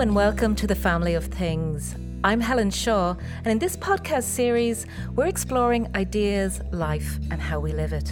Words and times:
and 0.00 0.16
welcome 0.16 0.54
to 0.54 0.66
the 0.66 0.74
Family 0.74 1.12
of 1.12 1.26
Things. 1.26 1.94
I'm 2.24 2.40
Helen 2.40 2.70
Shaw, 2.70 3.16
and 3.44 3.48
in 3.48 3.58
this 3.58 3.76
podcast 3.76 4.22
series, 4.22 4.86
we're 5.14 5.26
exploring 5.26 5.94
ideas, 5.94 6.62
life, 6.72 7.18
and 7.30 7.38
how 7.38 7.60
we 7.60 7.74
live 7.74 7.92
it. 7.92 8.10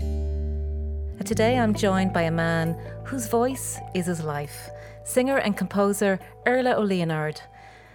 And 0.00 1.24
today 1.24 1.56
I'm 1.56 1.72
joined 1.72 2.12
by 2.12 2.22
a 2.22 2.32
man 2.32 2.76
whose 3.04 3.28
voice 3.28 3.78
is 3.94 4.06
his 4.06 4.24
life 4.24 4.70
singer 5.04 5.38
and 5.38 5.56
composer 5.56 6.18
Iarla 6.44 6.74
Ó 6.74 6.80
Lionáird. 6.80 7.42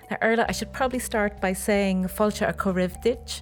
Now, 0.10 0.16
Iarla, 0.24 0.46
I 0.48 0.54
should 0.54 0.72
probably 0.72 1.00
start 1.00 1.42
by 1.42 1.52
saying 1.52 2.08
Fulcha 2.08 2.48
a 2.48 2.54
Corrivditch, 2.54 3.42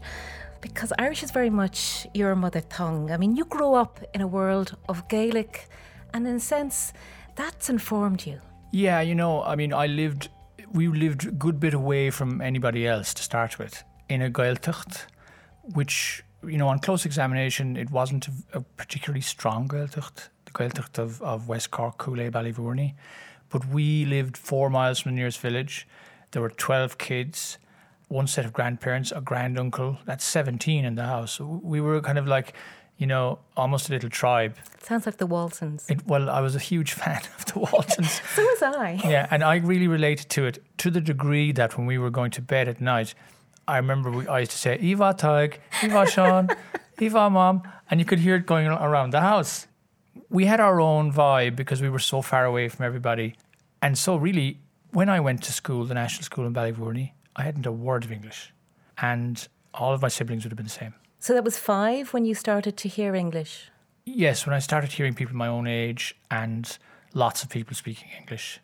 because 0.62 0.92
Irish 0.98 1.22
is 1.22 1.30
very 1.30 1.52
much 1.52 2.08
your 2.16 2.36
mother 2.36 2.62
tongue. 2.62 3.12
I 3.12 3.18
mean, 3.18 3.36
you 3.36 3.46
grew 3.46 3.76
up 3.76 4.00
in 4.16 4.22
a 4.22 4.28
world 4.28 4.76
of 4.90 5.08
Gaelic, 5.08 5.70
and 6.16 6.26
in 6.26 6.38
a 6.38 6.40
sense, 6.40 6.94
that's 7.36 7.70
informed 7.70 8.26
you. 8.26 8.42
Yeah, 8.72 9.02
you 9.02 9.16
know, 9.16 9.44
I 9.44 9.56
mean, 9.56 9.74
I 9.74 9.88
lived, 9.88 10.30
we 10.72 10.88
lived 10.88 11.28
a 11.28 11.32
good 11.32 11.60
bit 11.60 11.74
away 11.74 12.10
from 12.10 12.40
anybody 12.40 12.88
else 12.88 13.14
to 13.16 13.22
start 13.22 13.60
with 13.60 13.84
in 14.08 14.22
a 14.22 14.30
Gaeltacht, 14.30 15.06
which, 15.64 16.24
you 16.46 16.58
know, 16.58 16.70
on 16.70 16.80
close 16.80 17.06
examination, 17.06 17.76
it 17.76 17.92
wasn't 17.92 18.28
a, 18.28 18.32
a 18.54 18.62
particularly 18.62 19.22
strong 19.22 19.68
Gaeltacht, 19.68 20.30
the 20.46 20.52
Gaeltacht 20.52 20.98
of, 20.98 21.22
of 21.22 21.50
West 21.50 21.72
Cork, 21.72 21.98
Cúil 21.98 22.30
Aodha, 22.30 22.32
Ballyvourney. 22.32 22.94
But 23.50 23.68
we 23.68 24.06
lived 24.06 24.38
four 24.38 24.70
miles 24.70 25.00
from 25.00 25.12
the 25.12 25.16
nearest 25.18 25.40
village. 25.40 25.86
There 26.32 26.42
were 26.42 26.50
12 26.50 26.98
kids, 26.98 27.58
one 28.08 28.28
set 28.28 28.46
of 28.46 28.54
grandparents, 28.54 29.12
a 29.12 29.20
granduncle. 29.20 29.98
That's 30.06 30.24
17 30.24 30.86
in 30.86 30.96
the 30.96 31.04
house. 31.04 31.42
We 31.42 31.82
were 31.82 32.00
kind 32.00 32.18
of 32.18 32.26
like, 32.26 32.54
you 33.02 33.08
know, 33.08 33.40
almost 33.58 33.90
a 33.90 33.92
little 33.92 34.12
tribe. 34.12 34.56
Sounds 34.84 35.08
like 35.08 35.18
the 35.18 35.26
Waltons. 35.26 35.88
It, 35.90 36.06
well, 36.06 36.30
I 36.30 36.40
was 36.40 36.56
a 36.56 36.60
huge 36.60 36.94
fan 37.02 37.22
of 37.36 37.46
the 37.46 37.58
Waltons. 37.58 38.22
so 38.36 38.44
was 38.44 38.62
I. 38.62 39.02
Yeah, 39.04 39.28
and 39.32 39.44
I 39.44 39.56
really 39.56 39.88
related 39.88 40.30
to 40.30 40.46
it 40.46 40.64
to 40.78 40.92
the 40.92 41.02
degree 41.02 41.52
that 41.54 41.80
when 41.80 41.88
we 41.88 41.98
were 41.98 42.12
going 42.12 42.30
to 42.32 42.44
bed 42.44 42.68
at 42.68 42.80
night, 42.80 43.16
I 43.68 43.78
remember 43.78 44.12
we, 44.12 44.28
I 44.28 44.42
used 44.42 44.52
to 44.52 44.58
say, 44.60 44.78
Eva 44.78 45.16
Tig, 45.18 45.60
Eva 45.82 46.06
Sean, 46.14 46.50
Eva 47.00 47.28
Mom, 47.32 47.64
and 47.90 48.00
you 48.00 48.06
could 48.06 48.20
hear 48.20 48.36
it 48.36 48.46
going 48.46 48.68
around 48.68 49.10
the 49.10 49.22
house. 49.22 49.66
We 50.30 50.46
had 50.46 50.60
our 50.60 50.80
own 50.80 51.12
vibe 51.12 51.56
because 51.56 51.82
we 51.82 51.90
were 51.90 52.06
so 52.14 52.22
far 52.22 52.46
away 52.46 52.70
from 52.70 52.86
everybody. 52.86 53.36
And 53.82 53.98
so, 53.98 54.16
really, 54.16 54.60
when 54.92 55.10
I 55.10 55.20
went 55.20 55.42
to 55.44 55.52
school, 55.52 55.86
the 55.86 55.96
national 55.96 56.24
school 56.24 56.46
in 56.46 56.54
Ballyvourney, 56.54 57.14
I 57.36 57.42
hadn't 57.42 57.66
a 57.66 57.72
word 57.72 58.04
of 58.04 58.12
English. 58.12 58.54
And 59.00 59.48
all 59.74 59.92
of 59.92 60.04
my 60.04 60.08
siblings 60.08 60.44
would 60.44 60.52
have 60.52 60.58
been 60.58 60.68
the 60.68 60.72
same. 60.84 60.94
So 61.22 61.36
that 61.36 61.44
was 61.44 61.60
five 61.60 62.14
when 62.14 62.26
you 62.26 62.34
started 62.34 62.76
to 62.78 62.90
hear 62.90 63.14
English? 63.14 63.70
Yes, 64.06 64.48
when 64.48 64.56
I 64.56 64.60
started 64.60 64.92
hearing 64.92 65.14
people 65.14 65.36
my 65.36 65.48
own 65.48 65.68
age 65.68 66.16
and 66.32 66.76
lots 67.14 67.44
of 67.44 67.50
people 67.50 67.76
speaking 67.76 68.08
English. 68.20 68.60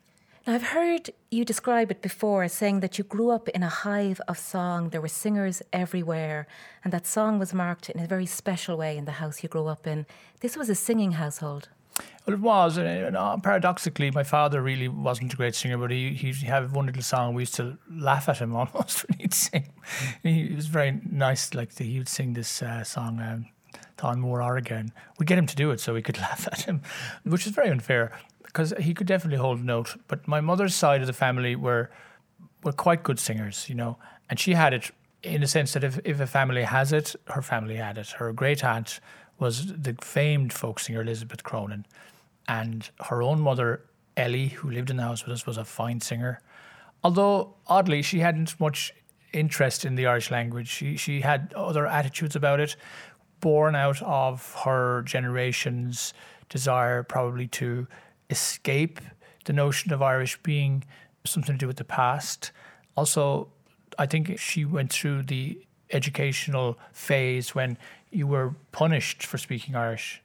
Now, 0.47 0.55
I've 0.55 0.69
heard 0.69 1.11
you 1.29 1.45
describe 1.45 1.91
it 1.91 2.01
before, 2.01 2.41
as 2.41 2.53
saying 2.53 2.79
that 2.79 2.97
you 2.97 3.03
grew 3.03 3.29
up 3.29 3.47
in 3.49 3.61
a 3.61 3.69
hive 3.69 4.19
of 4.27 4.39
song. 4.39 4.89
There 4.89 5.01
were 5.01 5.07
singers 5.07 5.61
everywhere, 5.71 6.47
and 6.83 6.91
that 6.91 7.05
song 7.05 7.37
was 7.37 7.53
marked 7.53 7.91
in 7.91 7.99
a 7.99 8.07
very 8.07 8.25
special 8.25 8.75
way 8.75 8.97
in 8.97 9.05
the 9.05 9.19
house 9.21 9.43
you 9.43 9.49
grew 9.49 9.67
up 9.67 9.85
in. 9.85 10.07
This 10.39 10.57
was 10.57 10.67
a 10.67 10.73
singing 10.73 11.11
household. 11.11 11.69
Well, 12.25 12.33
it 12.35 12.39
was. 12.39 12.77
And 12.77 13.15
uh, 13.15 13.37
paradoxically, 13.37 14.11
my 14.11 14.23
father 14.23 14.61
really 14.61 14.87
wasn't 14.87 15.33
a 15.33 15.37
great 15.37 15.55
singer, 15.55 15.77
but 15.77 15.91
he 15.91 16.09
he'd 16.13 16.35
have 16.43 16.73
one 16.73 16.85
little 16.85 17.01
song. 17.01 17.33
We 17.33 17.43
used 17.43 17.55
to 17.55 17.77
laugh 17.89 18.27
at 18.27 18.39
him 18.39 18.55
almost 18.55 19.07
when 19.07 19.19
he'd 19.19 19.33
sing. 19.33 19.73
He 20.23 20.53
was 20.53 20.67
very 20.67 20.99
nice. 21.09 21.53
Like 21.53 21.77
he 21.77 21.97
would 21.97 22.09
sing 22.09 22.33
this 22.33 22.61
uh, 22.61 22.83
song, 22.83 23.21
um, 23.21 23.45
"Don 23.97 24.19
Moore 24.19 24.41
Oregon." 24.41 24.91
We'd 25.17 25.27
get 25.27 25.37
him 25.37 25.47
to 25.47 25.55
do 25.55 25.71
it 25.71 25.79
so 25.79 25.93
we 25.93 26.01
could 26.01 26.17
laugh 26.27 26.47
at 26.51 26.61
him, 26.61 26.81
which 27.23 27.47
is 27.47 27.53
very 27.53 27.69
unfair 27.69 28.11
because 28.43 28.73
he 28.79 28.93
could 28.93 29.07
definitely 29.07 29.37
hold 29.37 29.59
a 29.59 29.63
note. 29.63 29.95
But 30.07 30.27
my 30.27 30.41
mother's 30.41 30.75
side 30.75 31.01
of 31.01 31.07
the 31.07 31.13
family 31.13 31.55
were 31.55 31.89
were 32.63 32.73
quite 32.73 33.03
good 33.03 33.19
singers, 33.19 33.69
you 33.69 33.75
know, 33.75 33.97
and 34.29 34.39
she 34.39 34.53
had 34.53 34.73
it 34.73 34.91
in 35.23 35.41
the 35.41 35.47
sense 35.47 35.73
that 35.73 35.83
if, 35.83 35.99
if 36.03 36.19
a 36.19 36.27
family 36.27 36.63
has 36.63 36.93
it, 36.93 37.15
her 37.27 37.41
family 37.41 37.75
had 37.75 37.97
it. 37.97 38.09
Her 38.11 38.31
great 38.33 38.63
aunt 38.63 38.99
was 39.39 39.67
the 39.67 39.95
famed 40.01 40.53
folk 40.53 40.79
singer 40.79 41.01
Elizabeth 41.01 41.43
Cronin. 41.43 41.85
And 42.47 42.89
her 43.05 43.21
own 43.21 43.39
mother, 43.41 43.81
Ellie, 44.15 44.49
who 44.49 44.69
lived 44.69 44.89
in 44.89 44.97
the 44.97 45.03
house 45.03 45.25
with 45.25 45.33
us, 45.33 45.45
was 45.45 45.57
a 45.57 45.65
fine 45.65 45.99
singer. 46.01 46.41
Although, 47.03 47.55
oddly, 47.67 48.01
she 48.01 48.19
hadn't 48.19 48.59
much 48.59 48.93
interest 49.33 49.85
in 49.85 49.95
the 49.95 50.07
Irish 50.07 50.31
language. 50.31 50.67
She, 50.67 50.97
she 50.97 51.21
had 51.21 51.53
other 51.55 51.85
attitudes 51.85 52.35
about 52.35 52.59
it, 52.59 52.75
born 53.39 53.75
out 53.75 54.01
of 54.01 54.53
her 54.65 55.03
generation's 55.03 56.13
desire, 56.49 57.03
probably 57.03 57.47
to 57.47 57.87
escape 58.29 58.99
the 59.45 59.53
notion 59.53 59.93
of 59.93 60.01
Irish 60.01 60.41
being 60.43 60.83
something 61.25 61.55
to 61.55 61.59
do 61.59 61.67
with 61.67 61.77
the 61.77 61.83
past. 61.83 62.51
Also, 62.95 63.49
I 63.99 64.05
think 64.05 64.39
she 64.39 64.65
went 64.65 64.91
through 64.91 65.23
the 65.23 65.59
educational 65.91 66.77
phase 66.91 67.55
when 67.55 67.77
you 68.11 68.27
were 68.27 68.55
punished 68.71 69.25
for 69.25 69.37
speaking 69.37 69.75
Irish. 69.75 70.21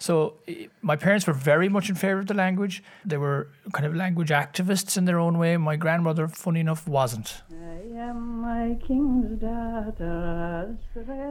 So 0.00 0.34
my 0.82 0.96
parents 0.96 1.26
were 1.26 1.32
very 1.32 1.68
much 1.68 1.88
in 1.88 1.94
favour 1.94 2.18
of 2.18 2.26
the 2.26 2.34
language. 2.34 2.82
They 3.04 3.16
were 3.16 3.48
kind 3.72 3.86
of 3.86 3.94
language 3.94 4.30
activists 4.30 4.96
in 4.96 5.04
their 5.04 5.18
own 5.20 5.38
way. 5.38 5.56
My 5.56 5.76
grandmother, 5.76 6.26
funny 6.26 6.60
enough, 6.60 6.88
wasn't. 6.88 7.42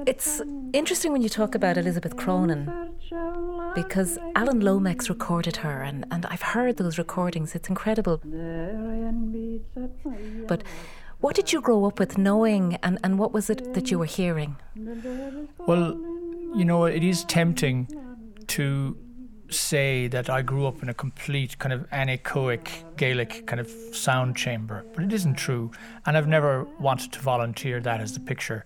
It's 0.08 0.42
interesting 0.72 1.12
when 1.12 1.22
you 1.22 1.30
talk 1.30 1.56
about 1.56 1.78
Elizabeth 1.78 2.16
Cronin 2.16 2.72
because 3.76 4.18
Alan 4.36 4.62
Lomax 4.62 5.10
recorded 5.10 5.58
her, 5.58 5.82
and, 5.84 6.06
and 6.10 6.26
I've 6.28 6.42
heard 6.42 6.78
those 6.78 6.98
recordings. 6.98 7.56
It's 7.56 7.68
incredible. 7.68 8.22
But 10.48 10.64
what 11.24 11.38
did 11.38 11.54
you 11.54 11.62
grow 11.62 11.86
up 11.86 12.00
with 12.00 12.18
knowing, 12.18 12.76
and, 12.84 13.00
and 13.02 13.18
what 13.18 13.32
was 13.32 13.50
it 13.50 13.74
that 13.76 13.90
you 13.90 13.98
were 13.98 14.12
hearing? 14.20 14.58
Well, 15.58 15.94
you 16.54 16.66
know, 16.66 16.84
it 16.84 17.02
is 17.02 17.24
tempting 17.24 17.88
to 18.48 18.98
say 19.50 20.08
that 20.10 20.30
I 20.30 20.42
grew 20.42 20.66
up 20.66 20.84
in 20.84 20.90
a 20.90 20.94
complete 20.94 21.58
kind 21.60 21.72
of 21.72 21.90
anechoic 21.92 22.68
Gaelic 22.98 23.48
kind 23.48 23.62
of 23.62 23.70
sound 23.94 24.36
chamber, 24.36 24.86
but 24.94 25.06
it 25.06 25.14
isn't 25.14 25.36
true. 25.36 25.72
And 26.06 26.18
I've 26.18 26.28
never 26.28 26.66
wanted 26.78 27.14
to 27.14 27.20
volunteer 27.22 27.80
that 27.80 28.02
as 28.02 28.14
the 28.14 28.20
picture. 28.20 28.66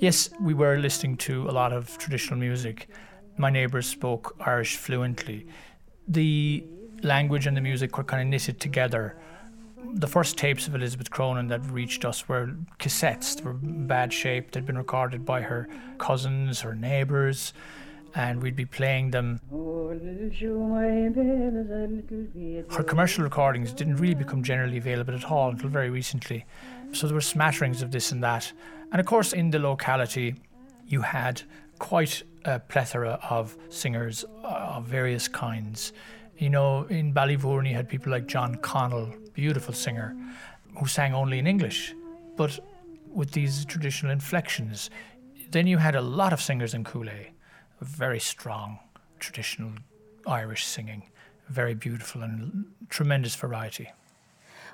Yes, 0.00 0.30
we 0.40 0.54
were 0.54 0.78
listening 0.78 1.16
to 1.16 1.50
a 1.50 1.52
lot 1.52 1.72
of 1.72 1.98
traditional 1.98 2.38
music. 2.38 2.88
My 3.38 3.50
neighbours 3.50 3.88
spoke 3.88 4.36
Irish 4.38 4.76
fluently. 4.76 5.48
The 6.06 6.64
language 7.02 7.48
and 7.48 7.56
the 7.56 7.60
music 7.60 7.98
were 7.98 8.04
kind 8.04 8.22
of 8.22 8.28
knitted 8.28 8.60
together. 8.60 9.16
The 9.94 10.06
first 10.06 10.36
tapes 10.36 10.68
of 10.68 10.74
Elizabeth 10.74 11.10
Cronin 11.10 11.48
that 11.48 11.64
reached 11.70 12.04
us 12.04 12.28
were 12.28 12.54
cassettes. 12.78 13.36
They 13.36 13.44
were 13.44 13.54
bad 13.54 14.12
shape. 14.12 14.50
They'd 14.50 14.66
been 14.66 14.78
recorded 14.78 15.24
by 15.24 15.42
her 15.42 15.68
cousins, 15.98 16.60
her 16.60 16.74
neighbours 16.74 17.52
and 18.14 18.42
we'd 18.42 18.56
be 18.56 18.64
playing 18.64 19.10
them. 19.10 19.40
Her 22.70 22.82
commercial 22.82 23.24
recordings 23.24 23.72
didn't 23.72 23.96
really 23.96 24.14
become 24.14 24.42
generally 24.42 24.78
available 24.78 25.14
at 25.14 25.24
all 25.24 25.50
until 25.50 25.68
very 25.68 25.90
recently. 25.90 26.44
So 26.92 27.06
there 27.06 27.14
were 27.14 27.20
smatterings 27.20 27.82
of 27.82 27.90
this 27.90 28.12
and 28.12 28.22
that. 28.24 28.52
And 28.92 29.00
of 29.00 29.06
course, 29.06 29.32
in 29.32 29.50
the 29.50 29.58
locality, 29.58 30.34
you 30.86 31.02
had 31.02 31.42
quite 31.78 32.22
a 32.44 32.58
plethora 32.58 33.18
of 33.28 33.56
singers 33.68 34.24
uh, 34.42 34.76
of 34.76 34.86
various 34.86 35.28
kinds. 35.28 35.92
You 36.38 36.50
know, 36.50 36.84
in 36.84 37.12
Ballyvourney, 37.12 37.70
you 37.70 37.74
had 37.76 37.88
people 37.88 38.10
like 38.10 38.26
John 38.26 38.54
Connell, 38.56 39.12
beautiful 39.42 39.74
singer, 39.74 40.16
who 40.78 40.86
sang 40.86 41.14
only 41.14 41.38
in 41.38 41.46
English, 41.46 41.94
but 42.36 42.52
with 43.18 43.30
these 43.30 43.64
traditional 43.64 44.10
inflections. 44.12 44.90
Then 45.50 45.66
you 45.66 45.78
had 45.78 45.94
a 45.94 46.00
lot 46.00 46.32
of 46.32 46.40
singers 46.40 46.74
in 46.74 46.82
Cúil 46.84 47.08
Aodha 47.08 47.26
very 47.80 48.20
strong 48.20 48.78
traditional 49.18 49.72
Irish 50.26 50.64
singing, 50.66 51.02
very 51.48 51.74
beautiful 51.74 52.22
and 52.22 52.64
tremendous 52.88 53.34
variety. 53.36 53.88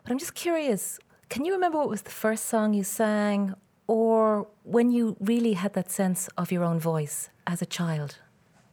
But 0.02 0.12
I'm 0.12 0.18
just 0.18 0.34
curious, 0.34 0.98
can 1.28 1.44
you 1.44 1.52
remember 1.52 1.78
what 1.78 1.88
was 1.88 2.02
the 2.02 2.10
first 2.10 2.46
song 2.46 2.74
you 2.74 2.84
sang 2.84 3.54
or 3.86 4.46
when 4.62 4.90
you 4.90 5.16
really 5.20 5.54
had 5.54 5.74
that 5.74 5.90
sense 5.90 6.28
of 6.38 6.50
your 6.50 6.64
own 6.64 6.80
voice 6.80 7.30
as 7.46 7.60
a 7.62 7.66
child? 7.66 8.16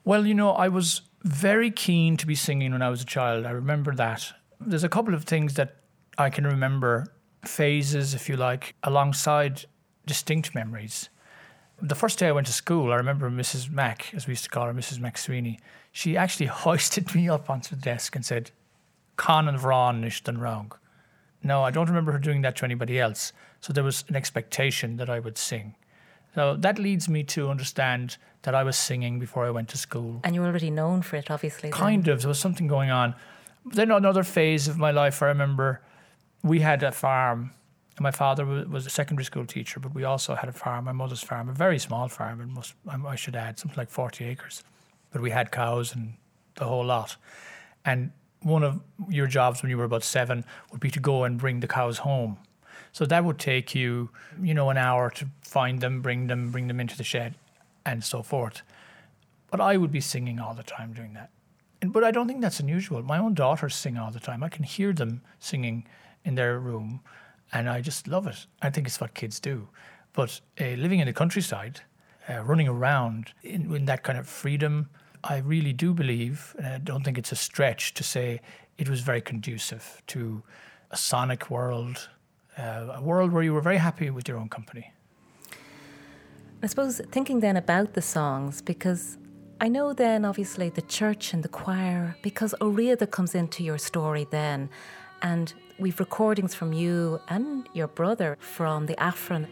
Well, 0.06 0.26
you 0.26 0.34
know, 0.34 0.52
I 0.52 0.70
was 0.70 1.02
very 1.24 1.72
keen 1.72 2.18
to 2.18 2.26
be 2.26 2.36
singing 2.36 2.72
when 2.72 2.82
I 2.82 2.90
was 2.90 3.02
a 3.02 3.06
child. 3.06 3.46
I 3.46 3.52
remember 3.52 3.94
that. 3.96 4.34
There's 4.60 4.84
a 4.84 4.90
couple 4.90 5.14
of 5.14 5.26
things 5.26 5.54
that 5.56 5.81
I 6.18 6.30
can 6.30 6.46
remember, 6.46 7.14
phases, 7.46 8.14
if 8.14 8.30
you 8.30 8.38
like, 8.38 8.76
alongside 8.84 9.66
distinct 10.06 10.54
memories 10.54 11.10
the 11.82 11.96
first 11.96 12.20
day 12.20 12.28
I 12.28 12.32
went 12.32 12.48
to 12.48 12.54
school, 12.54 12.92
I 12.92 12.96
remember 12.96 13.30
Mrs. 13.30 13.72
Mac, 13.72 14.14
as 14.14 14.28
we 14.28 14.32
used 14.32 14.44
to 14.44 14.50
call 14.50 14.68
her, 14.68 14.74
Mrs. 14.74 15.00
McSweeney, 15.00 15.58
she 15.92 16.16
actually 16.16 16.46
hoisted 16.48 17.14
me 17.16 17.28
up 17.28 17.50
onto 17.50 17.76
the 17.76 17.82
desk 17.82 18.16
and 18.16 18.26
said, 18.26 18.52
Con 19.18 19.48
and 19.48 19.58
Vron 19.58 20.04
ishtan 20.04 20.40
wrong. 20.40 20.72
No, 21.44 21.64
I 21.64 21.72
don't 21.72 21.88
remember 21.88 22.12
her 22.12 22.20
doing 22.20 22.42
that 22.44 22.56
to 22.58 22.66
anybody 22.66 23.00
else. 23.00 23.34
So 23.62 23.74
there 23.74 23.84
was 23.84 24.04
an 24.08 24.16
expectation 24.16 24.98
that 24.98 25.10
I 25.10 25.20
would 25.20 25.38
sing. 25.38 25.76
So 26.36 26.56
that 26.56 26.80
leads 26.80 27.10
me 27.10 27.24
to 27.26 27.50
understand 27.50 28.18
that 28.44 28.56
I 28.56 28.64
was 28.64 28.78
singing 28.78 29.20
before 29.20 29.46
I 29.46 29.50
went 29.50 29.68
to 29.70 29.78
school. 29.78 30.22
And 30.24 30.34
you 30.34 30.42
were 30.42 30.48
already 30.48 30.72
known 30.72 31.02
for 31.02 31.18
it, 31.18 31.30
obviously. 31.30 31.72
Kind 31.72 32.06
then. 32.06 32.14
of. 32.14 32.22
There 32.22 32.30
was 32.30 32.40
something 32.40 32.68
going 32.68 32.90
on. 32.90 33.16
Then 33.66 33.92
another 33.92 34.24
phase 34.24 34.68
of 34.68 34.78
my 34.78 34.92
life, 34.92 35.22
I 35.22 35.28
remember 35.28 35.82
we 36.44 36.60
had 36.60 36.84
a 36.84 36.92
farm. 36.92 37.52
My 38.00 38.12
father 38.12 38.46
was 38.46 38.86
a 38.86 38.90
secondary 38.90 39.26
school 39.26 39.46
teacher, 39.46 39.80
but 39.80 39.94
we 39.94 40.04
also 40.04 40.36
had 40.36 40.50
a 40.50 40.54
farm, 40.54 40.86
my 40.86 40.92
mother's 40.92 41.22
farm, 41.22 41.50
a 41.50 41.54
very 41.54 41.78
small 41.78 42.08
farm, 42.08 42.40
and 42.90 43.08
I 43.08 43.16
should 43.16 43.36
add, 43.36 43.60
something 43.60 43.78
like 43.78 43.90
40 43.90 44.26
acres. 44.26 44.64
But 45.12 45.22
we 45.22 45.30
had 45.30 45.52
cows 45.52 45.94
and 45.94 46.14
the 46.56 46.66
whole 46.66 46.86
lot. 46.86 47.18
And 47.86 48.12
one 48.42 48.64
of 48.64 48.80
your 49.10 49.28
jobs 49.28 49.62
when 49.62 49.70
you 49.70 49.78
were 49.78 49.84
about 49.84 50.04
seven 50.04 50.46
would 50.72 50.80
be 50.80 50.90
to 50.92 51.00
go 51.00 51.24
and 51.24 51.38
bring 51.38 51.60
the 51.60 51.68
cows 51.68 52.00
home. 52.00 52.38
So 52.92 53.06
that 53.06 53.24
would 53.24 53.40
take 53.40 53.76
you, 53.76 54.10
you 54.42 54.54
know, 54.54 54.70
an 54.70 54.78
hour 54.78 55.10
to 55.12 55.28
find 55.42 55.80
them, 55.80 56.02
bring 56.02 56.28
them, 56.28 56.52
bring 56.52 56.68
them 56.68 56.80
into 56.80 56.98
the 56.98 57.04
shed, 57.04 57.36
and 57.86 58.04
so 58.04 58.24
forth. 58.24 58.64
But 59.50 59.62
I 59.62 59.78
would 59.78 59.92
be 59.92 60.02
singing 60.02 60.40
all 60.40 60.54
the 60.54 60.64
time 60.64 60.94
doing 60.94 61.14
that. 61.14 61.30
And, 61.82 61.94
but 61.94 62.04
I 62.04 62.12
don't 62.12 62.28
think 62.28 62.42
that's 62.42 62.60
unusual. 62.60 63.02
My 63.04 63.18
own 63.18 63.34
daughters 63.34 63.76
sing 63.76 63.98
all 63.98 64.12
the 64.12 64.20
time. 64.20 64.44
I 64.44 64.50
can 64.50 64.64
hear 64.64 64.94
them 64.94 65.22
singing 65.40 65.86
in 66.24 66.36
their 66.36 66.60
room, 66.60 67.02
and 67.52 67.70
I 67.70 67.82
just 67.82 68.08
love 68.08 68.28
it. 68.28 68.46
I 68.62 68.70
think 68.70 68.88
it's 68.88 69.00
what 69.00 69.14
kids 69.14 69.40
do. 69.40 69.68
But 70.14 70.42
uh, 70.60 70.66
living 70.78 71.00
in 71.00 71.08
the 71.08 71.14
countryside, 71.14 71.82
uh, 72.30 72.44
running 72.44 72.68
around 72.68 73.34
in, 73.44 73.74
in 73.76 73.86
that 73.86 74.04
kind 74.04 74.18
of 74.20 74.28
freedom, 74.28 74.90
I 75.24 75.38
really 75.38 75.74
do 75.74 75.94
believe, 75.94 76.56
and 76.58 76.68
I 76.68 76.78
don't 76.80 77.04
think 77.04 77.18
it's 77.18 77.32
a 77.32 77.36
stretch 77.36 77.94
to 77.94 78.04
say 78.04 78.42
it 78.78 78.90
was 78.90 79.02
very 79.02 79.22
conducive 79.22 80.02
to 80.08 80.44
a 80.90 80.98
sonic 80.98 81.50
world, 81.50 82.10
uh, 82.58 82.88
a 82.96 83.02
world 83.02 83.32
where 83.32 83.44
you 83.44 83.54
were 83.54 83.62
very 83.62 83.78
happy 83.78 84.10
with 84.10 84.28
your 84.28 84.38
own 84.38 84.50
company. 84.50 84.92
I 86.64 86.68
suppose 86.68 87.02
thinking 87.12 87.40
then 87.40 87.58
about 87.58 87.94
the 87.94 88.02
songs, 88.02 88.62
because 88.62 89.18
I 89.60 89.68
know 89.68 89.94
then 89.94 90.26
obviously 90.26 90.70
the 90.70 90.82
church 90.82 91.34
and 91.34 91.44
the 91.44 91.50
choir, 91.50 92.16
because 92.22 92.56
O'Riada 92.62 93.08
comes 93.08 93.36
into 93.36 93.64
your 93.64 93.78
story 93.78 94.28
then, 94.30 94.70
and 95.22 95.54
we've 95.82 96.00
recordings 96.00 96.54
from 96.54 96.72
you 96.74 97.20
and 97.28 97.68
your 97.74 97.88
brother 97.88 98.38
from 98.40 98.86
the 98.86 98.94
Aifreann. 98.96 99.48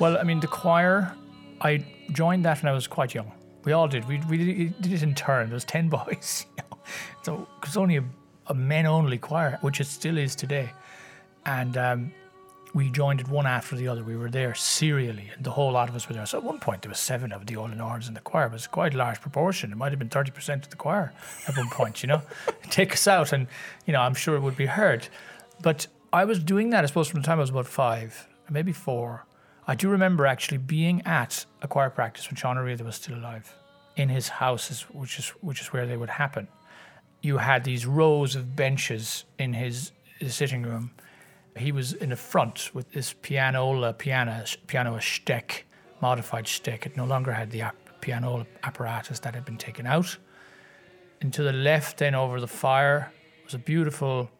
Well, 0.00 0.18
I 0.18 0.22
mean, 0.24 0.40
the 0.40 0.48
choir, 0.48 1.14
I 1.60 1.84
joined 2.10 2.44
that 2.46 2.62
when 2.62 2.70
I 2.70 2.74
was 2.74 2.86
quite 2.86 3.14
young. 3.14 3.30
We 3.64 3.72
all 3.72 3.86
did. 3.86 4.08
We, 4.08 4.18
we 4.28 4.72
did 4.80 4.92
it 4.92 5.02
in 5.02 5.14
turn. 5.14 5.48
There 5.48 5.54
was 5.54 5.64
10 5.66 5.88
boys. 5.98 6.46
You 6.56 6.64
know? 6.70 6.78
So 7.22 7.48
only 7.76 7.98
a, 7.98 8.04
a 8.48 8.54
men-only 8.54 9.18
choir, 9.18 9.58
which 9.60 9.80
it 9.80 9.86
still 9.86 10.18
is 10.18 10.34
today. 10.34 10.70
And 11.46 11.76
um, 11.76 12.12
we 12.72 12.90
joined 12.90 13.20
it 13.20 13.28
one 13.28 13.46
after 13.46 13.74
the 13.74 13.88
other. 13.88 14.02
We 14.02 14.16
were 14.16 14.30
there 14.30 14.54
serially, 14.54 15.30
and 15.34 15.44
the 15.44 15.50
whole 15.50 15.72
lot 15.72 15.88
of 15.88 15.96
us 15.96 16.08
were 16.08 16.14
there. 16.14 16.26
So 16.26 16.38
at 16.38 16.44
one 16.44 16.58
point, 16.58 16.82
there 16.82 16.88
was 16.88 17.00
seven 17.00 17.32
of 17.32 17.46
the 17.46 17.56
Old 17.56 17.72
Nords 17.72 18.06
in 18.06 18.14
the 18.14 18.20
choir. 18.20 18.46
It 18.46 18.52
was 18.52 18.66
quite 18.66 18.94
a 18.94 18.96
large 18.96 19.20
proportion. 19.20 19.72
It 19.72 19.76
might 19.76 19.90
have 19.92 19.98
been 19.98 20.08
30% 20.08 20.64
of 20.64 20.70
the 20.70 20.76
choir 20.76 21.12
at 21.48 21.56
one 21.56 21.68
point, 21.68 22.02
you 22.02 22.06
know. 22.06 22.22
Take 22.70 22.92
us 22.92 23.08
out, 23.08 23.32
and, 23.32 23.48
you 23.86 23.92
know, 23.92 24.00
I'm 24.00 24.14
sure 24.14 24.36
it 24.36 24.40
would 24.40 24.56
be 24.56 24.66
heard. 24.66 25.08
But 25.62 25.88
I 26.12 26.24
was 26.24 26.38
doing 26.38 26.70
that, 26.70 26.84
I 26.84 26.86
suppose, 26.86 27.08
from 27.08 27.20
the 27.20 27.26
time 27.26 27.38
I 27.38 27.42
was 27.42 27.50
about 27.50 27.66
five, 27.66 28.28
maybe 28.48 28.72
four. 28.72 29.26
I 29.66 29.74
do 29.74 29.88
remember 29.88 30.26
actually 30.26 30.58
being 30.58 31.02
at 31.06 31.44
a 31.62 31.68
choir 31.68 31.90
practice 31.90 32.28
when 32.28 32.36
Sean 32.36 32.56
O'Riada 32.56 32.84
was 32.84 32.96
still 32.96 33.16
alive 33.16 33.54
in 33.96 34.08
his 34.08 34.28
house, 34.28 34.82
which 34.90 35.18
is, 35.18 35.28
which 35.40 35.60
is 35.60 35.72
where 35.72 35.86
they 35.86 35.96
would 35.96 36.10
happen. 36.10 36.48
You 37.20 37.38
had 37.38 37.64
these 37.64 37.84
rows 37.84 38.34
of 38.36 38.56
benches 38.56 39.24
in 39.38 39.52
his, 39.52 39.92
his 40.18 40.34
sitting 40.34 40.62
room 40.62 40.92
he 41.60 41.72
was 41.72 41.92
in 41.92 42.10
the 42.10 42.16
front 42.16 42.70
with 42.74 42.92
this 42.92 43.14
pianola 43.22 43.92
piano, 43.92 44.44
piano 44.66 44.96
a 44.96 45.00
Steck, 45.00 45.64
modified 46.00 46.46
stick. 46.48 46.86
It 46.86 46.96
no 46.96 47.04
longer 47.04 47.32
had 47.32 47.50
the 47.50 47.64
pianola 48.00 48.46
apparatus 48.62 49.20
that 49.20 49.34
had 49.34 49.44
been 49.44 49.58
taken 49.58 49.86
out. 49.86 50.16
And 51.20 51.32
to 51.34 51.42
the 51.42 51.52
left, 51.52 51.98
then 51.98 52.14
over 52.14 52.40
the 52.40 52.48
fire, 52.48 53.12
was 53.44 53.54
a 53.54 53.58
beautiful 53.58 54.30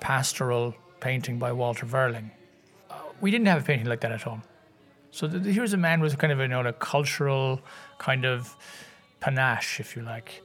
pastoral 0.00 0.74
painting 1.00 1.38
by 1.38 1.52
Walter 1.52 1.86
Verling. 1.86 2.30
Uh, 2.90 2.94
we 3.20 3.30
didn't 3.30 3.46
have 3.46 3.62
a 3.62 3.64
painting 3.64 3.86
like 3.86 4.00
that 4.00 4.12
at 4.12 4.22
home. 4.22 4.42
So 5.10 5.26
here's 5.28 5.72
a 5.72 5.76
man 5.76 6.00
with 6.00 6.16
kind 6.18 6.32
of 6.32 6.38
you 6.38 6.48
know, 6.48 6.60
a 6.60 6.72
cultural 6.72 7.60
kind 7.98 8.24
of 8.24 8.54
panache, 9.20 9.80
if 9.80 9.96
you 9.96 10.02
like. 10.02 10.42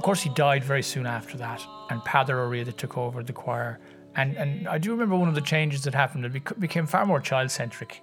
Of 0.00 0.04
course, 0.04 0.22
he 0.22 0.30
died 0.30 0.64
very 0.64 0.82
soon 0.82 1.04
after 1.04 1.36
that, 1.36 1.62
and 1.90 2.00
Peadar 2.00 2.38
O'Riada 2.38 2.72
took 2.72 2.96
over 2.96 3.22
the 3.22 3.34
choir. 3.34 3.78
And, 4.16 4.34
and 4.34 4.66
I 4.66 4.78
do 4.78 4.92
remember 4.92 5.14
one 5.14 5.28
of 5.28 5.34
the 5.34 5.42
changes 5.42 5.84
that 5.84 5.94
happened. 5.94 6.24
It 6.24 6.58
became 6.58 6.86
far 6.86 7.04
more 7.04 7.20
child 7.20 7.50
centric. 7.50 8.02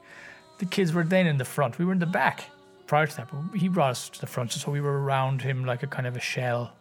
The 0.60 0.68
kids 0.68 0.94
were 0.94 1.04
then 1.04 1.26
in 1.26 1.40
the 1.40 1.44
front, 1.44 1.80
we 1.80 1.86
were 1.86 1.94
in 1.94 1.98
the 1.98 2.06
back 2.06 2.52
prior 2.86 3.08
to 3.08 3.18
that, 3.18 3.30
but 3.32 3.58
he 3.58 3.68
brought 3.68 3.90
us 3.90 4.10
to 4.10 4.22
the 4.22 4.28
front, 4.28 4.52
so 4.52 4.72
we 4.72 4.80
were 4.80 5.02
around 5.02 5.42
him 5.42 5.66
like 5.66 5.82
a 5.82 5.88
kind 5.88 6.06
of 6.06 6.16
a 6.16 6.20
shell. 6.20 6.72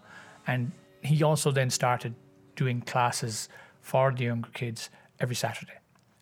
And 0.46 0.70
he 1.00 1.22
also 1.22 1.50
then 1.50 1.70
started 1.70 2.14
doing 2.54 2.82
classes 2.82 3.48
for 3.80 4.12
the 4.12 4.24
younger 4.24 4.50
kids 4.52 4.90
every 5.18 5.34
Saturday. 5.34 5.78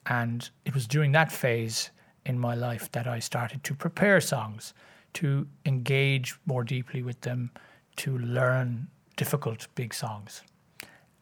And 0.07 0.49
it 0.65 0.73
was 0.73 0.87
during 0.87 1.11
that 1.11 1.33
phase 1.33 1.91
in 2.27 2.39
my 2.39 2.55
life 2.55 2.93
that 2.93 3.09
I 3.09 3.19
started 3.19 3.65
to 3.65 3.75
prepare 3.75 4.21
songs, 4.21 4.73
to 5.15 5.49
engage 5.67 6.37
more 6.47 6.63
deeply 6.63 7.03
with 7.03 7.21
them, 7.23 7.51
to 7.97 8.19
learn 8.19 8.89
difficult 9.17 9.69
big 9.75 9.95
songs 9.95 10.43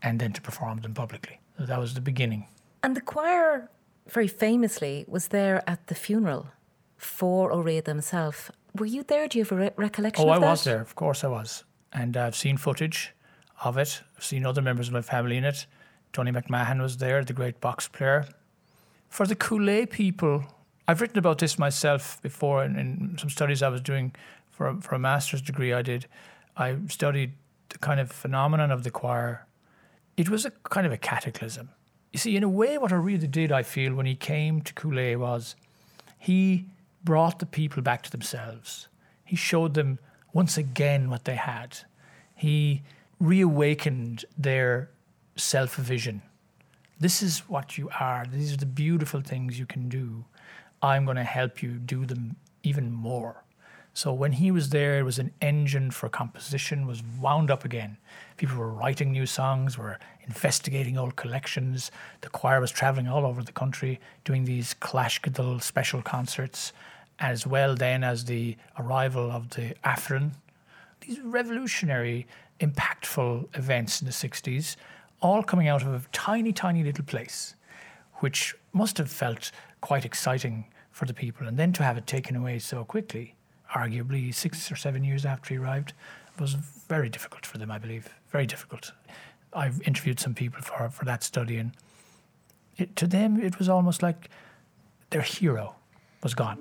and 0.03 0.19
then 0.19 0.33
to 0.33 0.41
perform 0.41 0.81
them 0.81 0.95
publicly. 0.95 1.39
So 1.59 1.67
that 1.67 1.79
was 1.79 1.95
the 1.95 2.01
beginning. 2.01 2.47
And 2.83 2.97
the 2.97 3.01
choir, 3.01 3.71
very 4.09 4.29
famously, 4.29 5.05
was 5.07 5.29
there 5.29 5.63
at 5.69 5.87
the 5.87 5.95
funeral 5.95 6.49
for 6.97 7.53
O'Riada 7.53 7.91
himself. 7.91 8.51
Were 8.75 8.87
you 8.87 9.03
there? 9.03 9.29
Do 9.29 9.39
you 9.39 9.45
have 9.45 9.53
a 9.53 9.57
re- 9.57 9.71
recollection 9.77 10.25
oh, 10.25 10.33
of 10.33 10.41
that? 10.41 10.47
I 10.47 10.51
was 10.51 10.65
there. 10.65 10.81
Of 10.81 10.95
course 10.95 11.25
I 11.25 11.29
was. 11.29 11.65
And 11.93 12.17
I've 12.17 12.37
seen 12.37 12.57
footage 12.57 13.15
of 13.65 13.77
it. 13.77 14.01
I've 14.17 14.25
seen 14.25 14.47
other 14.47 14.63
members 14.63 14.89
of 14.89 14.95
my 14.95 15.03
family 15.03 15.37
in 15.37 15.45
it. 15.45 15.67
Tony 16.13 16.33
MacMahon 16.33 16.81
was 16.81 16.97
there, 16.99 17.25
the 17.25 17.33
great 17.33 17.61
box 17.61 17.89
player. 17.89 18.27
For 19.09 19.27
the 19.27 19.37
Cúil 19.37 19.69
Aodha 19.69 19.91
people, 19.91 20.45
I've 20.89 21.01
written 21.01 21.19
about 21.19 21.39
this 21.39 21.59
myself 21.59 22.21
before 22.23 22.65
in, 22.65 22.77
in 22.77 23.17
some 23.19 23.31
studies 23.31 23.63
I 23.63 23.69
was 23.69 23.81
doing 23.81 24.15
for, 24.51 24.81
for 24.81 24.95
a 24.95 24.99
master's 24.99 25.43
degree 25.43 25.73
I 25.73 25.83
did. 25.83 26.07
I 26.57 26.77
studied 26.89 27.33
the 27.71 27.79
kind 27.79 28.01
of 28.01 28.13
phenomenon 28.13 28.71
of 28.71 28.85
the 28.85 28.91
choir. 28.91 29.47
It 30.17 30.29
was 30.29 30.45
a 30.45 30.51
kind 30.51 30.87
of 30.87 30.93
a 30.93 30.99
cataclysm. 30.99 31.71
You 32.13 32.19
see, 32.19 32.37
in 32.37 32.43
a 32.43 32.49
way, 32.49 32.77
what 32.77 32.93
O'Riada 32.93 33.27
did, 33.27 33.51
I 33.51 33.63
feel, 33.63 33.95
when 33.95 34.07
he 34.07 34.15
came 34.15 34.61
to 34.63 34.75
Cúil 34.75 34.99
Aodha 34.99 35.19
was 35.19 35.57
he 36.19 36.67
brought 37.03 37.39
the 37.39 37.47
people 37.47 37.83
back 37.83 38.03
to 38.03 38.11
themselves. 38.11 38.89
He 39.25 39.35
showed 39.35 39.75
them 39.75 39.99
once 40.33 40.59
again 40.59 41.09
what 41.09 41.25
they 41.25 41.37
had. 41.37 41.79
He 42.35 42.83
reawakened 43.19 44.25
their 44.37 44.91
self 45.37 45.77
vision. 45.77 46.23
This 47.01 47.23
is 47.23 47.41
what 47.49 47.79
you 47.79 47.89
are. 47.99 48.27
These 48.31 48.53
are 48.53 48.59
the 48.59 48.67
beautiful 48.67 49.21
things 49.21 49.59
you 49.59 49.67
can 49.67 49.89
do. 49.89 50.25
I'm 50.83 51.05
going 51.05 51.17
to 51.17 51.25
help 51.25 51.63
you 51.63 51.73
do 51.73 52.05
them 52.05 52.37
even 52.63 52.93
more. 52.93 53.43
So 53.95 54.13
when 54.13 54.33
he 54.33 54.51
was 54.51 54.71
there, 54.71 54.99
it 54.99 55.03
was 55.03 55.19
an 55.19 55.33
engine 55.43 55.91
for 55.91 56.09
composition, 56.09 56.87
was 56.87 57.03
wound 57.21 57.51
up 57.51 57.65
again. 57.65 57.99
People 58.39 58.57
were 58.57 58.73
writing 58.73 59.13
new 59.13 59.27
songs, 59.27 59.77
were 59.77 59.99
investigating 60.27 60.97
old 60.97 61.17
collections. 61.17 61.91
The 62.23 62.31
choir 62.31 62.61
was 62.61 62.71
traveling 62.71 63.07
all 63.07 63.27
over 63.27 63.43
the 63.43 63.53
country, 63.53 64.01
doing 64.25 64.45
these 64.45 64.75
Clashkadal 64.81 65.63
special 65.63 66.01
concerts, 66.01 66.73
as 67.19 67.47
well 67.47 67.75
then 67.75 68.03
as 68.03 68.25
the 68.25 68.57
arrival 68.79 69.31
of 69.31 69.51
the 69.51 69.75
Aifreann. 69.85 70.33
These 71.03 71.21
revolutionary, 71.21 72.27
impactful 72.61 73.55
events 73.59 74.01
in 74.01 74.07
the 74.07 74.13
60s, 74.13 74.77
all 75.21 75.43
coming 75.43 75.69
out 75.69 75.83
of 75.83 75.89
a 75.89 76.03
tiny, 76.13 76.53
tiny 76.53 76.83
little 76.83 77.05
place, 77.05 77.57
which 78.17 78.55
must 78.73 78.97
have 78.97 79.11
felt 79.11 79.53
quite 79.83 80.07
exciting 80.07 80.65
for 80.91 81.05
the 81.05 81.15
people. 81.15 81.47
And 81.47 81.59
then 81.59 81.75
to 81.75 81.83
have 81.83 81.99
it 81.99 82.07
taken 82.07 82.37
away 82.37 82.59
so 82.59 82.85
quickly 82.85 83.35
arguably 83.75 84.35
six 84.35 84.71
or 84.71 84.77
seven 84.77 85.05
years 85.05 85.25
after 85.25 85.55
he 85.55 85.59
arrived, 85.59 85.93
was 86.39 86.55
very 86.55 87.09
difficult 87.09 87.47
for 87.47 87.59
them, 87.59 87.71
I 87.71 87.79
believe. 87.79 88.09
Very 88.31 88.47
difficult. 88.47 88.93
I've 89.53 89.81
interviewed 89.83 90.19
some 90.19 90.35
people 90.35 90.63
for, 90.63 90.89
for 90.91 91.05
that 91.05 91.23
study, 91.23 91.59
and 91.59 91.73
it, 92.77 92.97
to 92.97 93.07
them, 93.07 93.41
it 93.41 93.59
was 93.59 93.69
almost 93.69 94.03
like 94.03 94.31
their 95.11 95.23
hero 95.23 95.75
was 96.23 96.35
gone. 96.35 96.59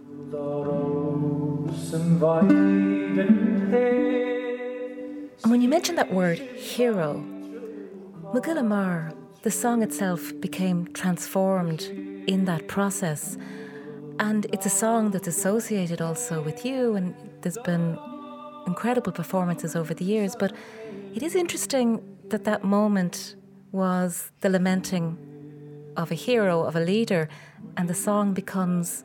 And 5.44 5.52
when 5.52 5.62
you 5.62 5.70
mention 5.70 5.96
that 5.96 6.14
word, 6.14 6.40
hero, 6.40 7.14
Mo 8.34 8.40
Ghile 8.42 8.66
Mear, 8.66 9.14
the 9.44 9.52
song 9.52 9.82
itself 9.82 10.32
became 10.40 10.88
transformed 10.94 11.82
in 12.28 12.46
that 12.46 12.68
process. 12.68 13.38
And 14.22 14.46
it's 14.54 14.68
a 14.68 14.70
song 14.70 15.10
that's 15.10 15.28
associated 15.28 16.00
also 16.00 16.44
with 16.44 16.64
you, 16.64 16.94
and 16.94 17.16
there's 17.42 17.58
been 17.66 17.98
incredible 18.68 19.12
performances 19.12 19.76
over 19.76 19.96
the 19.96 20.06
years. 20.06 20.36
But 20.36 20.54
it 21.16 21.24
is 21.24 21.34
interesting 21.34 21.88
that 22.30 22.44
that 22.44 22.64
moment 22.64 23.36
was 23.72 24.32
the 24.42 24.50
lamenting 24.50 25.18
of 25.98 26.12
a 26.12 26.14
hero, 26.14 26.62
of 26.62 26.76
a 26.76 26.80
leader, 26.80 27.30
and 27.78 27.90
the 27.90 27.96
song 27.96 28.36
becomes 28.36 29.04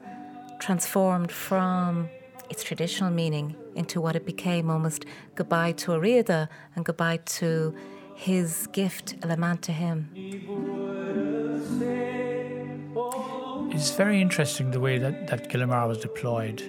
transformed 0.61 1.33
from 1.33 2.11
its 2.51 2.63
traditional 2.63 3.11
meaning 3.11 3.57
into 3.75 4.03
what 4.03 4.17
it 4.17 4.27
became 4.27 4.69
almost 4.69 5.07
goodbye 5.35 5.73
to 5.73 5.95
O'Riada 5.95 6.51
and 6.75 6.85
goodbye 6.85 7.21
to 7.39 7.75
his 8.15 8.67
gift, 8.67 9.15
a 9.23 9.29
lament 9.29 9.63
to 9.63 9.73
him. 9.73 10.11
It's 13.77 13.91
very 13.91 14.23
interesting 14.23 14.71
the 14.71 14.81
way 14.81 14.97
that, 14.97 15.27
that 15.27 15.51
Gillamar 15.51 15.87
was 15.87 15.99
deployed 15.99 16.63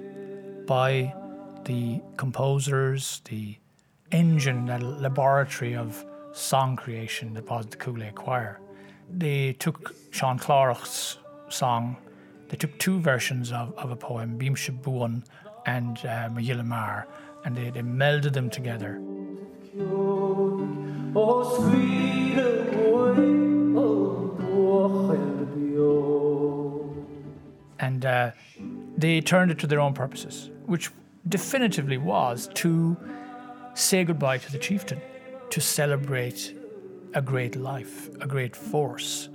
by 0.68 1.16
the 1.64 2.02
composers, 2.18 3.22
the 3.30 3.56
engine, 4.12 4.66
that 4.66 4.84
laboratory 4.84 5.74
of 5.74 6.06
song 6.34 6.76
creation 6.76 7.34
that 7.36 7.50
was 7.50 7.66
the 7.68 7.78
Cúil 7.78 8.04
Aodha 8.04 8.14
Choir. 8.14 8.60
They 9.10 9.54
took 9.54 9.96
Seán 10.12 10.38
Clárach's 10.38 11.18
song, 11.48 11.96
they 12.50 12.58
took 12.58 12.78
two 12.78 13.00
versions 13.00 13.54
of, 13.54 13.74
of 13.78 13.90
a 13.90 13.96
poem, 13.96 14.38
Bímse 14.38 14.78
Buan 14.78 15.24
and 15.66 16.06
uh, 16.06 16.28
Mo 16.30 16.42
Ghile 16.42 16.66
Mear, 16.66 17.08
and 17.46 17.56
they, 17.56 17.70
they 17.70 17.84
melded 17.84 18.34
them 18.34 18.50
together. 18.50 19.00
And 27.80 28.06
uh, 28.06 28.32
they 28.98 29.22
turned 29.22 29.52
it 29.52 29.60
to 29.60 29.68
their 29.68 29.80
own 29.80 29.94
purposes, 29.94 30.50
which 30.66 30.92
definitively 31.28 31.98
was 31.98 32.50
to 32.56 32.98
say 33.74 34.04
goodbye 34.04 34.40
to 34.40 34.52
the 34.52 34.58
chieftain, 34.58 35.02
to 35.50 35.62
celebrate 35.62 36.56
a 37.14 37.22
great 37.22 37.56
life, 37.56 38.10
a 38.22 38.28
great 38.28 38.56
force. 38.56 39.30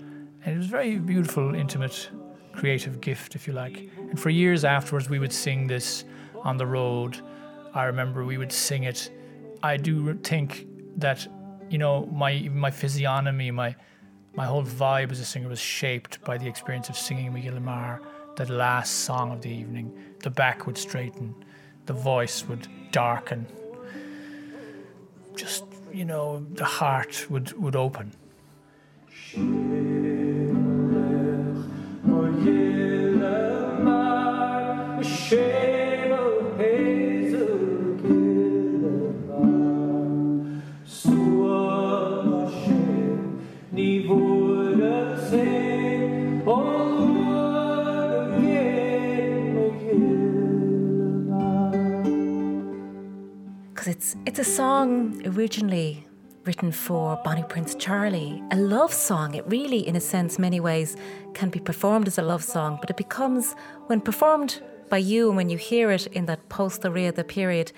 And 0.45 0.55
it 0.55 0.59
was 0.59 0.67
a 0.67 0.71
very 0.71 0.97
beautiful, 0.97 1.55
intimate, 1.55 2.11
creative 2.53 3.01
gift, 3.01 3.35
if 3.35 3.47
you 3.47 3.53
like. 3.53 3.89
And 3.97 4.19
for 4.19 4.31
years 4.31 4.65
afterwards, 4.65 5.09
we 5.09 5.19
would 5.19 5.33
sing 5.33 5.67
this 5.67 6.05
on 6.43 6.57
the 6.57 6.67
road. 6.67 7.19
I 7.75 7.85
remember 7.85 8.25
we 8.25 8.39
would 8.39 8.53
sing 8.53 8.85
it. 8.85 9.11
I 9.63 9.77
do 9.77 10.15
think 10.19 10.67
that, 10.97 11.27
you 11.71 11.79
know, 11.79 12.07
my 12.07 12.51
my 12.53 12.71
physiognomy, 12.71 13.51
my 13.51 13.75
my 14.35 14.47
whole 14.47 14.65
vibe 14.65 15.13
as 15.13 15.21
a 15.21 15.25
singer 15.25 15.49
was 15.49 15.61
shaped 15.61 16.23
by 16.25 16.39
the 16.39 16.49
experience 16.49 16.89
of 16.89 16.97
singing 16.97 17.33
Miguel 17.33 17.55
Mo 17.55 17.61
Ghile 17.61 17.65
Mear, 17.65 18.01
that 18.37 18.49
last 18.49 19.01
song 19.01 19.33
of 19.33 19.43
the 19.43 19.51
evening. 19.51 19.93
The 20.21 20.31
back 20.31 20.67
would 20.67 20.79
straighten, 20.79 21.35
the 21.87 21.93
voice 21.93 22.45
would 22.49 22.69
darken. 22.91 23.47
Just, 25.35 25.65
you 25.93 26.05
know, 26.05 26.47
the 26.53 26.65
heart 26.65 27.27
would, 27.31 27.53
would 27.61 27.77
open. 27.77 28.13
It's 54.27 54.39
a 54.39 54.45
song 54.45 55.23
originally 55.27 56.07
written 56.45 56.71
for 56.71 57.21
Bonnie 57.25 57.45
Prince 57.49 57.75
Charlie, 57.75 58.43
a 58.51 58.57
love 58.57 58.93
song. 58.93 59.35
It 59.35 59.45
really, 59.47 59.87
in 59.87 59.97
a 59.97 60.01
sense, 60.01 60.39
many 60.39 60.61
ways, 60.61 60.97
can 61.35 61.49
be 61.51 61.59
performed 61.59 62.07
as 62.07 62.19
a 62.19 62.23
love 62.23 62.45
song, 62.45 62.79
but 62.81 62.91
it 62.91 62.97
becomes, 62.97 63.55
when 63.87 64.01
performed 64.01 64.61
by 64.91 64.99
you 64.99 65.29
and 65.29 65.37
when 65.37 65.49
you 65.49 65.57
hear 65.57 65.91
it 65.91 66.07
in 66.09 66.27
that 66.27 66.49
post 66.49 66.83
the 66.83 67.25
period, 67.27 67.73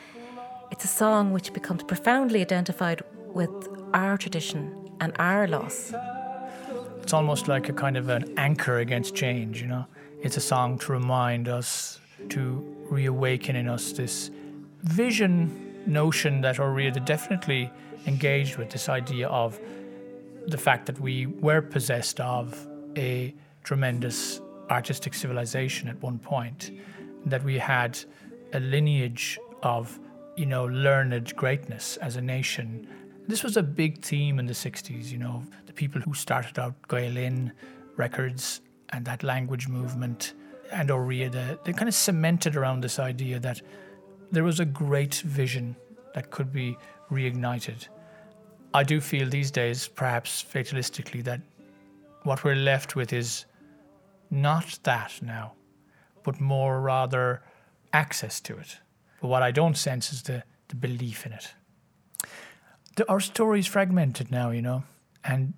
it's 0.70 0.84
a 0.84 0.88
song 0.88 1.32
which 1.32 1.52
becomes 1.52 1.82
profoundly 1.84 2.40
identified 2.40 3.02
with 3.28 3.68
our 3.92 4.16
tradition 4.16 4.90
and 5.00 5.12
our 5.18 5.46
loss. 5.46 5.94
It's 7.00 7.12
almost 7.12 7.48
like 7.48 7.68
a 7.68 7.72
kind 7.72 7.96
of 7.96 8.08
an 8.08 8.34
anchor 8.36 8.78
against 8.78 9.14
change, 9.14 9.60
you 9.60 9.68
know? 9.68 9.86
It's 10.20 10.36
a 10.36 10.40
song 10.40 10.78
to 10.80 10.92
remind 10.92 11.48
us, 11.48 12.00
to 12.30 12.76
reawaken 12.90 13.56
in 13.56 13.68
us 13.68 13.92
this 13.92 14.30
vision 14.82 15.63
notion 15.86 16.40
that 16.42 16.58
O'Riada 16.60 17.00
definitely 17.00 17.70
engaged 18.06 18.56
with 18.56 18.70
this 18.70 18.88
idea 18.88 19.28
of 19.28 19.58
the 20.46 20.58
fact 20.58 20.86
that 20.86 21.00
we 21.00 21.26
were 21.26 21.62
possessed 21.62 22.20
of 22.20 22.66
a 22.96 23.34
tremendous 23.62 24.40
artistic 24.70 25.14
civilization 25.14 25.88
at 25.88 26.00
one 26.02 26.18
point, 26.18 26.70
that 27.26 27.42
we 27.44 27.58
had 27.58 27.98
a 28.52 28.60
lineage 28.60 29.38
of, 29.62 29.98
you 30.36 30.46
know, 30.46 30.64
learned 30.66 31.34
greatness 31.36 31.96
as 31.98 32.16
a 32.16 32.20
nation. 32.20 32.86
This 33.26 33.42
was 33.42 33.56
a 33.56 33.62
big 33.62 34.02
theme 34.02 34.38
in 34.38 34.46
the 34.46 34.52
60s, 34.52 35.10
you 35.10 35.18
know, 35.18 35.42
the 35.66 35.72
people 35.72 36.00
who 36.00 36.14
started 36.14 36.58
out 36.58 36.74
Gael 36.88 37.12
Linn 37.12 37.52
records 37.96 38.60
and 38.90 39.04
that 39.06 39.22
language 39.22 39.66
movement 39.68 40.34
and 40.72 40.90
O'Riada, 40.90 41.58
they 41.64 41.72
kind 41.72 41.88
of 41.88 41.94
cemented 41.94 42.56
around 42.56 42.82
this 42.82 42.98
idea 42.98 43.38
that 43.40 43.62
there 44.32 44.44
was 44.44 44.60
a 44.60 44.64
great 44.64 45.14
vision 45.16 45.76
that 46.14 46.30
could 46.30 46.52
be 46.52 46.76
reignited. 47.10 47.88
I 48.72 48.82
do 48.82 49.00
feel 49.00 49.28
these 49.28 49.50
days, 49.50 49.88
perhaps 49.88 50.42
fatalistically, 50.42 51.22
that 51.24 51.40
what 52.22 52.42
we're 52.42 52.56
left 52.56 52.96
with 52.96 53.12
is 53.12 53.44
not 54.30 54.78
that 54.82 55.20
now, 55.22 55.52
but 56.22 56.40
more 56.40 56.80
rather 56.80 57.42
access 57.92 58.40
to 58.40 58.56
it. 58.58 58.78
But 59.20 59.28
what 59.28 59.42
I 59.42 59.50
don't 59.50 59.76
sense 59.76 60.12
is 60.12 60.22
the, 60.22 60.42
the 60.68 60.76
belief 60.76 61.26
in 61.26 61.32
it. 61.32 61.54
The, 62.96 63.08
our 63.08 63.20
story 63.20 63.60
is 63.60 63.66
fragmented 63.66 64.30
now, 64.30 64.50
you 64.50 64.62
know, 64.62 64.84
and 65.22 65.54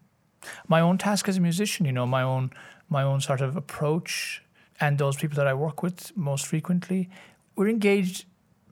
my 0.68 0.80
own 0.80 0.99
task 0.99 1.28
as 1.28 1.38
a 1.38 1.40
musician, 1.40 1.87
you 1.87 1.92
know, 1.92 2.06
my 2.06 2.23
own 2.23 2.50
my 2.88 3.02
own 3.02 3.20
sort 3.20 3.40
of 3.40 3.56
approach, 3.56 4.42
and 4.78 4.96
those 4.99 5.16
people 5.16 5.35
that 5.37 5.49
I 5.49 5.54
work 5.54 5.82
with 5.82 6.16
most 6.16 6.46
frequently, 6.46 7.11
we're 7.56 7.68
engaged 7.68 8.26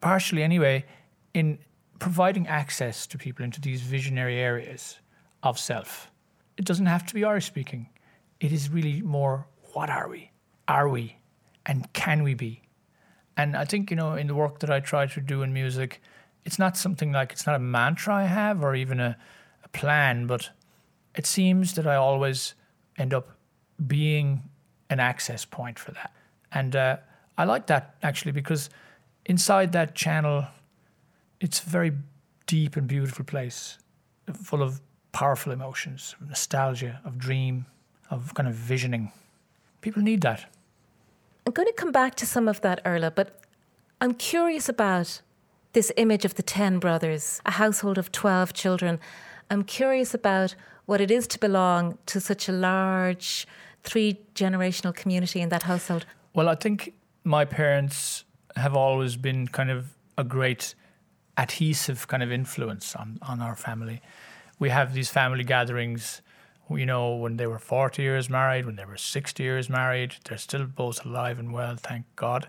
partially 0.05 0.43
anyway 0.43 0.85
in 1.33 1.59
providing 1.99 2.47
access 2.47 3.07
to 3.07 3.17
people 3.17 3.43
into 3.43 3.59
these 3.59 3.81
visionary 3.81 4.39
areas 4.39 4.99
of 5.43 5.59
self. 5.59 6.11
It 6.59 6.67
doesn't 6.67 6.85
have 6.85 7.07
to 7.07 7.15
be 7.15 7.25
Irish 7.25 7.47
speaking. 7.47 7.89
It 8.39 8.53
is 8.53 8.69
really 8.69 9.01
more 9.01 9.47
what 9.73 9.89
are 9.89 10.07
we? 10.07 10.31
Are 10.69 10.91
we? 10.91 11.17
And 11.65 11.91
can 11.95 12.23
we 12.23 12.35
be? 12.35 12.61
And 13.39 13.57
I 13.57 13.65
think, 13.65 13.91
you 13.91 13.97
know, 13.97 14.13
in 14.13 14.27
the 14.27 14.35
work 14.35 14.61
that 14.61 14.71
I 14.71 14.81
try 14.81 15.07
to 15.07 15.21
do 15.23 15.43
in 15.43 15.55
music, 15.55 16.03
it's 16.45 16.59
not 16.59 16.77
something 16.77 17.11
like 17.11 17.33
it's 17.33 17.47
not 17.47 17.57
a 17.57 17.59
mantra 17.59 18.15
I 18.15 18.25
have 18.25 18.63
or 18.63 18.75
even 18.75 19.01
a, 19.01 19.17
a 19.65 19.69
plan, 19.69 20.27
but 20.27 20.51
it 21.15 21.25
seems 21.25 21.77
that 21.77 21.87
I 21.87 21.97
always 21.97 22.55
end 22.99 23.15
up 23.15 23.39
being 23.87 24.43
an 24.91 25.01
access 25.01 25.47
point 25.47 25.79
for 25.79 25.93
that. 25.93 26.13
And 26.53 26.77
uh, 26.77 26.99
I 27.39 27.45
like 27.45 27.69
that 27.69 27.95
actually 28.03 28.33
because 28.33 28.69
inside 29.27 29.73
that 29.73 29.95
channel, 29.95 30.47
it's 31.41 31.61
a 31.61 31.69
very 31.69 31.93
deep 32.47 32.77
and 32.77 32.87
beautiful 32.87 33.25
place, 33.25 33.79
full 34.33 34.63
of 34.63 34.81
powerful 35.13 35.53
emotions, 35.53 36.15
of 36.21 36.29
nostalgia, 36.29 37.01
of 37.05 37.19
dream, 37.19 37.67
of 38.11 38.35
kind 38.35 38.49
of 38.49 38.55
visioning. 38.55 39.13
People 39.81 40.03
need 40.03 40.21
that. 40.23 40.47
I'm 41.47 41.53
going 41.53 41.69
to 41.69 41.75
come 41.75 41.93
back 41.93 42.15
to 42.17 42.27
some 42.27 42.49
of 42.49 42.61
that, 42.63 42.81
Iarla, 42.87 43.11
but 43.11 43.41
I'm 44.01 44.15
curious 44.15 44.69
about 44.69 45.21
this 45.73 45.93
image 45.97 46.25
of 46.25 46.35
the 46.35 46.43
10 46.43 46.79
brothers, 46.79 47.41
a 47.45 47.53
household 47.53 47.99
of 47.99 48.13
12 48.13 48.53
children. 48.53 48.99
I'm 49.51 49.65
curious 49.65 50.15
about 50.15 50.55
what 50.87 51.01
it 51.01 51.11
is 51.11 51.27
to 51.29 51.39
belong 51.39 51.99
to 52.07 52.21
such 52.21 52.49
a 52.49 52.53
large 52.53 53.47
three 53.83 54.21
generational 54.35 54.95
community 54.95 55.41
in 55.41 55.49
that 55.51 55.65
household. 55.65 56.07
Well, 56.35 56.49
I 56.49 56.55
think 56.55 56.95
my 57.25 57.45
parents 57.45 58.25
have 58.57 58.77
always 58.77 59.17
been 59.17 59.49
kind 59.49 59.71
of 59.71 59.95
a 60.17 60.25
great 60.25 60.75
adhesive 61.37 62.07
kind 62.09 62.23
of 62.23 62.31
influence 62.31 62.95
on, 62.95 63.19
on 63.23 63.41
our 63.41 63.57
family. 63.57 64.01
We 64.59 64.71
have 64.71 64.95
these 64.95 65.11
family 65.11 65.45
gatherings, 65.45 66.23
you 66.71 66.87
know, 66.87 67.17
when 67.17 67.37
they 67.37 67.47
were 67.47 67.59
40 67.59 68.03
years 68.03 68.31
married, 68.31 68.67
when 68.67 68.77
they 68.77 68.85
were 68.85 68.97
60 68.97 69.43
years 69.43 69.69
married. 69.69 70.17
They're 70.29 70.39
still 70.39 70.67
both 70.67 71.05
alive 71.05 71.39
and 71.39 71.53
well, 71.53 71.77
thank 71.77 72.07
God. 72.17 72.49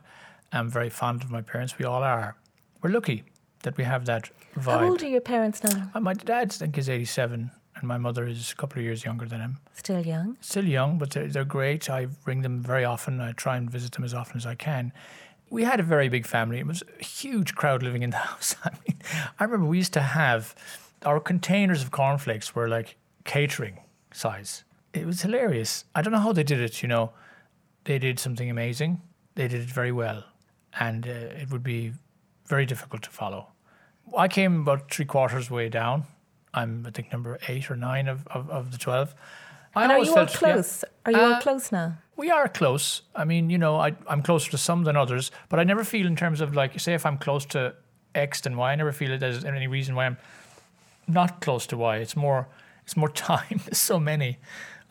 I'm 0.52 0.70
very 0.70 0.90
fond 0.90 1.24
of 1.24 1.32
my 1.32 1.42
parents. 1.42 1.78
We 1.78 1.86
all 1.86 2.04
are. 2.04 2.36
We're 2.82 2.92
lucky 2.92 3.24
that 3.64 3.76
we 3.78 3.84
have 3.84 4.06
that 4.06 4.30
vibe. 4.56 4.80
How 4.80 4.86
old 4.86 5.02
are 5.02 5.08
your 5.08 5.22
parents 5.22 5.64
now? 5.64 5.90
Uh, 5.94 6.00
my 6.00 6.14
dad, 6.14 6.52
I 6.52 6.56
think, 6.56 6.78
is 6.78 6.88
87, 6.88 7.50
and 7.76 7.88
my 7.88 7.98
mother 7.98 8.28
is 8.28 8.52
a 8.52 8.56
couple 8.56 8.78
of 8.78 8.86
years 8.86 9.04
younger 9.04 9.26
than 9.26 9.42
him. 9.42 9.58
Still 9.74 10.06
young? 10.06 10.38
Still 10.40 10.66
young, 10.66 11.00
but 11.00 11.10
they're, 11.10 11.28
they're 11.28 11.44
great. 11.44 11.90
I 11.90 12.08
ring 12.26 12.44
them 12.44 12.62
very 12.62 12.86
often. 12.86 13.20
I 13.20 13.32
try 13.32 13.58
and 13.58 13.70
visit 13.70 13.94
them 13.94 14.04
as 14.04 14.14
often 14.14 14.38
as 14.38 14.46
I 14.46 14.54
can 14.54 14.94
we 15.50 15.64
had 15.64 15.80
a 15.80 15.84
very 15.84 16.10
big 16.10 16.26
family. 16.26 16.60
It 16.60 16.68
was 16.68 16.84
a 17.00 17.04
huge 17.04 17.56
crowd 17.56 17.84
living 17.84 18.04
in 18.04 18.10
the 18.12 18.18
house. 18.30 18.56
I 18.64 18.72
mean, 18.88 18.98
I 19.40 19.44
remember 19.44 19.68
we 19.68 19.78
used 19.78 19.94
to 19.94 20.02
have 20.02 20.56
Our 21.06 21.20
containers 21.20 21.84
of 21.84 21.92
cornflakes 21.92 22.56
were 22.56 22.68
like 22.68 22.98
catering 23.26 23.80
size. 24.12 24.64
It 24.94 25.06
was 25.06 25.22
hilarious. 25.22 25.86
I 25.94 26.02
don't 26.02 26.14
know 26.14 26.20
how 26.20 26.34
they 26.34 26.44
did 26.44 26.60
it, 26.60 26.82
you 26.82 26.88
know. 26.88 27.12
They 27.84 28.00
did 28.00 28.20
something 28.20 28.50
amazing. 28.50 29.02
They 29.36 29.48
did 29.48 29.62
it 29.62 29.70
very 29.74 29.92
well. 29.92 30.24
And 30.80 31.06
uh, 31.08 31.12
it 31.42 31.52
would 31.52 31.64
be 31.64 31.94
very 32.48 32.66
difficult 32.66 33.04
to 33.04 33.10
follow. 33.10 33.48
I 34.18 34.28
came 34.28 34.62
about 34.62 34.90
three 34.92 35.06
quarters 35.06 35.50
way 35.52 35.70
down. 35.70 36.04
I'm, 36.54 36.86
I 36.88 36.92
think, 36.92 37.12
number 37.12 37.38
eight 37.48 37.70
or 37.70 37.76
nine 37.76 38.08
of, 38.08 38.26
of, 38.28 38.50
of 38.50 38.72
the 38.72 38.78
12. 38.78 39.14
I 39.76 39.84
And 39.84 39.92
are 39.92 40.00
you 40.00 40.10
all 40.10 40.16
felt- 40.16 40.32
yeah. 40.34 40.38
close? 40.54 40.84
Are 41.06 41.12
you 41.12 41.20
all 41.20 41.34
Uh, 41.34 41.42
close 41.42 41.72
now? 41.72 41.98
We 42.18 42.32
are 42.32 42.48
close. 42.48 43.02
I 43.14 43.26
mean, 43.26 43.50
you 43.50 43.58
know, 43.58 43.78
I, 43.78 43.94
I'm 44.08 44.22
closer 44.22 44.50
to 44.52 44.58
some 44.58 44.84
than 44.84 44.96
others, 44.96 45.32
but 45.50 45.60
I 45.60 45.64
never 45.64 45.84
feel 45.84 46.08
in 46.08 46.16
terms 46.16 46.42
of 46.42 46.56
like, 46.56 46.80
say, 46.80 46.94
if 46.94 47.06
I'm 47.06 47.18
close 47.18 47.46
to 47.48 47.76
X 48.14 48.42
than 48.42 48.56
Y, 48.56 48.72
I 48.72 48.76
never 48.76 48.92
feel 48.92 49.10
that 49.10 49.20
there's 49.20 49.44
any 49.44 49.68
reason 49.68 49.96
why 49.96 50.06
I'm 50.06 50.18
not 51.08 51.42
close 51.42 51.68
to 51.68 51.78
Y. 51.78 51.98
It's 51.98 52.16
more, 52.16 52.48
it's 52.84 52.96
more 52.96 53.10
time. 53.30 53.62
There's 53.66 53.78
so 53.78 54.00
many. 54.00 54.38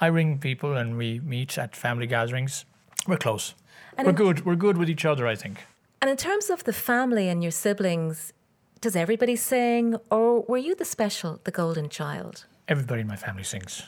I 0.01 0.09
ring 0.09 0.39
people 0.39 0.77
and 0.77 0.99
we 0.99 1.21
meet 1.21 1.57
at 1.57 1.75
family 1.75 2.07
gatherings. 2.07 2.65
We're 3.07 3.17
close. 3.17 3.55
And 3.97 4.07
we're 4.07 4.13
good. 4.13 4.45
We're 4.45 4.57
good 4.57 4.77
with 4.77 4.91
each 4.91 5.05
other. 5.05 5.27
I 5.27 5.37
think. 5.37 5.65
And 6.01 6.11
in 6.11 6.17
terms 6.17 6.51
of 6.51 6.65
the 6.65 6.73
family 6.73 7.29
and 7.29 7.43
your 7.43 7.53
siblings, 7.53 8.33
does 8.81 8.97
everybody 8.97 9.37
sing, 9.37 9.97
or 10.11 10.43
were 10.43 10.59
you 10.59 10.75
the 10.75 10.85
special, 10.85 11.41
the 11.45 11.51
golden 11.51 11.89
child? 11.89 12.45
Everybody 12.69 13.01
in 13.03 13.07
my 13.07 13.17
family 13.17 13.45
sings. 13.45 13.85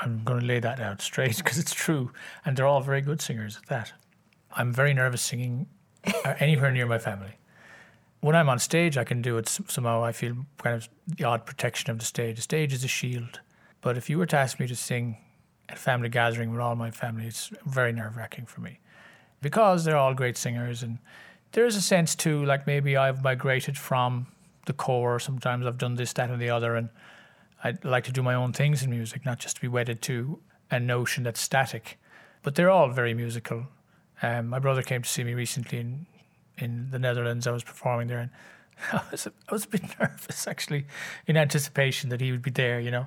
I'm, 0.00 0.22
going 0.24 0.40
to 0.40 0.46
lay 0.46 0.60
that 0.60 0.80
out 0.80 1.00
straight 1.00 1.36
because 1.38 1.58
it's 1.58 1.74
true, 1.74 2.12
and 2.44 2.56
they're 2.56 2.66
all 2.66 2.80
very 2.80 3.00
good 3.00 3.20
singers 3.20 3.56
at 3.56 3.68
that. 3.68 3.92
I'm 4.54 4.72
very 4.72 4.94
nervous 4.94 5.22
singing 5.22 5.66
uh, 6.24 6.34
anywhere 6.38 6.70
near 6.70 6.86
my 6.86 6.98
family. 6.98 7.36
When 8.20 8.36
I'm 8.36 8.48
on 8.48 8.58
stage, 8.58 8.96
I 8.96 9.04
can 9.04 9.20
do 9.20 9.36
it 9.38 9.48
somehow. 9.48 10.04
I 10.04 10.12
feel 10.12 10.36
kind 10.58 10.76
of 10.76 10.88
the 11.06 11.24
odd 11.24 11.44
protection 11.44 11.90
of 11.90 11.98
the 11.98 12.04
stage. 12.04 12.36
The 12.36 12.42
stage 12.42 12.72
is 12.72 12.84
a 12.84 12.88
shield. 12.88 13.40
But 13.80 13.96
if 13.96 14.08
you 14.08 14.18
were 14.18 14.26
to 14.26 14.36
ask 14.36 14.60
me 14.60 14.68
to 14.68 14.76
sing 14.76 15.16
at 15.68 15.76
a 15.76 15.80
family 15.80 16.08
gathering 16.08 16.52
with 16.52 16.60
all 16.60 16.76
my 16.76 16.90
family, 16.90 17.26
it's 17.26 17.50
very 17.66 17.92
nerve 17.92 18.16
wracking 18.16 18.46
for 18.46 18.60
me 18.60 18.78
because 19.40 19.84
they're 19.84 19.96
all 19.96 20.14
great 20.14 20.36
singers. 20.36 20.82
And 20.82 20.98
there 21.50 21.66
is 21.66 21.76
a 21.76 21.82
sense 21.82 22.14
too, 22.14 22.44
like 22.44 22.66
maybe 22.66 22.96
I've 22.96 23.22
migrated 23.22 23.76
from 23.76 24.28
the 24.66 24.72
core. 24.72 25.18
Sometimes 25.18 25.66
I've 25.66 25.78
done 25.78 25.96
this, 25.96 26.12
that, 26.14 26.30
and 26.30 26.40
the 26.40 26.50
other. 26.50 26.76
And 26.76 26.88
I 27.64 27.74
like 27.82 28.04
to 28.04 28.12
do 28.12 28.22
my 28.22 28.34
own 28.34 28.52
things 28.52 28.82
in 28.82 28.90
music, 28.90 29.24
not 29.24 29.38
just 29.38 29.56
to 29.56 29.62
be 29.62 29.68
wedded 29.68 30.02
to 30.02 30.40
a 30.70 30.80
notion 30.80 31.24
that's 31.24 31.40
static. 31.40 31.98
But 32.42 32.54
they're 32.54 32.70
all 32.70 32.88
very 32.90 33.14
musical. 33.14 33.66
Um, 34.20 34.48
my 34.48 34.58
brother 34.58 34.82
came 34.82 35.02
to 35.02 35.08
see 35.08 35.24
me 35.24 35.34
recently 35.34 35.78
in 35.78 36.06
in 36.58 36.90
the 36.90 36.98
Netherlands. 36.98 37.46
I 37.46 37.50
was 37.50 37.64
performing 37.64 38.08
there, 38.08 38.18
and 38.18 38.30
I 38.92 39.02
was 39.10 39.26
a, 39.26 39.32
I 39.48 39.52
was 39.52 39.64
a 39.64 39.68
bit 39.68 39.82
nervous 40.00 40.46
actually, 40.46 40.86
in 41.26 41.36
anticipation 41.36 42.10
that 42.10 42.20
he 42.20 42.30
would 42.32 42.42
be 42.42 42.50
there. 42.50 42.80
You 42.80 42.90
know. 42.90 43.06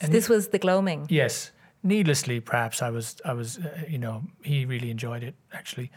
So 0.00 0.08
this 0.08 0.28
was 0.28 0.48
the 0.48 0.58
gloaming. 0.58 1.06
Yes, 1.08 1.50
needlessly, 1.82 2.40
perhaps 2.40 2.82
I 2.82 2.90
was. 2.90 3.16
I 3.24 3.32
was. 3.32 3.58
Uh, 3.58 3.84
you 3.88 3.98
know, 3.98 4.22
he 4.42 4.64
really 4.64 4.90
enjoyed 4.90 5.22
it. 5.22 5.34
Actually, 5.52 5.90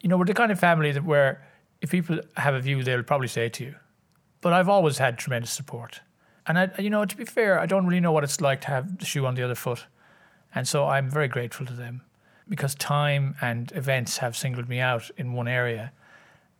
you 0.00 0.08
know, 0.08 0.16
we're 0.16 0.24
the 0.24 0.34
kind 0.34 0.52
of 0.52 0.58
family 0.58 0.92
that 0.92 1.04
where 1.04 1.42
if 1.80 1.90
people 1.90 2.20
have 2.36 2.54
a 2.54 2.60
view, 2.60 2.82
they'll 2.82 3.02
probably 3.02 3.28
say 3.28 3.46
it 3.46 3.52
to 3.54 3.64
you. 3.64 3.74
But 4.40 4.52
I've 4.52 4.68
always 4.68 4.98
had 4.98 5.18
tremendous 5.18 5.50
support, 5.50 6.00
and 6.46 6.58
I, 6.58 6.70
you 6.78 6.90
know, 6.90 7.04
to 7.04 7.16
be 7.16 7.24
fair, 7.24 7.58
I 7.58 7.66
don't 7.66 7.86
really 7.86 8.00
know 8.00 8.12
what 8.12 8.24
it's 8.24 8.40
like 8.40 8.60
to 8.62 8.68
have 8.68 8.98
the 8.98 9.04
shoe 9.04 9.26
on 9.26 9.34
the 9.34 9.42
other 9.42 9.54
foot, 9.54 9.86
and 10.54 10.66
so 10.66 10.86
I'm 10.86 11.10
very 11.10 11.28
grateful 11.28 11.66
to 11.66 11.72
them, 11.72 12.02
because 12.48 12.74
time 12.74 13.34
and 13.40 13.72
events 13.72 14.18
have 14.18 14.36
singled 14.36 14.68
me 14.68 14.80
out 14.80 15.10
in 15.16 15.32
one 15.32 15.48
area, 15.48 15.92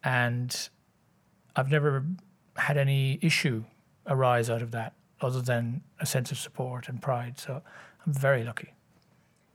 and 0.03 0.69
I've 1.55 1.71
never 1.71 2.05
had 2.57 2.77
any 2.77 3.19
issue 3.23 3.65
arise 4.07 4.49
out 4.49 4.63
of 4.63 4.71
that 4.71 4.95
other 5.21 5.41
than 5.41 5.83
a 6.01 6.07
sense 6.07 6.31
of 6.31 6.39
support 6.39 6.89
and 6.89 7.01
pride. 7.01 7.39
So 7.39 7.63
I'm 8.05 8.13
very 8.13 8.45
lucky. 8.45 8.73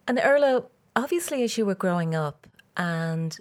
And 0.07 0.19
Iarla, 0.19 0.65
obviously, 0.95 1.43
as 1.43 1.57
you 1.57 1.65
were 1.65 1.75
growing 1.75 2.15
up 2.15 2.47
and 2.75 3.37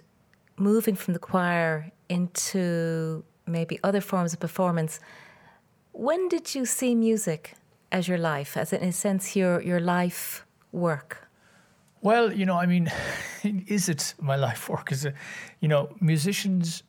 moving 0.57 0.95
from 0.95 1.13
the 1.13 1.19
choir 1.19 1.91
into 2.07 3.23
maybe 3.47 3.79
other 3.83 4.01
forms 4.01 4.33
of 4.33 4.39
performance, 4.39 4.99
when 5.93 6.29
did 6.29 6.55
you 6.55 6.65
see 6.65 6.95
music 6.95 7.53
as 7.91 8.07
your 8.07 8.17
life, 8.17 8.57
as 8.57 8.73
in 8.73 8.83
a 8.83 8.91
sense 8.91 9.35
your 9.35 9.61
your 9.61 9.79
life 9.79 10.45
work? 10.71 11.27
Well, 12.01 12.33
you 12.33 12.45
know, 12.45 12.57
I 12.57 12.65
mean, 12.65 12.91
is 13.67 13.87
it 13.89 14.15
my 14.19 14.35
life 14.35 14.69
work? 14.69 14.91
Is 14.91 15.05
it, 15.05 15.13
you 15.59 15.67
know, 15.67 15.89
musicians 15.99 16.83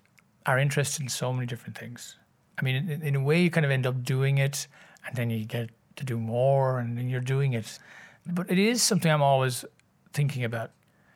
are 0.47 0.59
interested 0.59 1.03
in 1.03 1.09
so 1.09 1.33
many 1.33 1.47
different 1.47 1.77
things. 1.77 2.17
I 2.59 2.63
mean, 2.65 2.89
in, 2.91 3.03
in 3.03 3.15
a 3.17 3.23
way, 3.23 3.43
you 3.43 3.51
kind 3.51 3.67
of 3.67 3.71
end 3.71 3.87
up 3.87 4.03
doing 4.03 4.39
it, 4.39 4.67
and 5.07 5.17
then 5.17 5.31
you 5.31 5.45
get 5.45 5.71
to 5.97 6.05
do 6.05 6.19
more, 6.19 6.79
and 6.79 6.97
then 6.97 7.09
you're 7.09 7.21
doing 7.21 7.53
it. 7.53 7.79
But 8.27 8.51
it 8.51 8.59
is 8.59 8.83
something 8.83 9.11
I'm 9.11 9.23
always 9.23 9.65
thinking 10.13 10.45
about. 10.45 10.71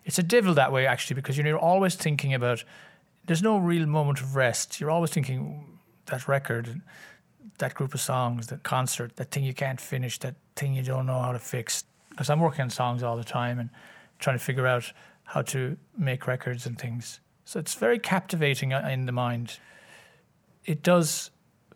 It's 0.04 0.18
a 0.18 0.22
devil 0.22 0.54
that 0.54 0.72
way, 0.72 0.86
actually, 0.86 1.14
because 1.14 1.36
you're 1.38 1.58
always 1.58 1.94
thinking 1.94 2.34
about. 2.34 2.64
There's 3.26 3.42
no 3.42 3.58
real 3.58 3.86
moment 3.86 4.20
of 4.20 4.36
rest. 4.36 4.80
You're 4.80 4.90
always 4.90 5.10
thinking 5.10 5.78
that 6.06 6.28
record, 6.28 6.80
that 7.58 7.74
group 7.74 7.94
of 7.94 8.00
songs, 8.00 8.48
that 8.48 8.62
concert, 8.62 9.16
that 9.16 9.30
thing 9.30 9.44
you 9.44 9.54
can't 9.54 9.80
finish, 9.80 10.18
that 10.20 10.34
thing 10.54 10.74
you 10.74 10.82
don't 10.82 11.06
know 11.06 11.20
how 11.20 11.32
to 11.32 11.38
fix. 11.38 11.84
Because 12.10 12.30
I'm 12.30 12.40
working 12.40 12.62
on 12.62 12.70
songs 12.70 13.02
all 13.02 13.16
the 13.16 13.24
time 13.24 13.58
and 13.58 13.70
trying 14.18 14.38
to 14.38 14.44
figure 14.44 14.66
out 14.66 14.92
how 15.24 15.42
to 15.42 15.76
make 15.98 16.26
records 16.26 16.66
and 16.66 16.78
things. 16.78 17.20
So 17.44 17.58
it's 17.60 17.74
very 17.74 17.98
captivating 17.98 18.72
uh, 18.72 18.88
in 18.90 19.06
the 19.06 19.12
mind. 19.12 19.58
It 20.64 20.82
does 20.82 21.30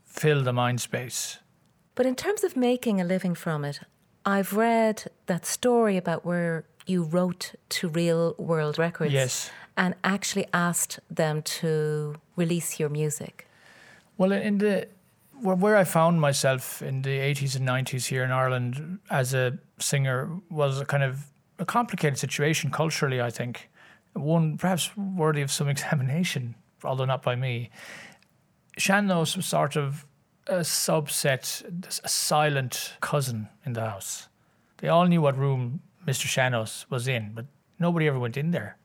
fill 0.05 0.43
the 0.43 0.53
mind 0.53 0.81
space. 0.81 1.39
But 1.95 2.07
in 2.07 2.15
terms 2.17 2.45
of 2.45 2.57
making 2.57 3.01
a 3.01 3.05
living 3.05 3.35
from 3.35 3.65
it, 3.65 3.81
I've 4.25 4.53
read 4.55 5.11
that 5.27 5.47
story 5.47 5.97
about 5.97 6.25
where 6.25 6.65
you 6.87 7.03
wrote 7.03 7.55
to 7.71 7.89
Real 7.89 8.35
World 8.39 8.79
Records 8.79 9.13
Yes. 9.13 9.51
and 9.77 9.95
actually 10.03 10.47
asked 10.53 10.99
them 11.11 11.43
to 11.43 12.17
release 12.37 12.81
your 12.81 12.89
music. 12.89 13.47
Well, 14.19 14.33
in 14.33 14.59
the 14.59 14.89
where, 15.43 15.77
I 15.77 15.85
found 15.85 16.21
myself 16.21 16.83
in 16.83 17.03
the 17.03 17.19
80s 17.19 17.57
and 17.57 17.67
90s 17.67 18.07
here 18.07 18.25
in 18.25 18.31
Ireland 18.31 18.99
as 19.11 19.35
a 19.35 19.59
singer 19.79 20.31
was 20.51 20.81
a 20.81 20.85
kind 20.85 21.03
of 21.03 21.27
a 21.59 21.65
complicated 21.65 22.19
situation 22.19 22.71
culturally, 22.71 23.21
I 23.21 23.31
think. 23.31 23.71
One 24.13 24.59
perhaps 24.59 24.97
worthy 24.97 25.43
of 25.43 25.51
some 25.51 25.69
examination, 25.75 26.55
although 26.85 27.05
not 27.05 27.23
by 27.23 27.37
me. 27.37 27.71
Sean-Nós 28.77 29.37
was 29.37 29.47
sort 29.47 29.77
of 29.77 30.07
a 30.47 30.61
subset, 30.61 32.01
a 32.05 32.09
silent 32.09 32.95
cousin 33.01 33.49
in 33.65 33.75
the 33.75 33.83
house. 33.83 34.29
They 34.79 34.89
all 34.89 35.07
knew 35.07 35.21
what 35.21 35.37
room 35.37 35.81
Mr. 36.07 36.27
Sean-Nós 36.27 36.87
was 36.91 37.07
in, 37.09 37.33
but 37.35 37.47
nobody 37.79 38.09
ever 38.09 38.19
went 38.19 38.37
in 38.37 38.51
there. 38.51 38.77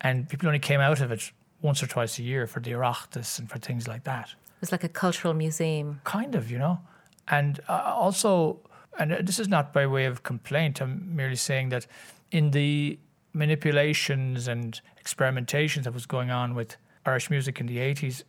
And 0.00 0.28
people 0.28 0.48
only 0.48 0.58
came 0.58 0.80
out 0.80 1.00
of 1.00 1.10
it 1.10 1.30
once 1.62 1.82
or 1.82 1.86
twice 1.86 2.18
a 2.18 2.22
year 2.22 2.46
for 2.46 2.60
the 2.60 2.72
Oireachtas 2.72 3.38
and 3.38 3.48
for 3.50 3.58
things 3.58 3.88
like 3.88 4.04
that 4.04 4.34
was 4.60 4.72
like 4.72 4.84
a 4.84 4.88
cultural 4.88 5.34
museum. 5.34 6.00
kind 6.04 6.34
of, 6.34 6.50
you 6.50 6.58
know. 6.58 6.80
And 7.28 7.60
uh, 7.68 7.92
also, 7.94 8.60
and 8.98 9.12
uh, 9.12 9.18
this 9.22 9.38
is 9.38 9.48
not 9.48 9.72
by 9.72 9.86
way 9.86 10.04
of 10.06 10.22
complaint, 10.22 10.80
I'm 10.80 11.14
merely 11.14 11.36
saying 11.36 11.70
that 11.70 11.86
in 12.30 12.50
the 12.52 12.98
manipulations 13.32 14.48
and 14.48 14.80
experimentations 15.02 15.84
that 15.84 15.92
was 15.92 16.06
going 16.06 16.30
on 16.30 16.54
with 16.54 16.76
Irish 17.04 17.30
music 17.30 17.60
in 17.60 17.66
the 17.66 17.78
80s, 17.78 18.22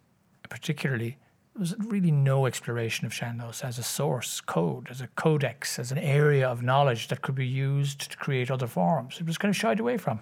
particularly, 0.49 1.17
there 1.53 1.61
was 1.61 1.75
really 1.79 2.11
no 2.11 2.45
exploration 2.45 3.05
of 3.05 3.13
Sean-Nós 3.13 3.63
as 3.63 3.79
a 3.79 3.83
source 3.83 4.41
code, 4.41 4.87
as 4.89 5.01
a 5.01 5.07
codex, 5.07 5.79
as 5.79 5.91
an 5.91 5.97
area 5.97 6.47
of 6.47 6.61
knowledge 6.61 7.07
that 7.07 7.21
could 7.21 7.35
be 7.35 7.47
used 7.47 8.11
to 8.11 8.17
create 8.17 8.51
other 8.51 8.67
forms. 8.67 9.17
It 9.19 9.25
was 9.25 9.37
kind 9.37 9.49
of 9.49 9.55
shied 9.55 9.79
away 9.79 9.97
from 9.97 10.19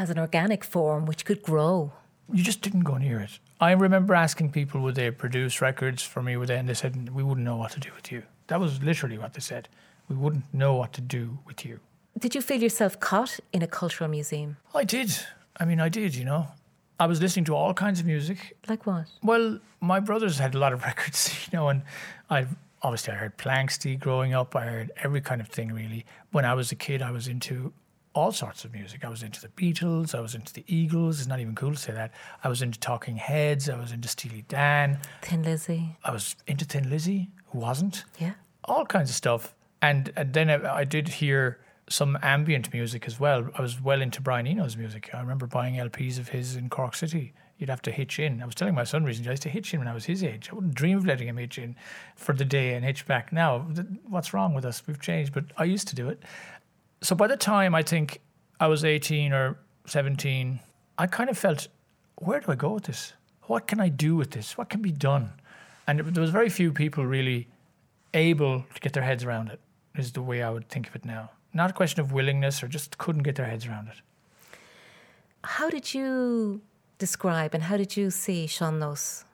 as 0.00 0.08
an 0.08 0.18
organic 0.18 0.64
form 0.64 1.04
which 1.04 1.26
could 1.26 1.42
grow. 1.42 1.92
You 2.32 2.42
just 2.42 2.62
didn't 2.62 2.84
go 2.84 2.96
near 2.96 3.20
it. 3.20 3.38
I 3.60 3.72
remember 3.72 4.14
asking 4.14 4.52
people 4.52 4.80
would 4.82 4.94
they 4.94 5.10
produce 5.10 5.60
records 5.60 6.02
for 6.02 6.22
me, 6.22 6.36
would 6.36 6.48
they, 6.48 6.56
and 6.56 6.68
they 6.68 6.74
said 6.74 7.10
we 7.10 7.22
wouldn't 7.22 7.44
know 7.44 7.56
what 7.56 7.72
to 7.72 7.80
do 7.80 7.90
with 7.94 8.10
you. 8.12 8.22
That 8.46 8.60
was 8.60 8.82
literally 8.82 9.18
what 9.18 9.34
they 9.34 9.40
said. 9.40 9.68
We 10.08 10.16
wouldn't 10.16 10.52
know 10.52 10.74
what 10.74 10.92
to 10.94 11.00
do 11.00 11.38
with 11.46 11.64
you. 11.64 11.80
Did 12.18 12.34
you 12.34 12.40
feel 12.40 12.62
yourself 12.62 12.98
caught 12.98 13.38
in 13.52 13.62
a 13.62 13.66
cultural 13.66 14.10
museum? 14.10 14.56
I 14.74 14.84
did. 14.84 15.16
I 15.58 15.64
mean, 15.64 15.80
I 15.80 15.88
did. 15.88 16.14
You 16.14 16.24
know, 16.24 16.48
I 16.98 17.06
was 17.06 17.20
listening 17.20 17.44
to 17.46 17.54
all 17.54 17.74
kinds 17.74 18.00
of 18.00 18.06
music. 18.06 18.56
Like 18.68 18.86
what? 18.86 19.06
Well, 19.22 19.58
my 19.80 20.00
brothers 20.00 20.38
had 20.38 20.54
a 20.54 20.58
lot 20.58 20.72
of 20.72 20.82
records, 20.90 21.34
you 21.46 21.56
know, 21.56 21.68
and 21.68 21.82
I 22.28 22.46
obviously 22.82 23.14
I 23.14 23.16
heard 23.16 23.36
Planxty 23.38 23.98
growing 23.98 24.34
up. 24.34 24.56
I 24.56 24.66
heard 24.66 24.90
every 24.96 25.20
kind 25.20 25.40
of 25.40 25.48
thing 25.48 25.72
really. 25.72 26.04
When 26.32 26.44
I 26.44 26.54
was 26.54 26.72
a 26.72 26.76
kid, 26.76 27.02
I 27.02 27.10
was 27.10 27.28
into 27.28 27.72
all 28.14 28.32
sorts 28.32 28.64
of 28.64 28.72
music. 28.72 29.04
I 29.04 29.08
was 29.08 29.22
into 29.22 29.40
the 29.40 29.48
Beatles. 29.48 30.14
I 30.14 30.20
was 30.20 30.34
into 30.34 30.52
the 30.52 30.64
Eagles. 30.66 31.20
It's 31.20 31.28
not 31.28 31.40
even 31.40 31.54
cool 31.54 31.72
to 31.72 31.78
say 31.78 31.92
that. 31.92 32.12
I 32.42 32.48
was 32.48 32.62
into 32.62 32.78
Talking 32.78 33.16
Heads. 33.16 33.68
I 33.68 33.78
was 33.78 33.92
into 33.92 34.08
Steely 34.08 34.44
Dan. 34.48 34.98
Thin 35.22 35.42
Lizzy? 35.42 35.96
I 36.04 36.10
was 36.10 36.36
into 36.46 36.64
Thin 36.64 36.90
Lizzy. 36.90 37.30
Who 37.50 37.58
wasn't? 37.58 38.04
Yeah. 38.18 38.32
all 38.64 38.84
kinds 38.84 39.10
of 39.10 39.16
stuff. 39.16 39.54
And, 39.82 40.12
and 40.16 40.32
then 40.34 40.50
I, 40.50 40.78
I 40.78 40.84
did 40.84 41.08
hear 41.08 41.60
some 41.88 42.18
ambient 42.22 42.72
music 42.72 43.06
as 43.06 43.18
well. 43.18 43.48
I 43.56 43.62
was 43.62 43.80
well 43.80 44.00
into 44.02 44.20
Brian 44.20 44.46
Eno's 44.46 44.76
music. 44.76 45.10
I 45.14 45.20
remember 45.20 45.46
buying 45.46 45.74
LPs 45.74 46.18
of 46.18 46.28
his 46.28 46.56
in 46.56 46.68
Cork 46.68 46.94
City 46.94 47.32
You'd 47.60 47.68
have 47.68 47.82
to 47.82 47.90
hitch 47.90 48.18
in. 48.18 48.42
I 48.42 48.46
was 48.46 48.54
telling 48.54 48.74
my 48.74 48.84
son 48.84 49.04
recently, 49.04 49.28
I 49.28 49.32
used 49.32 49.42
to 49.42 49.50
hitch 49.50 49.74
in 49.74 49.80
when 49.80 49.86
I 49.86 49.92
was 49.92 50.06
his 50.06 50.24
age. 50.24 50.48
I 50.50 50.54
wouldn't 50.54 50.74
dream 50.74 50.96
of 50.96 51.04
letting 51.04 51.28
him 51.28 51.36
hitch 51.36 51.58
in 51.58 51.76
for 52.16 52.32
the 52.32 52.44
day 52.44 52.72
and 52.72 52.82
hitch 52.82 53.04
back. 53.04 53.34
Now, 53.34 53.66
what's 54.08 54.32
wrong 54.32 54.54
with 54.54 54.64
us? 54.64 54.82
We've 54.86 54.98
changed, 54.98 55.34
but 55.34 55.44
I 55.58 55.64
used 55.64 55.86
to 55.88 55.94
do 55.94 56.08
it. 56.08 56.22
So 57.02 57.14
by 57.14 57.26
the 57.26 57.36
time 57.36 57.74
I 57.74 57.82
think 57.82 58.20
I 58.58 58.66
was 58.66 58.84
18 58.84 59.32
or 59.32 59.58
17, 59.86 60.60
I 60.98 61.06
kind 61.06 61.30
of 61.30 61.38
felt, 61.38 61.68
where 62.16 62.40
do 62.40 62.52
I 62.52 62.54
go 62.54 62.70
with 62.70 62.84
this? 62.84 63.14
What 63.44 63.66
can 63.66 63.80
I 63.80 63.88
do 63.88 64.16
with 64.16 64.30
this? 64.30 64.58
What 64.58 64.68
can 64.68 64.82
be 64.82 64.92
done? 64.92 65.32
And 65.86 66.00
it, 66.00 66.14
there 66.14 66.20
was 66.20 66.30
very 66.30 66.50
few 66.50 66.72
people 66.72 67.06
really 67.06 67.48
able 68.12 68.64
to 68.74 68.80
get 68.80 68.92
their 68.92 69.02
heads 69.02 69.24
around 69.24 69.48
it, 69.48 69.60
is 69.96 70.12
the 70.12 70.22
way 70.22 70.42
I 70.42 70.50
would 70.50 70.68
think 70.68 70.88
of 70.88 70.94
it 70.94 71.04
now. 71.04 71.30
Not 71.54 71.70
a 71.70 71.72
question 71.72 72.00
of 72.00 72.12
willingness 72.12 72.62
or 72.62 72.68
just 72.68 72.98
couldn't 72.98 73.22
get 73.22 73.34
their 73.36 73.46
heads 73.46 73.66
around 73.66 73.88
it. 73.88 73.96
How 75.42 75.70
did 75.70 75.94
you 75.94 76.60
describe 76.98 77.54
and 77.54 77.62
how 77.64 77.76
did 77.78 77.96
you 77.96 78.10
see 78.10 78.46
Sean-Nós? 78.46 79.24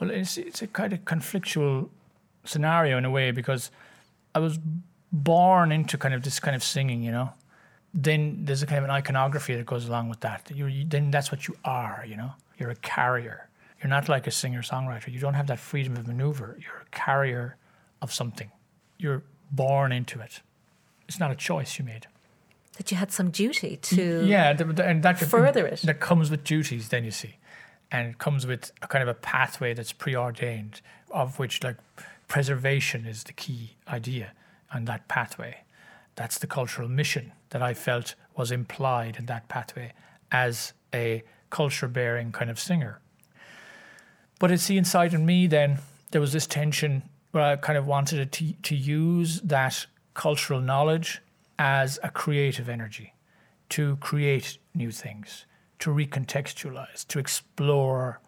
Well, 0.00 0.10
it's, 0.10 0.38
it's 0.38 0.62
a 0.62 0.66
kind 0.66 0.94
of 0.94 1.04
conflictual 1.04 1.90
scenario 2.44 2.96
in 2.96 3.04
a 3.04 3.10
way 3.10 3.32
because 3.32 3.70
I 4.34 4.38
was 4.38 4.58
born 5.12 5.72
into 5.72 5.98
kind 5.98 6.14
of 6.14 6.22
this 6.22 6.40
kind 6.40 6.54
of 6.54 6.62
singing, 6.62 7.02
you 7.02 7.10
know. 7.10 7.32
Then 7.92 8.44
there's 8.44 8.62
a 8.62 8.66
kind 8.66 8.78
of 8.78 8.84
an 8.84 8.90
iconography 8.90 9.56
that 9.56 9.66
goes 9.66 9.88
along 9.88 10.08
with 10.08 10.20
that. 10.20 10.50
You're, 10.54 10.68
you, 10.68 10.84
then 10.86 11.10
that's 11.10 11.32
what 11.32 11.48
you 11.48 11.56
are, 11.64 12.04
you 12.06 12.16
know. 12.16 12.32
You're 12.58 12.70
a 12.70 12.76
carrier. 12.76 13.48
You're 13.82 13.90
not 13.90 14.08
like 14.08 14.26
a 14.26 14.30
singer 14.30 14.62
songwriter. 14.62 15.12
You 15.12 15.18
don't 15.18 15.34
have 15.34 15.48
that 15.48 15.58
freedom 15.58 15.96
of 15.96 16.06
maneuver. 16.06 16.56
You're 16.60 16.82
a 16.82 16.90
carrier 16.96 17.56
of 18.00 18.12
something. 18.12 18.50
You're 18.98 19.22
born 19.50 19.90
into 19.90 20.20
it. 20.20 20.40
It's 21.08 21.18
not 21.18 21.30
a 21.30 21.34
choice 21.34 21.78
you 21.78 21.84
made. 21.84 22.06
That 22.76 22.90
you 22.90 22.96
had 22.96 23.10
some 23.10 23.30
duty 23.30 23.76
to 23.76 24.24
yeah, 24.24 24.52
th- 24.52 24.76
th- 24.76 24.88
and 24.88 25.02
that 25.02 25.18
further 25.18 25.66
it. 25.66 25.82
That 25.82 26.00
comes 26.00 26.30
with 26.30 26.44
duties. 26.44 26.88
Then 26.88 27.04
you 27.04 27.10
see, 27.10 27.36
and 27.90 28.08
it 28.08 28.18
comes 28.18 28.46
with 28.46 28.70
a 28.80 28.86
kind 28.86 29.02
of 29.02 29.08
a 29.08 29.14
pathway 29.14 29.74
that's 29.74 29.92
preordained, 29.92 30.80
of 31.10 31.38
which 31.38 31.62
like 31.62 31.76
preservation 32.28 33.06
is 33.06 33.24
the 33.24 33.32
key 33.32 33.76
idea 33.88 34.32
on 34.72 34.84
that 34.86 35.08
pathway. 35.08 35.62
That's 36.16 36.38
the 36.38 36.46
cultural 36.46 36.88
mission 36.88 37.32
that 37.50 37.62
I 37.62 37.74
felt 37.74 38.14
was 38.36 38.50
implied 38.50 39.16
in 39.18 39.26
that 39.26 39.48
pathway 39.48 39.92
as 40.30 40.72
a 40.94 41.22
culture 41.50 41.88
bearing 41.88 42.32
kind 42.32 42.50
of 42.50 42.58
singer. 42.58 43.00
But 44.38 44.50
it's 44.50 44.66
the 44.66 44.78
inside 44.78 45.12
in 45.14 45.26
me 45.26 45.46
then, 45.46 45.80
there 46.10 46.20
was 46.20 46.32
this 46.32 46.46
tension 46.46 47.02
where 47.32 47.44
I 47.44 47.56
kind 47.56 47.78
of 47.78 47.86
wanted 47.86 48.32
to, 48.32 48.52
to 48.52 48.76
use 48.76 49.40
that 49.42 49.86
cultural 50.14 50.60
knowledge 50.60 51.20
as 51.58 51.98
a 52.02 52.10
creative 52.10 52.68
energy 52.68 53.14
to 53.68 53.96
create 53.96 54.58
new 54.74 54.90
things, 54.90 55.46
to 55.78 55.90
recontextualize, 55.90 57.06
to 57.08 57.18
explore 57.18 58.20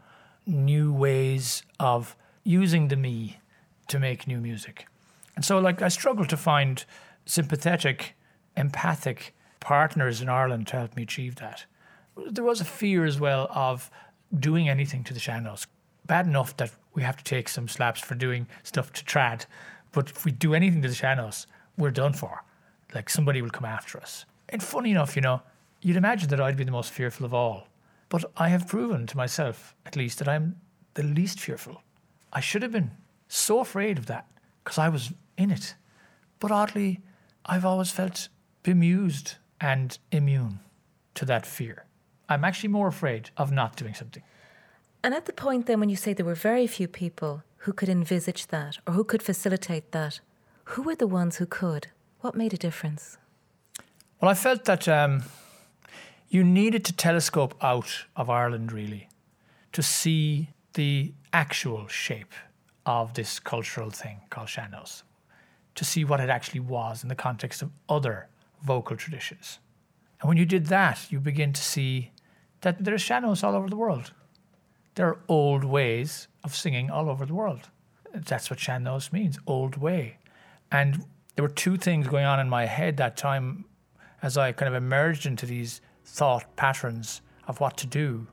new 0.47 0.93
ways 0.93 1.63
of 1.81 2.17
using 2.45 2.89
the 2.89 2.97
me 2.97 3.41
to 3.89 3.99
make 3.99 4.27
new 4.27 4.39
music. 4.39 4.87
And 5.35 5.45
so, 5.45 5.59
like, 5.59 5.83
I 5.83 5.89
struggled 5.89 6.29
to 6.31 6.37
find 6.37 6.85
sympathetic, 7.25 8.15
empathic 8.57 9.35
partners 9.61 10.21
in 10.21 10.29
Ireland 10.29 10.67
to 10.69 10.77
help 10.77 10.97
me 10.97 11.03
achieve 11.03 11.37
that. 11.37 11.65
There 12.17 12.45
was 12.45 12.61
a 12.61 12.67
fear 12.67 13.05
as 13.05 13.19
well 13.19 13.49
of 13.51 13.91
doing 14.39 14.69
anything 14.69 15.05
to 15.05 15.15
the 15.15 15.21
Sean-Nós. 15.21 15.67
Bad 16.07 16.27
enough 16.27 16.57
that 16.57 16.73
we 16.95 17.03
have 17.03 17.17
to 17.17 17.25
take 17.25 17.49
some 17.49 17.69
slaps 17.69 18.01
for 18.01 18.15
doing 18.15 18.47
stuff 18.63 18.93
to 18.93 19.05
trad, 19.05 19.47
but 19.93 20.11
if 20.11 20.25
we 20.25 20.33
do 20.33 20.55
anything 20.55 20.83
to 20.83 20.89
the 20.89 20.95
Sean-Nós, 20.95 21.47
we're 21.79 21.91
done 21.91 22.13
for. 22.13 22.45
Like 22.95 23.09
somebody 23.09 23.41
will 23.41 23.51
come 23.51 23.65
after 23.65 23.99
us. 23.99 24.27
And 24.49 24.63
funny 24.63 24.91
enough, 24.91 25.17
you 25.17 25.23
know, 25.23 25.41
you'd 25.81 25.97
imagine 25.97 26.29
that 26.31 26.41
I'd 26.41 26.57
be 26.57 26.65
the 26.65 26.71
most 26.71 26.93
fearful 26.93 27.25
of 27.25 27.33
all. 27.33 27.69
But 28.09 28.25
I 28.37 28.49
have 28.49 28.69
proven 28.69 29.07
to 29.07 29.17
myself, 29.17 29.75
at 29.87 29.97
least, 29.97 30.19
that 30.19 30.29
I'm 30.29 30.61
the 30.95 31.03
least 31.03 31.41
fearful. 31.41 31.83
I 32.33 32.41
should 32.41 32.63
have 32.63 32.73
been 32.73 32.91
so 33.29 33.61
afraid 33.61 33.97
of 33.97 34.07
that 34.07 34.27
because 34.63 34.79
I 34.79 34.89
was 34.89 35.13
in 35.37 35.51
it. 35.51 35.75
But 36.39 36.51
oddly, 36.51 37.01
I've 37.47 37.65
always 37.65 37.91
felt 37.91 38.29
bemused 38.63 39.37
and 39.61 39.99
immune 40.11 40.61
to 41.15 41.25
that 41.27 41.47
fear. 41.47 41.87
I'm 42.29 42.45
actually 42.45 42.71
more 42.71 42.89
afraid 42.89 43.31
of 43.37 43.53
not 43.53 43.77
doing 43.77 43.95
something. 43.95 44.23
And 45.05 45.15
at 45.15 45.27
the 45.27 45.33
point 45.33 45.67
then 45.67 45.81
when 45.81 45.89
you 45.89 45.97
say 45.97 46.13
there 46.13 46.27
were 46.27 46.35
very 46.35 46.67
few 46.67 46.89
people 46.89 47.43
who 47.59 47.73
could 47.73 47.89
envisage 47.89 48.49
that 48.49 48.79
or 48.87 48.95
who 48.95 49.05
could 49.05 49.23
facilitate 49.23 49.93
that, 49.93 50.21
who 50.65 50.83
were 50.83 50.95
the 50.95 51.07
ones 51.07 51.37
who 51.37 51.47
could? 51.47 51.89
What 52.21 52.35
made 52.35 52.55
a 52.55 52.57
difference? 52.57 53.19
Well, 54.21 54.31
I 54.31 54.35
felt 54.35 54.65
that 54.67 54.87
um, 54.87 55.25
you 56.29 56.45
needed 56.45 56.85
to 56.85 56.93
telescope 56.93 57.55
out 57.61 58.05
of 58.17 58.31
Ireland 58.31 58.73
really 58.73 59.09
to 59.73 59.83
see 59.83 60.51
the 60.75 61.13
actual 61.33 61.89
shape 61.89 62.33
of 62.87 63.15
this 63.15 63.39
cultural 63.39 63.91
thing 63.91 64.21
called 64.31 64.49
Sean-Nós, 64.49 65.03
to 65.75 65.85
see 65.85 66.05
what 66.05 66.21
it 66.21 66.31
actually 66.31 66.61
was 66.61 67.03
in 67.03 67.09
the 67.09 67.15
context 67.15 67.63
of 67.63 67.71
other 67.89 68.29
vocal 68.63 68.97
traditions. 68.97 69.59
And 70.21 70.29
when 70.29 70.37
you 70.37 70.45
did 70.45 70.67
that, 70.67 71.11
you 71.11 71.21
begin 71.21 71.53
to 71.53 71.63
see 71.63 72.13
that 72.61 72.85
there 72.85 72.95
are 72.95 72.99
Sean-Nós 72.99 73.43
all 73.43 73.55
over 73.55 73.69
the 73.69 73.77
world. 73.77 74.13
There 74.95 75.09
are 75.09 75.19
old 75.29 75.65
ways 75.65 76.29
of 76.45 76.55
singing 76.55 76.91
all 76.91 77.09
over 77.09 77.25
the 77.25 77.35
world. 77.35 77.71
That's 78.15 78.51
what 78.51 78.61
Sean-Nós 78.61 79.13
means, 79.13 79.39
old 79.47 79.77
way. 79.77 80.19
And 80.71 81.05
there 81.35 81.43
were 81.43 81.49
two 81.49 81.77
things 81.77 82.09
going 82.09 82.25
on 82.25 82.39
in 82.41 82.49
my 82.49 82.67
head 82.67 82.97
that 82.99 83.17
time 83.17 83.65
as 84.23 84.37
I 84.37 84.53
kind 84.53 84.69
of 84.69 84.75
emerged 84.81 85.27
into 85.27 85.47
these 85.47 85.81
thought 86.05 86.57
patterns 86.57 87.23
of 87.49 87.59
what 87.61 87.77
to 87.79 87.87
do. 87.87 88.27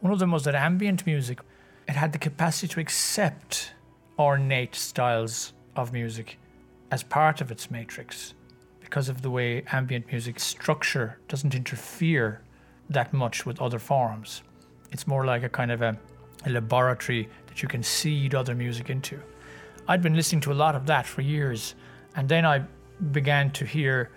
One 0.00 0.12
of 0.12 0.18
them 0.18 0.32
was 0.32 0.44
that 0.44 0.54
ambient 0.54 1.06
music, 1.06 1.40
it 1.86 1.96
had 1.96 2.12
the 2.12 2.18
capacity 2.18 2.68
to 2.68 2.80
accept 2.80 3.72
ornate 4.20 4.74
styles 4.74 5.54
of 5.76 5.94
music 5.94 6.38
as 6.90 7.02
part 7.02 7.40
of 7.40 7.50
its 7.50 7.70
matrix 7.70 8.34
because 8.80 9.08
of 9.08 9.22
the 9.22 9.30
way 9.30 9.62
ambient 9.72 10.06
music 10.08 10.38
structure 10.38 11.18
doesn't 11.26 11.54
interfere 11.54 12.42
that 12.90 13.14
much 13.14 13.46
with 13.46 13.58
other 13.62 13.78
forms. 13.78 14.42
It's 14.92 15.06
more 15.06 15.24
like 15.24 15.42
a 15.42 15.48
kind 15.48 15.70
of 15.70 15.80
a, 15.80 15.98
a 16.44 16.50
laboratory 16.50 17.30
that 17.46 17.62
you 17.62 17.68
can 17.68 17.82
seed 17.82 18.34
other 18.34 18.54
music 18.54 18.90
into. 18.90 19.18
I'd 19.88 20.02
been 20.02 20.14
listening 20.14 20.42
to 20.42 20.52
a 20.52 20.58
lot 20.64 20.74
of 20.74 20.84
that 20.86 21.06
for 21.06 21.22
years, 21.22 21.74
and 22.14 22.28
then 22.28 22.44
I 22.44 22.64
began 23.12 23.50
to 23.52 23.64
hear 23.64 24.10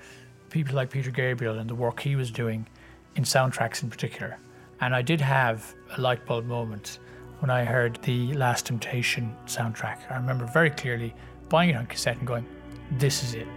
people 0.50 0.76
like 0.76 0.89
Peter 0.89 1.12
Gabriel 1.12 1.60
and 1.60 1.70
the 1.70 1.76
work 1.76 2.02
he 2.02 2.18
was 2.18 2.30
doing 2.30 2.68
in 3.16 3.24
soundtracks 3.24 3.84
in 3.84 3.89
particular. 3.89 4.38
And 4.82 4.94
I 4.94 5.02
did 5.02 5.22
have 5.22 5.74
a 5.96 6.02
light 6.02 6.26
bulb 6.26 6.46
moment 6.46 7.00
when 7.43 7.49
I 7.49 7.65
heard 7.65 8.01
the 8.03 8.32
Last 8.36 8.67
Temptation 8.67 9.36
soundtrack. 9.47 9.97
I 10.10 10.15
remember 10.15 10.45
very 10.45 10.69
clearly 10.69 11.13
buying 11.49 11.71
it 11.71 11.75
on 11.75 11.86
cassette 11.88 12.17
and 12.17 12.25
going, 12.25 12.45
this 12.91 13.21
is 13.21 13.34
it. 13.34 13.47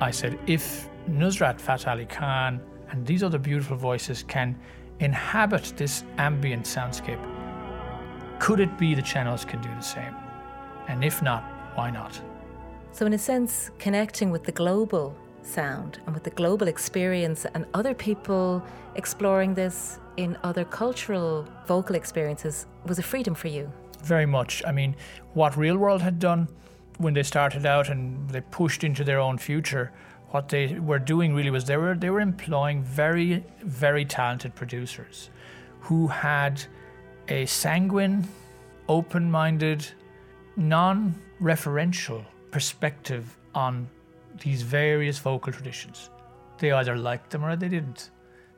I 0.00 0.10
said, 0.10 0.38
if 0.46 0.88
Nusrat 1.06 1.60
Fateh 1.60 1.90
Ali 1.90 2.06
Khan 2.06 2.62
and 2.88 3.06
these 3.06 3.22
other 3.22 3.38
beautiful 3.38 3.76
voices 3.76 4.22
can 4.22 4.58
inhabit 5.00 5.74
this 5.76 6.04
ambient 6.16 6.64
soundscape, 6.64 7.20
could 8.38 8.58
it 8.58 8.78
be 8.78 8.94
the 8.94 9.04
Sean-Nós 9.04 9.46
can 9.46 9.60
do 9.60 9.68
the 9.68 9.82
same? 9.82 10.14
And 10.88 11.04
if 11.04 11.20
not, 11.20 11.44
why 11.74 11.90
not? 11.90 12.18
So, 12.92 13.04
in 13.04 13.12
a 13.12 13.18
sense, 13.18 13.70
connecting 13.78 14.30
with 14.30 14.44
the 14.44 14.52
global 14.52 15.14
sound 15.48 16.00
and 16.06 16.14
with 16.14 16.24
the 16.24 16.30
global 16.30 16.68
experience 16.68 17.46
and 17.54 17.66
other 17.74 17.94
people 17.94 18.62
exploring 18.94 19.54
this 19.54 19.98
in 20.16 20.36
other 20.42 20.64
cultural 20.64 21.46
vocal 21.66 21.96
experiences 21.96 22.66
was 22.86 22.98
a 22.98 23.02
freedom 23.02 23.34
for 23.34 23.48
you. 23.48 23.72
Very 24.02 24.26
much. 24.26 24.62
I 24.66 24.72
mean, 24.72 24.94
what 25.34 25.56
Real 25.56 25.78
World 25.78 26.02
had 26.02 26.18
done 26.18 26.48
when 26.98 27.14
they 27.14 27.22
started 27.22 27.64
out 27.64 27.88
and 27.88 28.28
they 28.30 28.40
pushed 28.40 28.84
into 28.84 29.04
their 29.04 29.20
own 29.20 29.38
future, 29.38 29.92
what 30.30 30.48
they 30.48 30.74
were 30.78 30.98
doing 30.98 31.34
really 31.34 31.50
was 31.50 31.64
they 31.64 31.76
were 31.76 31.94
they 31.94 32.10
were 32.10 32.20
employing 32.20 32.82
very 32.82 33.44
very 33.62 34.04
talented 34.04 34.54
producers 34.54 35.30
who 35.80 36.08
had 36.08 36.62
a 37.28 37.46
sanguine, 37.46 38.26
open-minded, 38.88 39.86
non-referential 40.56 42.24
perspective 42.50 43.36
on 43.54 43.88
these 44.40 44.62
various 44.62 45.18
vocal 45.18 45.52
traditions. 45.52 46.10
They 46.58 46.72
either 46.72 46.96
liked 46.96 47.30
them 47.30 47.44
or 47.44 47.56
they 47.56 47.68
didn't. 47.68 48.10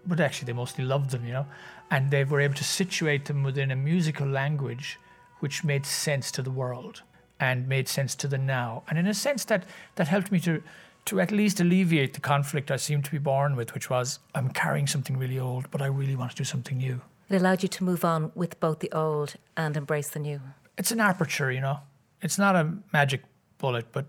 But 0.06 0.20
actually, 0.20 0.46
they 0.46 0.52
mostly 0.54 0.84
loved 0.84 1.10
them, 1.10 1.26
you 1.26 1.32
know. 1.32 1.46
And 1.90 2.10
they 2.10 2.24
were 2.24 2.40
able 2.40 2.54
to 2.54 2.64
situate 2.64 3.26
them 3.26 3.42
within 3.42 3.70
a 3.70 3.76
musical 3.76 4.26
language 4.26 4.98
which 5.40 5.64
made 5.64 5.84
sense 5.84 6.30
to 6.32 6.42
the 6.42 6.50
world 6.50 7.02
and 7.40 7.66
made 7.68 7.88
sense 7.88 8.14
to 8.14 8.28
the 8.28 8.38
now. 8.38 8.82
And 8.88 8.98
in 8.98 9.06
a 9.06 9.14
sense, 9.14 9.44
that, 9.46 9.64
that 9.96 10.08
helped 10.08 10.30
me 10.30 10.38
to, 10.40 10.62
to 11.06 11.20
at 11.20 11.30
least 11.30 11.60
alleviate 11.60 12.14
the 12.14 12.20
conflict 12.20 12.70
I 12.70 12.76
seemed 12.76 13.04
to 13.06 13.10
be 13.10 13.18
born 13.18 13.56
with, 13.56 13.74
which 13.74 13.90
was 13.90 14.18
I'm 14.34 14.50
carrying 14.50 14.86
something 14.86 15.16
really 15.16 15.38
old, 15.38 15.70
but 15.70 15.82
I 15.82 15.86
really 15.86 16.16
want 16.16 16.30
to 16.30 16.36
do 16.36 16.44
something 16.44 16.78
new. 16.78 17.00
It 17.28 17.36
allowed 17.36 17.62
you 17.62 17.68
to 17.68 17.84
move 17.84 18.04
on 18.04 18.32
with 18.34 18.60
both 18.60 18.80
the 18.80 18.92
old 18.92 19.34
and 19.56 19.76
embrace 19.76 20.10
the 20.10 20.18
new. 20.18 20.40
It's 20.76 20.90
an 20.90 21.00
aperture, 21.00 21.50
you 21.50 21.60
know. 21.60 21.80
It's 22.22 22.38
not 22.38 22.56
a 22.56 22.74
magic 22.92 23.22
bullet, 23.58 23.86
but 23.92 24.06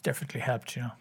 it's 0.00 0.06
definitely 0.06 0.40
helped, 0.40 0.76
you 0.76 0.82
know. 0.82 0.92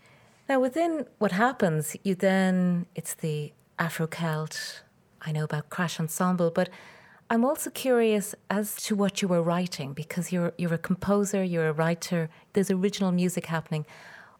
Now, 0.49 0.59
within 0.59 1.05
what 1.19 1.31
happens, 1.31 1.95
you 2.03 2.15
then, 2.15 2.85
it's 2.95 3.13
the 3.13 3.53
Afro 3.77 4.07
Celt. 4.07 4.81
I 5.21 5.31
know 5.31 5.45
about 5.45 5.69
Crash 5.69 5.99
Ensemble, 5.99 6.51
but 6.51 6.69
I'm 7.29 7.45
also 7.45 7.69
curious 7.69 8.35
as 8.49 8.75
to 8.83 8.95
what 8.95 9.21
you 9.21 9.29
were 9.29 9.41
writing 9.41 9.93
because 9.93 10.33
you're, 10.33 10.51
you're 10.57 10.73
a 10.73 10.77
composer, 10.77 11.43
you're 11.43 11.69
a 11.69 11.73
writer, 11.73 12.29
there's 12.53 12.69
original 12.69 13.11
music 13.11 13.45
happening. 13.45 13.85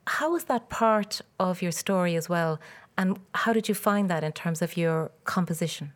How 0.07 0.31
was 0.31 0.45
that 0.45 0.69
part 0.69 1.21
of 1.39 1.61
your 1.61 1.71
story 1.71 2.15
as 2.15 2.27
well? 2.27 2.59
And 2.97 3.17
how 3.35 3.53
did 3.53 3.69
you 3.69 3.75
find 3.75 4.09
that 4.09 4.25
in 4.25 4.33
terms 4.33 4.61
of 4.61 4.75
your 4.75 5.11
composition? 5.23 5.93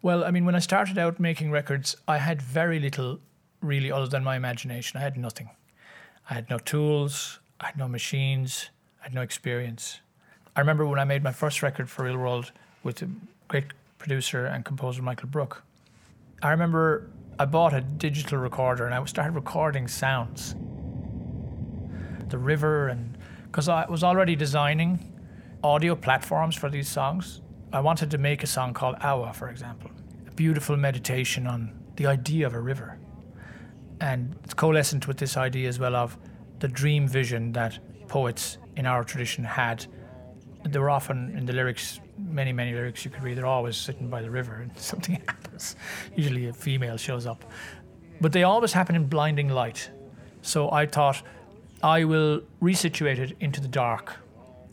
Well, 0.00 0.24
I 0.24 0.32
mean, 0.32 0.44
when 0.44 0.56
I 0.56 0.60
started 0.60 0.98
out 0.98 1.20
making 1.20 1.52
records, 1.52 1.94
I 2.08 2.18
had 2.18 2.42
very 2.42 2.80
little 2.80 3.20
really 3.60 3.92
other 3.92 4.08
than 4.08 4.24
my 4.24 4.34
imagination. 4.34 4.98
I 4.98 5.02
had 5.02 5.16
nothing. 5.16 5.50
I 6.28 6.34
had 6.34 6.50
no 6.50 6.58
tools, 6.58 7.38
I 7.62 7.66
had 7.66 7.76
no 7.76 7.86
machines, 7.86 8.70
I 9.00 9.04
had 9.04 9.14
no 9.14 9.22
experience. 9.22 10.00
I 10.56 10.60
remember 10.60 10.84
when 10.84 10.98
I 10.98 11.04
made 11.04 11.22
my 11.22 11.30
first 11.30 11.62
record 11.62 11.88
for 11.88 12.04
Real 12.04 12.18
World 12.18 12.50
with 12.82 12.96
the 12.96 13.08
great 13.46 13.66
producer 13.98 14.46
and 14.46 14.64
composer 14.64 15.00
Michael 15.00 15.28
Brook. 15.28 15.62
I 16.42 16.50
remember 16.50 17.08
I 17.38 17.44
bought 17.44 17.72
a 17.72 17.80
digital 17.80 18.38
recorder 18.38 18.84
and 18.84 18.92
I 18.92 19.04
started 19.04 19.36
recording 19.36 19.86
sounds. 19.86 20.56
The 22.30 22.38
river, 22.38 22.88
and 22.88 23.16
because 23.44 23.68
I 23.68 23.88
was 23.88 24.02
already 24.02 24.34
designing 24.34 25.12
audio 25.62 25.94
platforms 25.94 26.56
for 26.56 26.68
these 26.68 26.88
songs, 26.88 27.42
I 27.72 27.78
wanted 27.78 28.10
to 28.10 28.18
make 28.18 28.42
a 28.42 28.48
song 28.48 28.74
called 28.74 28.96
Awa, 29.02 29.32
for 29.34 29.48
example, 29.48 29.90
a 30.26 30.32
beautiful 30.32 30.76
meditation 30.76 31.46
on 31.46 31.72
the 31.94 32.06
idea 32.06 32.44
of 32.44 32.54
a 32.54 32.60
river. 32.60 32.98
And 34.00 34.34
it's 34.42 34.52
coalescent 34.52 35.06
with 35.06 35.18
this 35.18 35.36
idea 35.36 35.68
as 35.68 35.78
well 35.78 35.94
of 35.94 36.18
the 36.62 36.68
dream 36.68 37.08
vision 37.08 37.52
that 37.52 37.78
poets 38.06 38.56
in 38.76 38.86
our 38.86 39.02
tradition 39.02 39.42
had. 39.42 39.84
There 40.64 40.80
were 40.80 40.90
often 40.90 41.36
in 41.36 41.44
the 41.44 41.52
lyrics, 41.52 42.00
many, 42.16 42.52
many 42.52 42.72
lyrics 42.72 43.04
you 43.04 43.10
could 43.10 43.24
read, 43.24 43.36
they're 43.36 43.46
always 43.46 43.76
sitting 43.76 44.08
by 44.08 44.22
the 44.22 44.30
river 44.30 44.54
and 44.62 44.70
something 44.92 45.16
happens. 45.26 45.74
Usually 46.14 46.46
a 46.46 46.52
female 46.52 46.96
shows 46.96 47.26
up. 47.26 47.44
But 48.20 48.32
they 48.32 48.44
always 48.44 48.72
happen 48.72 48.94
in 48.94 49.06
blinding 49.08 49.48
light. 49.48 49.90
So 50.42 50.70
I 50.70 50.86
thought, 50.86 51.20
I 51.82 52.04
will 52.04 52.42
resituate 52.60 53.18
it 53.18 53.36
into 53.40 53.60
the 53.60 53.66
dark. 53.66 54.14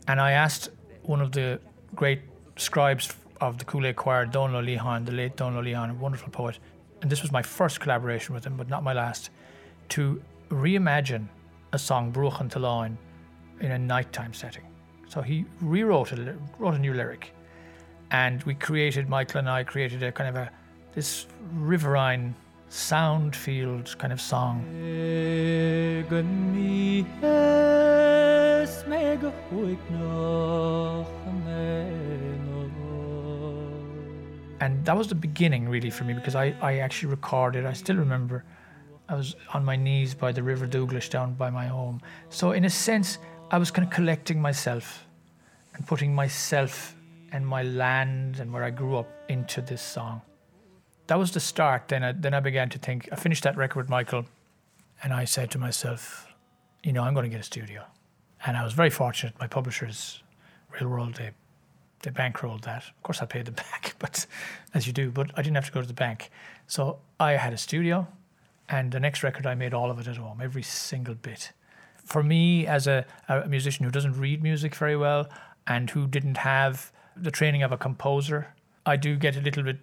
And 0.06 0.20
I 0.20 0.30
asked 0.30 0.70
one 1.02 1.20
of 1.20 1.32
the 1.32 1.58
great 1.96 2.20
scribes 2.56 3.12
of 3.40 3.58
the 3.58 3.64
Cúil 3.64 3.82
Aodha 3.82 3.96
Choir, 3.96 4.26
Donal 4.26 4.62
Ó 4.62 4.64
Liatháin, 4.64 5.06
the 5.06 5.12
late 5.12 5.36
Donal 5.36 5.64
Ó 5.64 5.66
Liatháin, 5.66 5.90
a 5.90 5.94
wonderful 5.94 6.30
poet, 6.30 6.60
and 7.02 7.10
this 7.10 7.20
was 7.22 7.32
my 7.32 7.42
first 7.42 7.80
collaboration 7.80 8.32
with 8.32 8.44
him, 8.46 8.56
but 8.56 8.68
not 8.68 8.84
my 8.84 8.92
last, 8.92 9.30
to 9.88 10.22
reimagine 10.50 11.26
a 11.72 11.78
song, 11.78 12.10
Bruch 12.10 12.40
and 12.40 12.50
Talain, 12.50 12.96
in 13.60 13.72
a 13.72 13.78
nighttime 13.78 14.32
setting. 14.32 14.64
So 15.08 15.22
he 15.22 15.44
rewrote 15.60 16.12
it, 16.12 16.36
wrote 16.58 16.74
a 16.74 16.78
new 16.78 16.94
lyric, 16.94 17.34
and 18.10 18.42
we 18.44 18.54
created, 18.54 19.08
Michael 19.08 19.40
and 19.40 19.50
I 19.50 19.64
created 19.64 20.02
a 20.02 20.12
kind 20.12 20.28
of 20.28 20.36
a 20.36 20.50
this 20.94 21.26
riverine 21.54 22.34
sound 22.68 23.34
field 23.34 23.96
kind 23.98 24.12
of 24.12 24.20
song. 24.20 24.64
And 34.60 34.84
that 34.84 34.96
was 34.96 35.08
the 35.08 35.14
beginning, 35.14 35.68
really, 35.68 35.90
for 35.90 36.04
me, 36.04 36.12
because 36.12 36.34
I, 36.34 36.54
I 36.60 36.78
actually 36.78 37.10
recorded, 37.10 37.64
I 37.64 37.72
still 37.72 37.96
remember, 37.96 38.44
I 39.10 39.16
was 39.16 39.34
on 39.52 39.64
my 39.64 39.74
knees 39.74 40.14
by 40.14 40.30
the 40.30 40.42
River 40.42 40.66
Douglas 40.66 41.08
down 41.08 41.34
by 41.34 41.50
my 41.50 41.66
home. 41.66 42.00
So, 42.28 42.52
in 42.52 42.64
a 42.64 42.70
sense, 42.70 43.18
I 43.50 43.58
was 43.58 43.72
kind 43.72 43.86
of 43.86 43.92
collecting 43.92 44.40
myself 44.40 45.04
and 45.74 45.84
putting 45.84 46.14
myself 46.14 46.94
and 47.32 47.44
my 47.44 47.64
land 47.64 48.38
and 48.38 48.52
where 48.52 48.62
I 48.62 48.70
grew 48.70 48.96
up 48.96 49.08
into 49.28 49.62
this 49.62 49.82
song. 49.82 50.22
That 51.08 51.18
was 51.18 51.32
the 51.32 51.40
start. 51.40 51.88
Then 51.88 52.04
I, 52.04 52.12
then 52.12 52.34
I 52.34 52.40
began 52.40 52.68
to 52.68 52.78
think, 52.78 53.08
I 53.10 53.16
finished 53.16 53.42
that 53.42 53.56
record 53.56 53.80
with 53.80 53.90
Michael, 53.90 54.26
and 55.02 55.12
I 55.12 55.24
said 55.24 55.50
to 55.50 55.58
myself, 55.58 56.28
you 56.84 56.92
know, 56.92 57.02
I'm 57.02 57.12
going 57.12 57.24
to 57.24 57.30
get 57.30 57.40
a 57.40 57.44
studio. 57.44 57.82
And 58.46 58.56
I 58.56 58.62
was 58.62 58.74
very 58.74 58.90
fortunate. 58.90 59.34
My 59.40 59.48
publishers, 59.48 60.22
Real 60.78 60.88
World, 60.88 61.14
they 61.16 61.30
they 62.02 62.10
bankrolled 62.10 62.62
that. 62.62 62.84
Of 62.84 63.02
course, 63.02 63.20
I 63.20 63.26
paid 63.26 63.44
them 63.46 63.54
back, 63.72 63.96
but 63.98 64.24
as 64.72 64.86
you 64.86 64.92
do. 64.92 65.10
But 65.10 65.32
I 65.36 65.42
didn't 65.42 65.56
have 65.56 65.66
to 65.66 65.72
go 65.72 65.80
to 65.80 65.86
the 65.86 65.92
bank, 65.92 66.30
so 66.68 67.00
I 67.18 67.32
had 67.32 67.52
a 67.52 67.58
studio, 67.58 68.06
and 68.70 68.92
the 68.92 69.00
next 69.00 69.22
record 69.22 69.46
I 69.46 69.54
made 69.54 69.74
all 69.74 69.90
of 69.90 69.98
it 69.98 70.06
at 70.06 70.16
home, 70.16 70.40
every 70.40 70.62
single 70.62 71.14
bit. 71.14 71.52
For 72.04 72.22
me, 72.22 72.66
as 72.66 72.86
a, 72.86 73.04
a 73.28 73.46
musician 73.48 73.84
who 73.84 73.90
doesn't 73.90 74.18
read 74.18 74.42
music 74.42 74.74
very 74.74 74.96
well 74.96 75.28
and 75.66 75.90
who 75.90 76.06
didn't 76.06 76.38
have 76.38 76.92
the 77.16 77.30
training 77.30 77.62
of 77.62 77.72
a 77.72 77.76
composer, 77.76 78.54
I 78.86 78.96
do 78.96 79.16
get 79.16 79.36
a 79.36 79.40
little 79.40 79.62
bit 79.62 79.78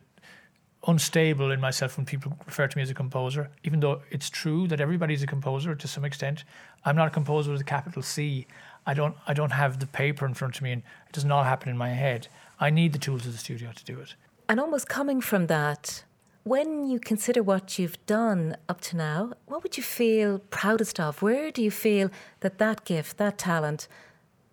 unstable 0.87 1.51
in 1.51 1.59
myself 1.59 1.97
when 1.97 2.05
people 2.05 2.37
refer 2.45 2.67
to 2.67 2.77
me 2.77 2.81
as 2.81 2.89
a 2.89 2.93
composer, 2.93 3.49
even 3.63 3.81
though 3.81 4.01
it's 4.09 4.29
true 4.29 4.67
that 4.67 4.79
everybody's 4.79 5.21
a 5.21 5.27
composer 5.27 5.75
to 5.75 5.87
some 5.87 6.05
extent. 6.05 6.45
I'm 6.85 6.95
not 6.95 7.07
a 7.07 7.11
composer 7.11 7.51
with 7.51 7.61
a 7.61 7.65
capital 7.65 8.01
C. 8.01 8.47
I 8.85 8.93
don't 8.93 9.15
I 9.27 9.33
don't 9.33 9.51
have 9.51 9.79
the 9.79 9.87
paper 9.87 10.25
in 10.25 10.33
front 10.33 10.55
of 10.55 10.61
me 10.61 10.71
and 10.71 10.81
it 11.07 11.13
doesn't 11.13 11.29
happen 11.29 11.69
in 11.69 11.77
my 11.77 11.89
head. 11.89 12.29
I 12.59 12.69
need 12.69 12.93
the 12.93 12.99
tools 12.99 13.25
of 13.25 13.33
the 13.33 13.37
studio 13.37 13.71
to 13.75 13.83
do 13.83 13.99
it. 13.99 14.15
And 14.47 14.59
almost 14.59 14.87
coming 14.87 15.19
from 15.19 15.47
that, 15.47 16.03
when 16.47 16.89
you 16.89 16.99
consider 16.99 17.43
what 17.43 17.77
you've 17.77 18.03
done 18.05 18.55
up 18.69 18.81
to 18.81 18.97
now, 18.97 19.33
what 19.45 19.63
would 19.63 19.77
you 19.77 19.83
feel 19.83 20.39
proudest 20.49 20.99
of? 20.99 21.21
Where 21.21 21.51
do 21.51 21.61
you 21.61 21.71
feel 21.71 22.09
that 22.39 22.57
that 22.57 22.85
gift, 22.85 23.17
that 23.17 23.37
talent, 23.37 23.87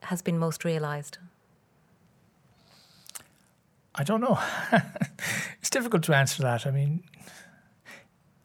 has 0.02 0.22
been 0.22 0.38
most 0.38 0.64
realised? 0.64 1.18
I 3.94 4.02
don't 4.02 4.20
know. 4.20 4.38
it's 5.60 5.70
difficult 5.70 6.02
to 6.04 6.14
answer 6.14 6.42
that. 6.42 6.66
I 6.66 6.70
mean, 6.70 7.04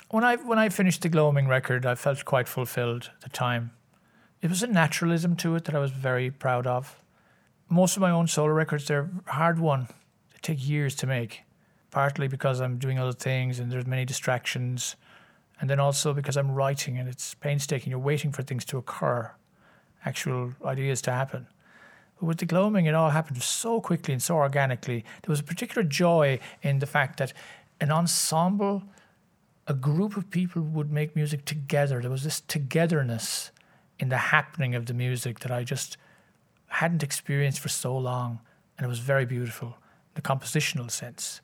when 0.10 0.24
I 0.24 0.36
when 0.36 0.60
I 0.60 0.70
finished 0.70 1.02
the 1.02 1.10
Gloaming 1.10 1.48
record, 1.48 1.86
I 1.86 1.96
felt 1.96 2.24
quite 2.26 2.48
fulfilled 2.48 3.10
at 3.16 3.22
the 3.22 3.30
time 3.30 3.72
it 4.42 4.50
was 4.50 4.64
a 4.64 4.68
naturalism 4.68 5.36
to 5.38 5.56
it 5.56 5.66
that 5.66 5.76
I 5.76 5.80
was 5.80 5.92
very 5.92 6.32
proud 6.32 6.66
of. 6.66 7.02
Most 7.68 7.98
of 7.98 8.02
my 8.02 8.12
own 8.12 8.28
solo 8.28 8.52
records, 8.52 8.86
they're 8.86 9.10
hard 9.28 9.60
won. 9.60 9.88
They 10.32 10.40
take 10.42 10.68
years 10.68 10.96
to 10.96 11.08
make, 11.08 11.44
partly 11.92 12.28
because 12.28 12.60
I'm 12.60 12.78
doing 12.78 13.00
other 13.00 13.14
things 13.14 13.60
and 13.60 13.72
there's 13.72 13.88
many 13.88 14.06
distractions, 14.06 14.96
and 15.60 15.70
then 15.70 15.80
also 15.80 16.14
because 16.14 16.38
I'm 16.38 16.52
writing 16.52 16.98
and 16.98 17.10
it's 17.10 17.34
painstaking. 17.34 17.92
You're 17.92 18.00
waiting 18.00 18.32
for 18.32 18.44
things 18.44 18.66
to 18.66 18.78
occur, 18.78 19.32
actual 20.06 20.54
ideas 20.64 21.02
to 21.04 21.12
happen. 21.12 21.48
But 22.20 22.28
with 22.28 22.38
the 22.38 22.46
gloaming, 22.46 22.86
it 22.86 22.96
all 22.96 23.10
happened 23.10 23.42
so 23.42 23.82
quickly 23.82 24.14
and 24.14 24.22
so 24.22 24.36
organically. 24.36 25.06
There 25.22 25.32
was 25.32 25.40
a 25.40 25.44
particular 25.44 25.84
joy 25.84 26.40
in 26.62 26.80
the 26.80 26.86
fact 26.86 27.18
that 27.20 27.34
an 27.82 27.92
ensemble, 27.92 28.84
a 29.68 29.74
group 29.74 30.18
of 30.18 30.30
people 30.30 30.62
would 30.62 30.92
make 30.92 31.16
music 31.16 31.46
together. 31.46 32.02
There 32.02 32.12
was 32.12 32.24
this 32.24 32.42
togetherness 32.42 33.52
in 34.00 34.10
the 34.10 34.18
happening 34.18 34.76
of 34.76 34.86
the 34.86 34.94
music 34.94 35.40
that 35.40 35.52
I 35.52 35.64
just 35.64 35.98
hadn't 36.68 37.04
experienced 37.04 37.60
for 37.60 37.70
so 37.70 37.98
long. 37.98 38.40
And 38.78 38.86
it 38.86 38.88
was 38.88 39.00
very 39.00 39.26
beautiful, 39.26 39.78
the 40.16 40.22
compositional 40.22 40.90
sense. 40.90 41.42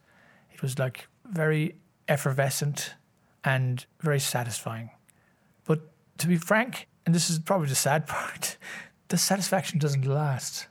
It 0.56 0.62
was 0.62 0.80
like 0.80 1.08
very 1.26 1.76
effervescent 2.08 2.96
and 3.44 3.86
very 4.00 4.20
satisfying. 4.20 4.90
But 5.66 5.82
to 6.20 6.28
be 6.28 6.38
frank, 6.38 6.88
and 7.06 7.14
this 7.14 7.30
is 7.30 7.40
probably 7.40 7.68
the 7.68 7.76
sad 7.76 8.08
part, 8.16 8.58
the 9.10 9.18
satisfaction 9.18 9.80
doesn't 9.80 10.06
last 10.06 10.68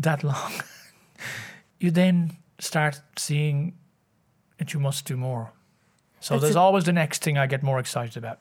that 0.00 0.24
long. 0.24 0.52
you 1.80 1.90
then 1.90 2.36
start 2.58 3.00
seeing 3.16 3.74
that 4.58 4.74
you 4.74 4.80
must 4.80 5.04
do 5.04 5.16
more. 5.16 5.52
So 6.20 6.34
That's 6.34 6.42
there's 6.42 6.56
a, 6.56 6.60
always 6.60 6.84
the 6.84 6.92
next 6.92 7.22
thing 7.22 7.38
I 7.38 7.46
get 7.46 7.62
more 7.62 7.78
excited 7.78 8.16
about. 8.16 8.40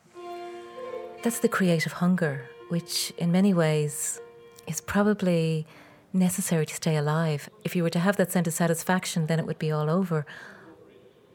That's 1.22 1.40
the 1.40 1.50
creative 1.50 1.94
hunger 1.94 2.48
which 2.70 3.14
in 3.18 3.32
many 3.32 3.54
ways 3.54 4.20
is 4.66 4.82
probably 4.82 5.66
necessary 6.14 6.66
to 6.66 6.74
stay 6.74 6.96
alive. 6.96 7.50
If 7.64 7.76
you 7.76 7.84
were 7.84 7.90
to 7.92 8.00
have 8.00 8.18
that 8.18 8.32
sense 8.32 8.48
of 8.48 8.54
satisfaction, 8.54 9.28
then 9.28 9.40
it 9.40 9.46
would 9.46 9.60
be 9.60 9.72
all 9.72 9.90
over. 9.90 10.26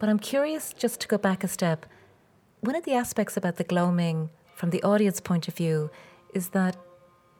But 0.02 0.08
I'm 0.08 0.18
curious 0.18 0.72
just 0.72 0.98
to 1.02 1.06
go 1.06 1.16
back 1.16 1.44
a 1.44 1.48
step. 1.48 1.86
One 2.58 2.74
of 2.74 2.84
the 2.84 2.94
aspects 2.94 3.36
about 3.36 3.54
the 3.54 3.62
gloaming 3.62 4.30
from 4.56 4.70
the 4.70 4.82
audience 4.82 5.20
point 5.20 5.46
of 5.46 5.54
view 5.54 5.92
is 6.34 6.48
that 6.48 6.76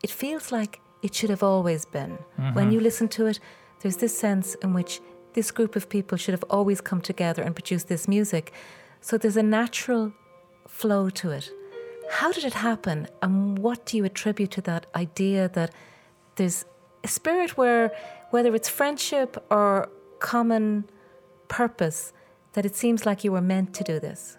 it 0.05 0.11
feels 0.12 0.53
like 0.53 0.81
it 1.03 1.12
should 1.12 1.29
have 1.31 1.42
always 1.42 1.85
been. 1.85 2.12
Mm-hmm. 2.12 2.55
When 2.55 2.70
you 2.70 2.79
listen 2.79 3.09
to 3.09 3.27
it, 3.27 3.40
there's 3.81 3.96
this 3.96 4.16
sense 4.16 4.55
in 4.62 4.75
which 4.75 5.01
this 5.33 5.51
group 5.51 5.75
of 5.75 5.88
people 5.88 6.16
should 6.16 6.35
have 6.35 6.44
always 6.51 6.81
come 6.81 7.01
together 7.01 7.42
and 7.42 7.53
produced 7.53 7.88
this 7.88 8.07
music. 8.07 8.53
So 9.01 9.18
there's 9.18 9.37
a 9.37 9.42
natural 9.42 10.12
flow 10.68 11.11
to 11.11 11.33
it. 11.33 11.51
How 12.11 12.31
did 12.31 12.44
it 12.44 12.55
happen, 12.55 13.09
and 13.22 13.59
what 13.59 13.87
do 13.87 13.96
you 13.96 14.05
attribute 14.05 14.53
to 14.53 14.61
that 14.61 14.87
idea 14.94 15.48
that 15.55 15.75
there's 16.37 16.64
a 17.03 17.09
spirit 17.09 17.57
where, 17.57 17.90
whether 18.31 18.55
it's 18.55 18.68
friendship 18.68 19.44
or 19.51 19.88
common 20.20 20.85
purpose, 21.48 22.12
that 22.52 22.64
it 22.66 22.76
seems 22.76 23.06
like 23.06 23.24
you 23.24 23.32
were 23.32 23.40
meant 23.40 23.74
to 23.74 23.84
do 23.84 23.98
this? 23.98 24.36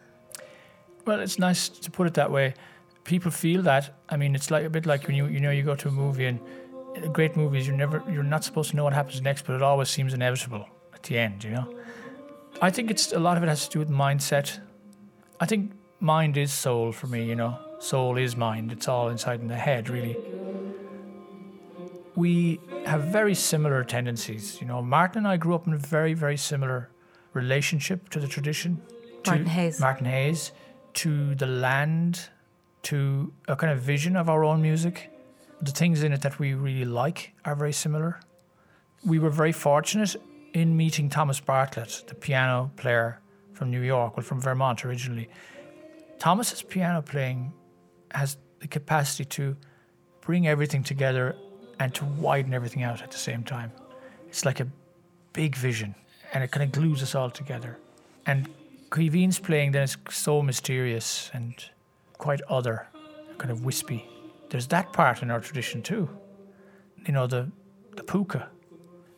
Well, 1.05 1.19
it's 1.19 1.39
nice 1.39 1.67
to 1.69 1.91
put 1.91 2.07
it 2.07 2.13
that 2.13 2.31
way. 2.31 2.53
People 3.03 3.31
feel 3.31 3.61
that. 3.63 3.93
I 4.09 4.17
mean, 4.17 4.35
it's 4.35 4.49
like 4.49 4.65
a 4.65 4.69
bit 4.69 4.85
like 4.85 5.05
when 5.07 5.15
you 5.15 5.27
you 5.27 5.39
know 5.39 5.51
you 5.51 5.63
go 5.63 5.75
to 5.75 5.89
a 5.89 5.91
movie 5.91 6.25
and 6.25 6.39
great 7.11 7.35
movies, 7.35 7.67
you're 7.67 7.75
never, 7.75 8.03
you're 8.09 8.23
not 8.23 8.43
supposed 8.43 8.69
to 8.71 8.75
know 8.75 8.83
what 8.83 8.93
happens 8.93 9.21
next, 9.21 9.45
but 9.45 9.55
it 9.55 9.61
always 9.61 9.89
seems 9.89 10.13
inevitable 10.13 10.67
at 10.93 11.03
the 11.03 11.17
end. 11.17 11.43
You 11.43 11.51
know, 11.51 11.75
I 12.61 12.69
think 12.69 12.91
it's 12.91 13.11
a 13.11 13.19
lot 13.19 13.37
of 13.37 13.43
it 13.43 13.49
has 13.49 13.67
to 13.67 13.73
do 13.73 13.79
with 13.79 13.89
mindset. 13.89 14.59
I 15.39 15.45
think 15.45 15.71
mind 15.99 16.37
is 16.37 16.53
soul 16.53 16.91
for 16.91 17.07
me. 17.07 17.25
You 17.25 17.35
know, 17.35 17.57
soul 17.79 18.17
is 18.17 18.35
mind. 18.35 18.71
It's 18.71 18.87
all 18.87 19.09
inside 19.09 19.41
in 19.41 19.47
the 19.47 19.55
head, 19.55 19.89
really. 19.89 20.15
We 22.15 22.59
have 22.85 23.05
very 23.05 23.33
similar 23.33 23.83
tendencies. 23.83 24.61
You 24.61 24.67
know, 24.67 24.81
Martin 24.81 25.19
and 25.19 25.27
I 25.27 25.37
grew 25.37 25.55
up 25.55 25.67
in 25.67 25.75
very, 25.77 26.13
very 26.13 26.37
similar 26.37 26.89
relationship 27.33 28.09
to 28.09 28.19
the 28.19 28.27
tradition. 28.27 28.81
to 29.23 29.31
Martin 29.31 29.45
Hayes. 29.47 29.79
Martin 29.79 30.05
Hayes, 30.05 30.51
to 30.93 31.35
the 31.35 31.45
land, 31.47 32.29
to 32.83 33.33
a 33.47 33.55
kind 33.55 33.71
of 33.71 33.79
vision 33.79 34.15
of 34.15 34.29
our 34.29 34.43
own 34.43 34.61
music. 34.61 35.09
The 35.61 35.71
things 35.71 36.03
in 36.03 36.11
it 36.11 36.21
that 36.21 36.39
we 36.39 36.53
really 36.53 36.85
like 36.85 37.33
are 37.45 37.55
very 37.55 37.73
similar. 37.73 38.19
We 39.05 39.19
were 39.19 39.29
very 39.29 39.51
fortunate 39.53 40.15
in 40.53 40.75
meeting 40.77 41.09
Thomas 41.09 41.39
Bartlett, 41.39 42.03
the 42.07 42.15
piano 42.15 42.71
player 42.75 43.19
from 43.53 43.71
New 43.71 43.81
York, 43.81 44.17
well, 44.17 44.25
from 44.25 44.41
Vermont 44.41 44.85
originally. 44.85 45.29
Thomas's 46.19 46.61
piano 46.61 47.01
playing 47.01 47.53
has 48.11 48.37
the 48.59 48.67
capacity 48.67 49.25
to 49.25 49.55
bring 50.21 50.47
everything 50.47 50.83
together 50.83 51.35
and 51.79 51.93
to 51.95 52.05
widen 52.05 52.53
everything 52.53 52.83
out 52.83 53.01
at 53.01 53.11
the 53.11 53.17
same 53.17 53.43
time. 53.43 53.71
It's 54.27 54.45
like 54.45 54.59
a 54.59 54.67
big 55.33 55.55
vision, 55.55 55.95
and 56.33 56.43
it 56.43 56.51
kind 56.51 56.63
of 56.63 56.71
glues 56.71 57.01
us 57.01 57.15
all 57.15 57.29
together. 57.29 57.77
And 58.25 58.49
Caoimhín's 58.89 59.39
playing 59.39 59.71
then 59.71 59.83
is 59.83 59.97
so 60.09 60.41
mysterious 60.41 61.29
and 61.33 61.53
quite 62.17 62.41
other, 62.49 62.87
kind 63.37 63.51
of 63.51 63.63
wispy. 63.63 64.07
There's 64.49 64.67
that 64.67 64.91
part 64.93 65.21
in 65.21 65.31
our 65.31 65.39
tradition 65.39 65.81
too. 65.81 66.09
You 67.05 67.13
know, 67.13 67.27
the 67.27 67.51
the 67.95 68.03
puka. 68.03 68.49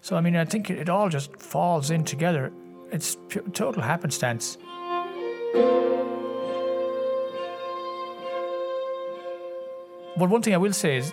So 0.02 0.16
I 0.16 0.22
mean, 0.22 0.36
I 0.36 0.46
think 0.46 0.70
it, 0.70 0.78
it 0.78 0.90
all 0.90 1.10
just 1.10 1.36
falls 1.38 1.90
in 1.90 2.04
together. 2.04 2.52
It's 2.92 3.16
pu- 3.30 3.50
total 3.52 3.82
happenstance. 3.82 4.58
But 10.18 10.30
one 10.30 10.42
thing 10.42 10.54
I 10.54 10.58
will 10.58 10.74
say 10.74 10.98
is, 10.98 11.12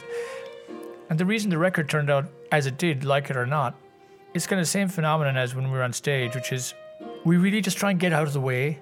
and 1.11 1.19
the 1.19 1.27
reason 1.27 1.51
the 1.51 1.59
record 1.59 1.89
turned 1.89 2.11
out 2.11 2.27
as 2.53 2.67
it 2.67 2.79
did, 2.79 3.05
like 3.05 3.31
it 3.31 3.37
or 3.37 3.47
not, 3.47 3.75
it's 4.35 4.47
kind 4.47 4.59
of 4.59 4.67
the 4.67 4.71
same 4.71 4.89
phenomenon 4.89 5.37
as 5.37 5.55
when 5.55 5.71
we're 5.71 5.83
on 5.83 5.93
stage, 5.93 6.35
which 6.35 6.53
is 6.53 6.75
we 7.25 7.37
really 7.37 7.61
just 7.61 7.77
try 7.77 7.91
and 7.91 8.01
get 8.01 8.13
out 8.13 8.27
of 8.27 8.33
the 8.33 8.41
way 8.41 8.79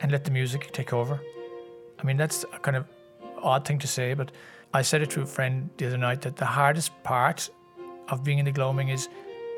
and 0.00 0.12
let 0.12 0.24
the 0.24 0.30
music 0.30 0.72
take 0.72 0.92
over. 0.92 1.20
I 1.98 2.04
mean, 2.04 2.16
that's 2.16 2.44
a 2.52 2.58
kind 2.58 2.76
of 2.76 2.86
odd 3.42 3.66
thing 3.66 3.78
to 3.80 3.86
say, 3.86 4.14
but 4.14 4.30
I 4.72 4.82
said 4.82 5.02
it 5.02 5.10
to 5.10 5.22
a 5.22 5.26
friend 5.26 5.70
the 5.76 5.86
other 5.86 5.98
night 5.98 6.22
that 6.22 6.36
the 6.36 6.46
hardest 6.46 6.90
part 7.02 7.50
of 8.08 8.24
being 8.24 8.38
in 8.38 8.44
the 8.44 8.52
gloaming 8.52 8.88
is 8.88 9.08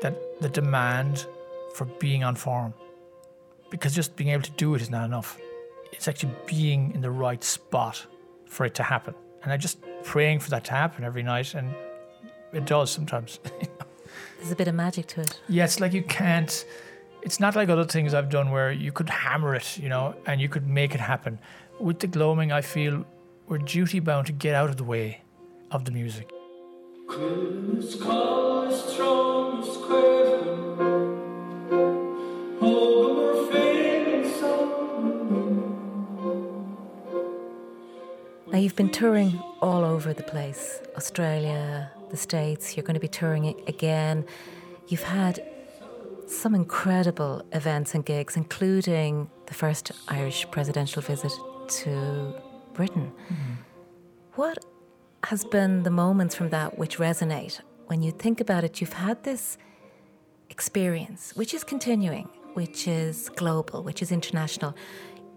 that 0.01 0.41
the 0.41 0.49
demand 0.49 1.25
for 1.75 1.85
being 1.85 2.23
on 2.23 2.35
form. 2.35 2.73
Because 3.69 3.95
just 3.95 4.15
being 4.15 4.29
able 4.29 4.43
to 4.43 4.51
do 4.51 4.75
it 4.75 4.81
is 4.81 4.89
not 4.89 5.05
enough. 5.05 5.37
It's 5.91 6.07
actually 6.07 6.33
being 6.45 6.91
in 6.93 7.01
the 7.01 7.11
right 7.11 7.43
spot 7.43 8.05
for 8.45 8.65
it 8.65 8.75
to 8.75 8.83
happen. 8.83 9.15
And 9.43 9.51
I'm 9.51 9.59
just 9.59 9.79
praying 10.03 10.39
for 10.39 10.49
that 10.51 10.63
to 10.65 10.71
happen 10.71 11.03
every 11.03 11.23
night, 11.23 11.53
and 11.53 11.73
it 12.53 12.65
does 12.65 12.91
sometimes. 12.91 13.39
There's 14.43 14.51
a 14.51 14.57
bit 14.57 14.67
of 14.67 14.75
magic 14.75 15.07
to 15.07 15.21
it. 15.21 15.39
Yeah, 15.47 15.63
it's 15.63 15.79
like 15.79 15.93
you 15.93 16.03
can't. 16.03 16.65
It's 17.21 17.39
not 17.39 17.55
like 17.55 17.69
other 17.69 17.85
things 17.85 18.13
I've 18.13 18.29
done 18.29 18.51
where 18.51 18.73
you 18.73 18.91
could 18.91 19.09
hammer 19.09 19.55
it, 19.55 19.77
you 19.77 19.87
know, 19.87 20.15
and 20.25 20.41
you 20.41 20.49
could 20.49 20.67
make 20.67 20.93
it 20.93 20.99
happen. 20.99 21.39
With 21.79 21.99
the 21.99 22.07
gloaming, 22.07 22.51
I 22.51 22.59
feel 22.59 23.05
we're 23.47 23.59
duty 23.59 24.01
bound 24.01 24.27
to 24.27 24.33
get 24.33 24.53
out 24.53 24.69
of 24.69 24.75
the 24.75 24.83
way 24.83 25.21
of 25.71 25.85
the 25.85 25.91
music. 25.91 26.29
Christmas 27.07 27.95
colors 27.95 28.83
strong 28.83 29.61
as 29.61 29.77
Christmas. 29.77 30.51
Over 32.61 33.45
my 33.45 33.49
fading 33.49 34.27
Now, 38.51 38.57
you've 38.57 38.75
been 38.75 38.89
touring 38.91 39.39
all 39.61 39.85
over 39.85 40.13
the 40.13 40.23
place 40.23 40.81
Australia, 40.97 41.89
the 42.13 42.17
States, 42.17 42.77
you're 42.77 42.87
going 42.89 42.99
to 43.01 43.05
be 43.09 43.13
touring 43.21 43.43
again. 43.67 44.23
You've 44.87 45.09
had 45.21 45.43
some 46.27 46.53
incredible 46.53 47.41
events 47.51 47.95
and 47.95 48.05
gigs, 48.05 48.37
including 48.37 49.29
the 49.47 49.55
first 49.55 49.91
Irish 50.07 50.39
presidential 50.51 51.01
visit 51.01 51.33
to 51.79 52.35
Britain. 52.73 53.11
Mm-hmm. 53.11 53.53
What 54.35 54.59
has 55.23 55.43
been 55.43 55.83
the 55.83 55.89
moments 55.89 56.35
from 56.35 56.49
that 56.49 56.77
which 56.77 56.97
resonate? 56.97 57.59
When 57.87 58.03
you 58.03 58.11
think 58.11 58.39
about 58.39 58.63
it, 58.63 58.79
you've 58.79 58.99
had 59.07 59.23
this 59.23 59.57
experience, 60.51 61.35
which 61.35 61.51
is 61.53 61.63
continuing, 61.63 62.29
which 62.53 62.87
is 62.87 63.29
global, 63.29 63.81
which 63.81 64.01
is 64.03 64.11
international. 64.11 64.75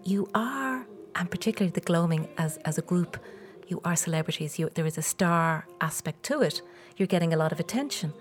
You 0.03 0.29
are, 0.35 0.85
and 1.15 1.25
particularly 1.31 1.71
the 1.71 1.81
gloaming 1.81 2.27
as, 2.37 2.57
as 2.69 2.77
a 2.77 2.83
group, 2.83 3.17
you 3.67 3.81
are 3.83 3.95
celebrities. 3.95 4.57
You, 4.57 4.69
there 4.73 4.85
is 4.85 4.97
a 4.97 5.01
star 5.01 5.67
aspect 5.81 6.23
to 6.23 6.41
it. 6.41 6.61
You're 6.95 7.07
getting 7.07 7.33
a 7.33 7.37
lot 7.37 7.51
of 7.51 7.59
attention. 7.59 8.13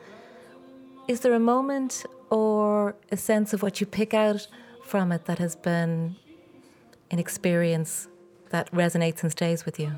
Is 1.09 1.21
there 1.21 1.35
a 1.35 1.41
moment 1.41 2.05
or 2.31 2.97
a 3.13 3.17
sense 3.17 3.53
of 3.53 3.63
what 3.63 3.81
you 3.81 3.87
pick 3.87 4.13
out 4.13 4.47
from 4.85 5.13
it 5.13 5.25
that 5.27 5.39
has 5.39 5.55
been 5.55 6.17
an 7.11 7.19
experience 7.19 8.09
that 8.51 8.71
resonates 8.73 9.23
and 9.23 9.31
stays 9.31 9.65
with 9.65 9.79
you? 9.79 9.93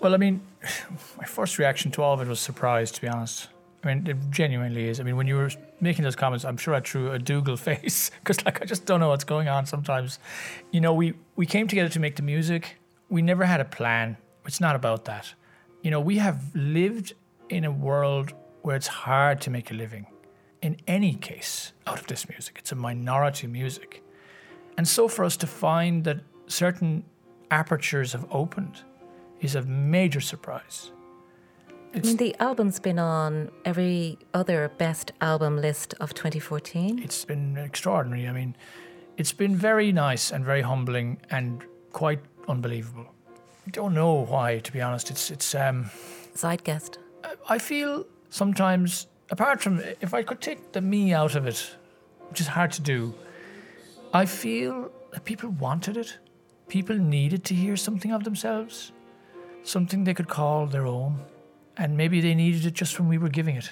Well, 0.00 0.14
I 0.14 0.16
mean, 0.16 0.40
my 1.18 1.24
first 1.24 1.58
reaction 1.58 1.90
to 1.92 2.02
all 2.02 2.14
of 2.14 2.20
it 2.20 2.28
was 2.28 2.40
surprise, 2.40 2.90
to 2.92 3.00
be 3.00 3.08
honest. 3.08 3.48
I 3.82 3.88
mean, 3.88 4.06
it 4.06 4.16
genuinely 4.30 4.88
is. 4.88 5.00
I 5.00 5.04
mean, 5.04 5.16
when 5.16 5.26
you 5.26 5.36
were 5.36 5.50
making 5.80 6.04
those 6.04 6.16
comments, 6.16 6.44
I'm 6.44 6.58
sure 6.58 6.74
I 6.74 6.80
threw 6.80 7.12
a 7.12 7.18
Dougal 7.18 7.56
face 7.68 8.10
because, 8.20 8.44
like, 8.44 8.60
I 8.62 8.66
just 8.66 8.84
don't 8.84 9.00
know 9.00 9.08
what's 9.08 9.24
going 9.24 9.48
on 9.48 9.66
sometimes. 9.66 10.18
You 10.70 10.80
know, 10.80 10.92
we 10.92 11.14
we 11.36 11.46
came 11.46 11.66
together 11.66 11.88
to 11.88 12.00
make 12.00 12.16
the 12.16 12.22
music. 12.22 12.76
We 13.08 13.22
never 13.22 13.44
had 13.44 13.60
a 13.60 13.64
plan. 13.64 14.16
It's 14.50 14.60
not 14.60 14.74
about 14.74 15.04
that. 15.04 15.34
You 15.80 15.92
know, 15.92 16.00
we 16.00 16.18
have 16.18 16.38
lived 16.56 17.14
in 17.50 17.64
a 17.64 17.70
world 17.70 18.32
where 18.62 18.74
it's 18.74 18.88
hard 18.88 19.40
to 19.42 19.48
make 19.48 19.70
a 19.70 19.74
living. 19.74 20.06
In 20.60 20.76
any 20.88 21.14
case, 21.14 21.72
out 21.86 22.00
of 22.00 22.08
this 22.08 22.28
music, 22.28 22.56
it's 22.58 22.72
a 22.72 22.74
minority 22.74 23.46
music, 23.46 24.02
and 24.76 24.88
so 24.88 25.06
for 25.06 25.24
us 25.24 25.36
to 25.36 25.46
find 25.46 26.02
that 26.02 26.18
certain 26.48 27.04
apertures 27.52 28.10
have 28.12 28.26
opened 28.32 28.82
is 29.40 29.54
a 29.54 29.62
major 29.62 30.20
surprise. 30.20 30.90
I 31.94 32.00
mean, 32.00 32.16
the 32.16 32.34
album's 32.40 32.80
been 32.80 32.98
on 32.98 33.52
every 33.64 34.18
other 34.34 34.72
best 34.78 35.12
album 35.20 35.60
list 35.60 35.94
of 36.00 36.12
2014. 36.12 36.98
it's 37.04 37.24
been 37.24 37.56
extraordinary. 37.56 38.26
I 38.26 38.32
mean, 38.32 38.56
it's 39.16 39.32
been 39.32 39.54
very 39.54 39.92
nice 39.92 40.32
and 40.32 40.44
very 40.44 40.62
humbling 40.62 41.20
and 41.30 41.62
quite 41.92 42.20
unbelievable. 42.48 43.14
I 43.66 43.70
don't 43.70 43.94
know 43.94 44.24
why, 44.24 44.58
to 44.58 44.72
be 44.72 44.80
honest. 44.80 45.10
It's 45.10 45.30
it's. 45.30 45.54
Um, 45.54 45.90
Zeitgeist. 46.34 46.98
I 47.48 47.58
feel 47.58 48.06
sometimes, 48.30 49.06
apart 49.30 49.60
from 49.60 49.80
if 50.00 50.14
I 50.14 50.22
could 50.22 50.40
take 50.40 50.72
the 50.72 50.80
me 50.80 51.12
out 51.12 51.34
of 51.34 51.46
it, 51.46 51.76
which 52.28 52.40
is 52.40 52.46
hard 52.46 52.72
to 52.72 52.80
do, 52.80 53.14
I 54.12 54.26
feel 54.26 54.90
that 55.12 55.24
people 55.24 55.50
wanted 55.50 55.96
it. 55.96 56.18
People 56.68 56.96
needed 56.96 57.44
to 57.44 57.54
hear 57.54 57.76
something 57.76 58.12
of 58.12 58.24
themselves, 58.24 58.92
something 59.64 60.04
they 60.04 60.14
could 60.14 60.28
call 60.28 60.66
their 60.66 60.86
own, 60.86 61.18
and 61.76 61.96
maybe 61.96 62.20
they 62.20 62.34
needed 62.34 62.64
it 62.64 62.74
just 62.74 62.98
when 62.98 63.08
we 63.08 63.18
were 63.18 63.28
giving 63.28 63.56
it. 63.56 63.70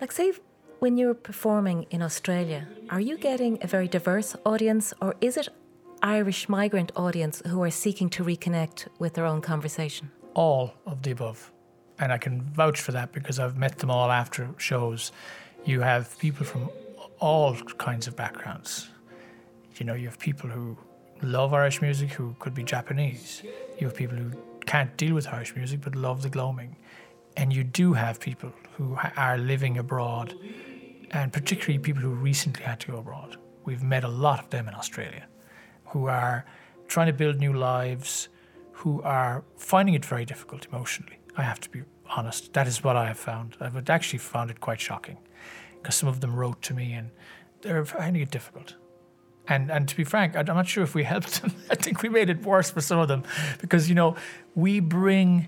Like, 0.00 0.12
say, 0.12 0.32
when 0.78 0.96
you're 0.96 1.14
performing 1.14 1.86
in 1.90 2.02
Australia, 2.02 2.66
are 2.90 3.00
you 3.00 3.16
getting 3.18 3.58
a 3.62 3.66
very 3.66 3.88
diverse 3.88 4.34
audience, 4.44 4.94
or 5.00 5.14
is 5.20 5.36
it 5.36 5.48
Irish 6.04 6.50
migrant 6.50 6.92
audience 6.96 7.40
who 7.46 7.62
are 7.62 7.70
seeking 7.70 8.10
to 8.10 8.22
reconnect 8.22 8.88
with 8.98 9.14
their 9.14 9.24
own 9.24 9.40
conversation? 9.40 10.10
all 10.34 10.74
of 10.86 11.02
the 11.02 11.12
above. 11.12 11.52
And 11.98 12.12
I 12.12 12.18
can 12.18 12.42
vouch 12.42 12.80
for 12.80 12.92
that 12.92 13.12
because 13.12 13.38
I've 13.38 13.56
met 13.56 13.78
them 13.78 13.90
all 13.90 14.10
after 14.10 14.48
shows. 14.58 15.12
You 15.64 15.80
have 15.80 16.18
people 16.18 16.44
from 16.44 16.68
all 17.20 17.54
kinds 17.78 18.06
of 18.06 18.16
backgrounds. 18.16 18.88
You 19.76 19.86
know, 19.86 19.94
you 19.94 20.06
have 20.06 20.18
people 20.18 20.50
who 20.50 20.76
love 21.22 21.54
Irish 21.54 21.80
music 21.80 22.10
who 22.10 22.34
could 22.38 22.54
be 22.54 22.64
Japanese. 22.64 23.42
You 23.78 23.86
have 23.86 23.96
people 23.96 24.16
who 24.16 24.32
can't 24.66 24.96
deal 24.96 25.14
with 25.14 25.26
Irish 25.28 25.54
music 25.54 25.80
but 25.80 25.94
love 25.94 26.22
the 26.22 26.28
gloaming. 26.28 26.76
And 27.36 27.52
you 27.52 27.64
do 27.64 27.92
have 27.92 28.20
people 28.20 28.52
who 28.76 28.96
are 29.16 29.38
living 29.38 29.78
abroad, 29.78 30.34
and 31.10 31.32
particularly 31.32 31.78
people 31.78 32.02
who 32.02 32.10
recently 32.10 32.64
had 32.64 32.80
to 32.80 32.92
go 32.92 32.98
abroad. 32.98 33.36
We've 33.64 33.82
met 33.82 34.04
a 34.04 34.08
lot 34.08 34.38
of 34.40 34.50
them 34.50 34.68
in 34.68 34.74
Australia 34.74 35.26
who 35.94 36.08
are 36.08 36.44
trying 36.88 37.06
to 37.06 37.12
build 37.12 37.38
new 37.38 37.52
lives, 37.52 38.28
who 38.72 39.00
are 39.02 39.44
finding 39.56 39.94
it 39.94 40.04
very 40.04 40.24
difficult 40.24 40.66
emotionally. 40.72 41.18
I 41.36 41.42
have 41.42 41.60
to 41.60 41.70
be 41.70 41.82
honest. 42.16 42.52
That 42.52 42.66
is 42.66 42.82
what 42.82 42.96
I 42.96 43.06
have 43.06 43.16
found. 43.16 43.56
I've 43.60 43.88
actually 43.88 44.18
found 44.18 44.50
it 44.50 44.58
quite 44.60 44.80
shocking 44.80 45.18
because 45.76 45.94
some 45.94 46.08
of 46.08 46.20
them 46.20 46.34
wrote 46.34 46.60
to 46.62 46.74
me 46.74 46.92
and 46.94 47.10
they're 47.62 47.84
finding 47.84 48.22
it 48.22 48.32
difficult. 48.32 48.74
And 49.46 49.70
and 49.70 49.88
to 49.88 49.94
be 49.96 50.02
frank, 50.02 50.34
I'm 50.36 50.46
not 50.46 50.66
sure 50.66 50.82
if 50.82 50.96
we 50.96 51.04
helped 51.04 51.42
them. 51.42 51.52
I 51.70 51.76
think 51.76 52.02
we 52.02 52.08
made 52.08 52.28
it 52.28 52.42
worse 52.42 52.72
for 52.72 52.80
some 52.80 52.98
of 52.98 53.06
them 53.06 53.22
because 53.60 53.88
you 53.88 53.94
know 53.94 54.16
we 54.56 54.80
bring 54.80 55.46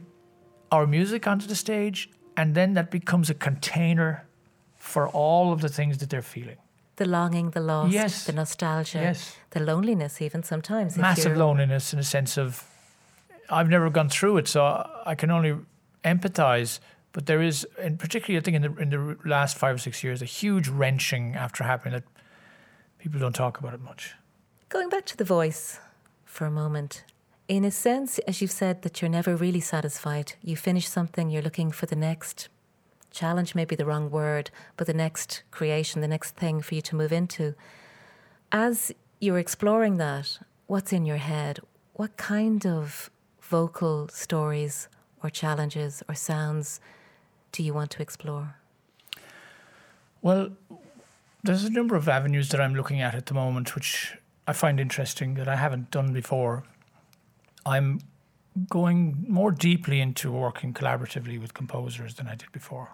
our 0.71 0.87
music 0.87 1.27
onto 1.27 1.49
the 1.49 1.57
stage 1.57 2.09
and 2.37 2.55
then 2.55 2.75
that 2.75 2.93
becomes 2.93 3.31
a 3.31 3.35
container 3.35 4.29
for 4.77 5.09
all 5.09 5.53
of 5.53 5.61
the 5.61 5.69
things 5.69 5.99
that 5.99 6.09
they're 6.09 6.31
feeling. 6.37 6.59
The 6.97 7.05
longing, 7.07 7.51
the 7.51 7.61
loss, 7.61 7.93
Yes. 7.93 8.25
the 8.25 8.33
nostalgia, 8.33 8.99
Yes. 8.99 9.37
the 9.51 9.61
loneliness, 9.61 10.21
even 10.23 10.43
sometimes. 10.43 10.97
Massive 10.97 11.37
loneliness 11.37 11.93
in 11.93 11.99
a 11.99 12.03
sense 12.05 12.39
of 12.39 12.65
I've 13.49 13.69
never 13.69 13.91
gone 13.91 14.09
through 14.09 14.39
it, 14.39 14.49
so 14.49 14.65
I 15.07 15.15
can 15.15 15.31
only 15.31 15.55
empathize. 16.05 16.81
But 17.13 17.27
there 17.27 17.41
is, 17.41 17.67
and 17.79 17.99
particularly 17.99 18.39
I 18.41 18.43
think 18.43 18.57
in 18.57 18.63
the 18.63 18.83
in 18.83 18.91
the 18.91 19.17
last 19.29 19.57
five 19.57 19.75
or 19.77 19.79
six 19.79 20.03
years, 20.03 20.21
a 20.23 20.25
huge 20.27 20.69
wrenching 20.69 21.37
after 21.37 21.65
happening 21.65 21.95
that 21.95 22.05
people 22.99 23.21
don't 23.21 23.35
talk 23.35 23.59
about 23.59 23.75
it 23.75 23.81
much. 23.81 24.15
Going 24.69 24.89
back 24.89 25.07
to 25.07 25.17
the 25.17 25.25
voice 25.25 25.79
for 26.25 26.47
a 26.47 26.51
moment. 26.51 27.05
In 27.49 27.65
a 27.65 27.71
sense, 27.71 28.19
as 28.27 28.41
you've 28.43 28.51
said, 28.51 28.83
that 28.83 29.01
you're 29.01 29.09
never 29.09 29.37
really 29.37 29.61
satisfied. 29.61 30.33
You 30.43 30.57
finish 30.57 30.89
something, 30.89 31.31
you're 31.31 31.43
looking 31.43 31.71
for 31.71 31.87
the 31.87 31.95
next 31.95 32.49
challenge, 33.17 33.55
may 33.55 33.65
be 33.65 33.75
the 33.75 33.87
wrong 33.87 34.11
word, 34.11 34.51
but 34.77 34.87
the 34.87 34.95
next 34.95 35.43
creation, 35.51 36.01
the 36.01 36.09
next 36.09 36.37
thing 36.37 36.61
for 36.61 36.75
you 36.75 36.83
to 36.83 36.95
move 36.95 37.13
into. 37.13 37.55
As 38.53 38.93
you're 39.21 39.39
exploring 39.39 39.97
that, 39.97 40.39
what's 40.67 40.93
in 40.93 41.05
your 41.07 41.17
head? 41.17 41.59
What 41.95 42.17
kind 42.17 42.65
of 42.67 43.11
vocal 43.41 44.09
stories 44.09 44.89
or 45.23 45.31
challenges 45.31 46.03
or 46.09 46.15
sounds 46.15 46.81
do 47.53 47.63
you 47.63 47.73
want 47.73 47.91
to 47.93 48.03
explore? 48.03 48.57
Well, 50.23 50.51
there's 51.43 51.65
a 51.65 51.71
number 51.71 51.97
of 51.97 52.09
avenues 52.09 52.51
that 52.51 52.61
I'm 52.61 52.75
looking 52.75 53.01
at 53.01 53.15
at 53.15 53.27
the 53.27 53.35
moment, 53.35 53.75
which 53.75 54.17
I 54.47 54.53
find 54.53 54.79
interesting 54.79 55.35
that 55.35 55.49
I 55.49 55.57
haven't 55.57 55.91
done 55.91 56.13
before. 56.13 56.65
I'm 57.65 58.01
going 58.69 59.25
more 59.29 59.51
deeply 59.53 60.01
into 60.01 60.33
working 60.33 60.73
collaboratively 60.73 61.41
with 61.41 61.55
composers 61.55 62.15
than 62.15 62.27
I 62.27 62.35
did 62.35 62.51
before. 62.53 62.91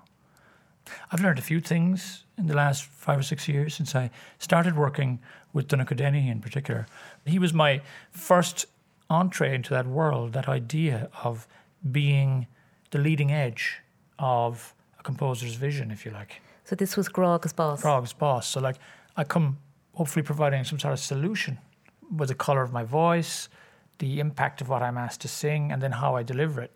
I've 1.11 1.21
learned 1.21 1.39
a 1.39 1.43
few 1.43 1.61
things 1.61 2.25
in 2.39 2.47
the 2.47 2.55
last 2.55 2.85
five 2.85 3.19
or 3.19 3.23
six 3.23 3.49
years 3.49 3.75
since 3.75 3.95
I 3.95 4.11
started 4.39 4.77
working 4.77 5.21
with 5.53 5.69
Donnacha 5.69 5.95
Dennehy 5.95 6.29
in 6.29 6.41
particular. 6.41 6.87
He 7.25 7.39
was 7.39 7.53
my 7.53 7.81
first 8.11 8.67
entree 9.11 9.55
into 9.55 9.71
that 9.71 9.87
world, 9.87 10.33
that 10.33 10.49
idea 10.49 11.09
of 11.23 11.47
being 11.91 12.47
the 12.91 12.99
leading 12.99 13.31
edge 13.33 13.81
of 14.19 14.75
a 14.99 15.03
composer's 15.03 15.55
vision, 15.55 15.91
if 15.91 16.05
you 16.05 16.11
like. 16.13 16.41
So 16.65 16.77
this 16.77 16.97
was 16.97 17.09
Grog's 17.09 17.53
boss. 17.53 17.83
Frog's 17.83 18.13
boss. 18.13 18.49
So 18.49 18.61
like 18.61 18.77
I 19.17 19.25
come 19.25 19.59
hopefully 19.95 20.23
providing 20.23 20.65
some 20.65 20.79
sort 20.79 20.93
of 20.93 21.01
solution 21.01 21.59
with 22.17 22.29
the 22.29 22.35
color 22.35 22.63
of 22.63 22.73
my 22.73 22.85
voice, 22.85 23.49
the 23.99 24.21
impact 24.21 24.61
of 24.61 24.69
what 24.69 24.83
I'm 24.83 24.99
asked 24.99 25.21
to 25.23 25.29
sing, 25.29 25.73
and 25.73 25.83
then 25.83 25.93
how 25.93 26.17
I 26.17 26.23
deliver 26.23 26.63
it. 26.63 26.73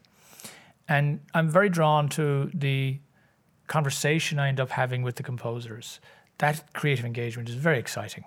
And 0.88 1.20
I'm 1.34 1.48
very 1.48 1.68
drawn 1.68 2.08
to 2.10 2.50
the 2.54 2.98
conversation 3.66 4.38
I 4.38 4.48
end 4.48 4.60
up 4.60 4.70
having 4.70 5.02
with 5.02 5.16
the 5.16 5.22
composers. 5.22 6.00
That 6.38 6.72
creative 6.72 7.04
engagement 7.04 7.48
is 7.48 7.54
very 7.54 7.78
exciting. 7.78 8.24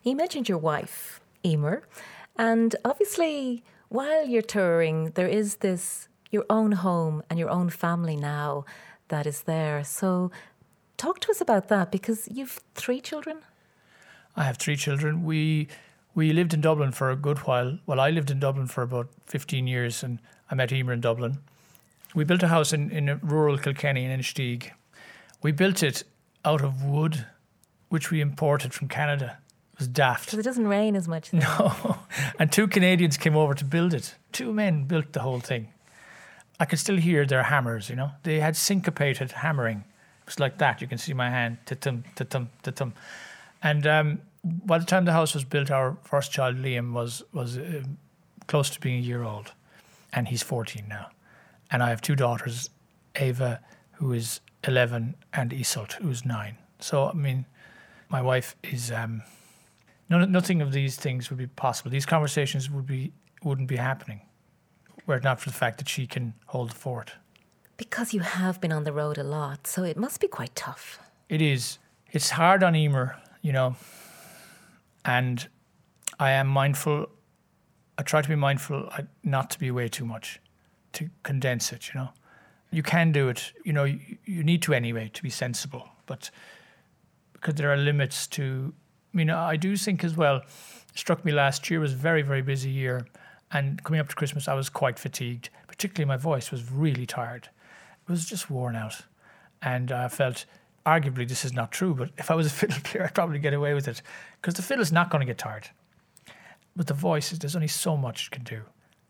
He 0.00 0.14
mentioned 0.14 0.48
your 0.48 0.58
wife, 0.58 1.20
Emer, 1.44 1.82
and 2.36 2.76
obviously, 2.84 3.62
while 3.88 4.26
you're 4.26 4.42
touring, 4.42 5.10
there 5.10 5.28
is 5.28 5.56
this 5.56 6.08
your 6.30 6.44
own 6.50 6.72
home 6.72 7.22
and 7.30 7.38
your 7.38 7.48
own 7.48 7.70
family 7.70 8.16
now 8.16 8.64
that 9.08 9.26
is 9.26 9.42
there. 9.42 9.84
So, 9.84 10.30
talk 10.96 11.20
to 11.20 11.30
us 11.30 11.40
about 11.40 11.68
that 11.68 11.92
because 11.92 12.28
you've 12.30 12.60
three 12.74 13.00
children. 13.00 13.38
I 14.36 14.44
have 14.44 14.56
three 14.56 14.76
children. 14.76 15.24
We 15.24 15.68
we 16.14 16.32
lived 16.32 16.54
in 16.54 16.60
Dublin 16.60 16.92
for 16.92 17.10
a 17.10 17.16
good 17.16 17.38
while. 17.38 17.78
Well, 17.86 18.00
I 18.00 18.10
lived 18.10 18.30
in 18.30 18.38
Dublin 18.40 18.66
for 18.66 18.82
about 18.82 19.08
15 19.26 19.66
years 19.66 20.02
and 20.02 20.20
I 20.50 20.54
met 20.54 20.72
Emer 20.72 20.92
in 20.92 21.00
Dublin. 21.00 21.38
We 22.14 22.24
built 22.24 22.42
a 22.42 22.48
house 22.48 22.72
in, 22.72 22.90
in 22.90 23.18
rural 23.22 23.58
Kilkenny 23.58 24.04
in 24.04 24.18
Inistioge. 24.18 24.70
We 25.42 25.52
built 25.52 25.82
it 25.82 26.04
out 26.44 26.62
of 26.62 26.84
wood, 26.84 27.26
which 27.88 28.10
we 28.10 28.20
imported 28.20 28.72
from 28.72 28.88
Canada. 28.88 29.38
It 29.72 29.80
was 29.80 29.88
daft. 29.88 30.26
Because 30.26 30.38
it 30.38 30.44
doesn't 30.44 30.68
rain 30.68 30.94
as 30.94 31.08
much. 31.08 31.30
there. 31.30 31.40
No. 31.40 31.98
and 32.38 32.52
two 32.52 32.68
Canadians 32.68 33.16
came 33.16 33.36
over 33.36 33.54
to 33.54 33.64
build 33.64 33.92
it. 33.92 34.14
Two 34.30 34.52
men 34.52 34.84
built 34.84 35.12
the 35.12 35.20
whole 35.20 35.40
thing. 35.40 35.68
I 36.60 36.64
can 36.64 36.78
still 36.78 36.96
hear 36.96 37.26
their 37.26 37.42
hammers, 37.42 37.90
you 37.90 37.96
know. 37.96 38.12
They 38.22 38.38
had 38.38 38.56
syncopated 38.56 39.32
hammering. 39.32 39.78
It 39.78 40.26
was 40.26 40.38
like 40.38 40.58
that. 40.58 40.80
You 40.80 40.86
can 40.86 40.98
see 40.98 41.12
my 41.12 41.28
hand, 41.28 41.58
ta-tum, 41.66 42.04
ta-tum, 42.14 42.50
ta-tum. 42.62 42.94
And 43.62 43.86
um, 43.86 44.20
by 44.44 44.78
the 44.78 44.84
time 44.84 45.04
the 45.04 45.12
house 45.12 45.34
was 45.34 45.44
built, 45.44 45.72
our 45.72 45.96
first 46.04 46.30
child, 46.30 46.56
Liam, 46.56 46.92
was, 46.92 47.24
was 47.32 47.58
uh, 47.58 47.82
close 48.46 48.70
to 48.70 48.80
being 48.80 48.98
a 48.98 49.02
year 49.02 49.24
old. 49.24 49.52
And 50.12 50.28
he's 50.28 50.42
14 50.44 50.84
now. 50.88 51.08
And 51.70 51.82
I 51.82 51.90
have 51.90 52.00
two 52.00 52.16
daughters, 52.16 52.70
Ava, 53.16 53.60
who 53.92 54.12
is 54.12 54.40
11, 54.66 55.14
and 55.32 55.50
Isolt, 55.50 55.92
who's 55.94 56.24
nine. 56.24 56.58
So, 56.80 57.08
I 57.08 57.12
mean, 57.12 57.46
my 58.08 58.22
wife 58.22 58.56
is... 58.62 58.90
Um, 58.90 59.22
None, 60.10 60.30
nothing 60.30 60.60
of 60.60 60.70
these 60.72 60.96
things 60.96 61.30
would 61.30 61.38
be 61.38 61.46
possible. 61.46 61.90
These 61.90 62.04
conversations 62.04 62.70
would 62.70 62.86
be 62.86 63.12
wouldn't 63.42 63.68
be 63.68 63.76
happening 63.76 64.20
were 65.06 65.16
it 65.16 65.24
not 65.24 65.40
for 65.40 65.50
the 65.50 65.54
fact 65.54 65.78
that 65.78 65.88
she 65.88 66.06
can 66.06 66.34
hold 66.46 66.70
the 66.70 66.74
fort. 66.74 67.12
Because 67.76 68.14
you 68.14 68.20
have 68.20 68.60
been 68.60 68.72
on 68.72 68.84
the 68.84 68.92
road 68.92 69.18
a 69.18 69.24
lot, 69.24 69.66
so 69.66 69.82
it 69.82 69.96
must 69.96 70.20
be 70.20 70.28
quite 70.28 70.54
tough. 70.54 70.98
It 71.28 71.42
is. 71.42 71.78
It's 72.12 72.30
hard 72.30 72.62
on 72.62 72.76
Emer, 72.76 73.16
you 73.42 73.52
know, 73.52 73.74
and 75.04 75.48
I 76.20 76.30
am 76.30 76.46
mindful. 76.46 77.08
I 77.98 78.02
try 78.02 78.22
to 78.22 78.28
be 78.28 78.36
mindful 78.36 78.88
not 79.22 79.50
to 79.50 79.58
be 79.58 79.68
away 79.68 79.88
too 79.88 80.04
much, 80.04 80.40
to 80.94 81.10
condense 81.22 81.72
it. 81.72 81.88
You 81.92 82.00
know, 82.00 82.08
you 82.70 82.82
can 82.82 83.12
do 83.12 83.28
it. 83.28 83.52
You 83.64 83.72
know, 83.72 83.84
you, 83.84 84.00
you 84.24 84.42
need 84.42 84.62
to 84.62 84.74
anyway 84.74 85.10
to 85.14 85.22
be 85.22 85.30
sensible, 85.30 85.88
but 86.06 86.30
because 87.32 87.54
there 87.54 87.72
are 87.72 87.76
limits 87.76 88.26
to. 88.28 88.72
I 89.12 89.16
mean, 89.16 89.30
I 89.30 89.56
do 89.56 89.76
think 89.76 90.02
as 90.02 90.16
well. 90.16 90.42
Struck 90.94 91.24
me 91.24 91.32
last 91.32 91.68
year 91.70 91.80
was 91.80 91.92
a 91.92 91.96
very 91.96 92.22
very 92.22 92.42
busy 92.42 92.70
year, 92.70 93.06
and 93.52 93.82
coming 93.84 94.00
up 94.00 94.08
to 94.08 94.16
Christmas, 94.16 94.48
I 94.48 94.54
was 94.54 94.68
quite 94.68 94.98
fatigued. 94.98 95.50
Particularly, 95.68 96.08
my 96.08 96.16
voice 96.16 96.50
was 96.50 96.70
really 96.70 97.06
tired. 97.06 97.48
It 98.06 98.10
was 98.10 98.24
just 98.24 98.50
worn 98.50 98.76
out, 98.76 99.02
and 99.62 99.92
I 99.92 100.08
felt. 100.08 100.44
Arguably, 100.86 101.26
this 101.26 101.46
is 101.46 101.54
not 101.54 101.72
true, 101.72 101.94
but 101.94 102.10
if 102.18 102.30
I 102.30 102.34
was 102.34 102.46
a 102.46 102.50
fiddle 102.60 102.76
player, 102.84 103.04
I'd 103.04 103.14
probably 103.14 103.38
get 103.38 103.54
away 103.54 103.72
with 103.72 103.88
it 103.88 104.02
because 104.38 104.52
the 104.52 104.60
fiddle's 104.60 104.92
not 104.92 105.08
going 105.08 105.20
to 105.20 105.26
get 105.26 105.38
tired. 105.38 105.70
But 106.76 106.88
the 106.88 106.92
voice, 106.92 107.30
there's 107.30 107.56
only 107.56 107.68
so 107.68 107.96
much 107.96 108.26
it 108.26 108.30
can 108.30 108.44
do. 108.44 108.64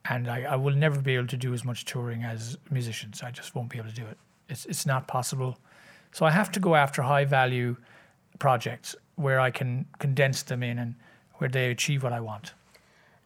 And 0.06 0.28
I, 0.28 0.42
I 0.42 0.56
will 0.56 0.74
never 0.74 1.00
be 1.00 1.14
able 1.14 1.28
to 1.28 1.36
do 1.36 1.54
as 1.54 1.64
much 1.64 1.84
touring 1.84 2.24
as 2.24 2.58
musicians. 2.70 3.22
I 3.22 3.30
just 3.30 3.54
won't 3.54 3.70
be 3.70 3.78
able 3.78 3.88
to 3.88 3.94
do 3.94 4.06
it. 4.06 4.18
It's, 4.48 4.66
it's 4.66 4.84
not 4.86 5.08
possible. 5.08 5.58
So 6.12 6.26
I 6.26 6.30
have 6.30 6.52
to 6.52 6.60
go 6.60 6.74
after 6.74 7.02
high 7.02 7.24
value 7.24 7.76
projects 8.38 8.94
where 9.16 9.40
I 9.40 9.50
can 9.50 9.86
condense 9.98 10.42
them 10.42 10.62
in 10.62 10.78
and 10.78 10.94
where 11.34 11.48
they 11.48 11.70
achieve 11.70 12.02
what 12.02 12.12
I 12.12 12.20
want. 12.20 12.52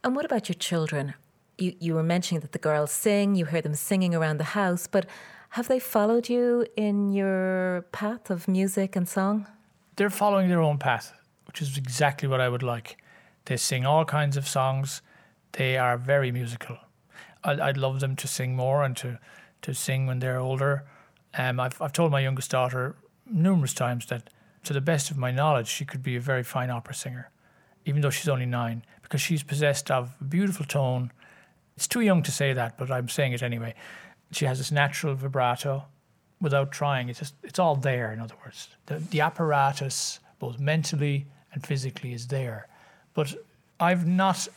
And 0.04 0.14
what 0.14 0.24
about 0.24 0.48
your 0.48 0.54
children? 0.54 1.14
You, 1.58 1.74
you 1.80 1.94
were 1.94 2.02
mentioning 2.04 2.40
that 2.40 2.52
the 2.52 2.58
girls 2.58 2.92
sing, 2.92 3.34
you 3.34 3.46
hear 3.46 3.60
them 3.60 3.74
singing 3.74 4.14
around 4.14 4.38
the 4.38 4.44
house, 4.44 4.86
but 4.86 5.06
have 5.50 5.66
they 5.66 5.80
followed 5.80 6.28
you 6.28 6.66
in 6.76 7.10
your 7.12 7.86
path 7.90 8.30
of 8.30 8.46
music 8.46 8.94
and 8.94 9.08
song? 9.08 9.46
They're 9.96 10.10
following 10.10 10.48
their 10.48 10.62
own 10.62 10.78
path, 10.78 11.12
which 11.46 11.60
is 11.60 11.76
exactly 11.76 12.28
what 12.28 12.40
I 12.40 12.48
would 12.48 12.62
like. 12.62 12.98
They 13.46 13.56
sing 13.56 13.84
all 13.84 14.04
kinds 14.04 14.36
of 14.36 14.46
songs. 14.46 15.02
They 15.52 15.76
are 15.76 15.96
very 15.96 16.32
musical. 16.32 16.78
I'd, 17.44 17.60
I'd 17.60 17.76
love 17.76 18.00
them 18.00 18.16
to 18.16 18.26
sing 18.26 18.56
more 18.56 18.82
and 18.84 18.96
to, 18.98 19.18
to 19.62 19.74
sing 19.74 20.06
when 20.06 20.18
they're 20.18 20.38
older. 20.38 20.84
Um, 21.36 21.60
I've, 21.60 21.80
I've 21.80 21.92
told 21.92 22.10
my 22.10 22.20
youngest 22.20 22.50
daughter 22.50 22.96
numerous 23.26 23.74
times 23.74 24.06
that, 24.06 24.30
to 24.64 24.72
the 24.72 24.80
best 24.80 25.10
of 25.10 25.16
my 25.16 25.30
knowledge, 25.30 25.68
she 25.68 25.84
could 25.84 26.02
be 26.02 26.16
a 26.16 26.20
very 26.20 26.42
fine 26.42 26.70
opera 26.70 26.94
singer, 26.94 27.30
even 27.84 28.00
though 28.02 28.10
she's 28.10 28.28
only 28.28 28.46
nine, 28.46 28.84
because 29.02 29.20
she's 29.20 29.42
possessed 29.42 29.90
of 29.90 30.16
a 30.20 30.24
beautiful 30.24 30.66
tone. 30.66 31.12
It's 31.76 31.86
too 31.88 32.00
young 32.00 32.22
to 32.24 32.32
say 32.32 32.52
that, 32.52 32.76
but 32.76 32.90
I'm 32.90 33.08
saying 33.08 33.32
it 33.32 33.42
anyway. 33.42 33.74
She 34.32 34.44
has 34.44 34.58
this 34.58 34.72
natural 34.72 35.14
vibrato 35.14 35.84
without 36.40 36.72
trying. 36.72 37.08
It's 37.08 37.20
just 37.20 37.34
it's 37.42 37.58
all 37.58 37.76
there. 37.76 38.12
In 38.12 38.20
other 38.20 38.34
words, 38.44 38.68
the 38.86 38.98
the 38.98 39.20
apparatus, 39.20 40.20
both 40.38 40.58
mentally 40.58 41.26
and 41.52 41.64
physically, 41.66 42.12
is 42.12 42.26
there. 42.26 42.68
But 43.14 43.34
I've 43.80 44.06
not 44.06 44.48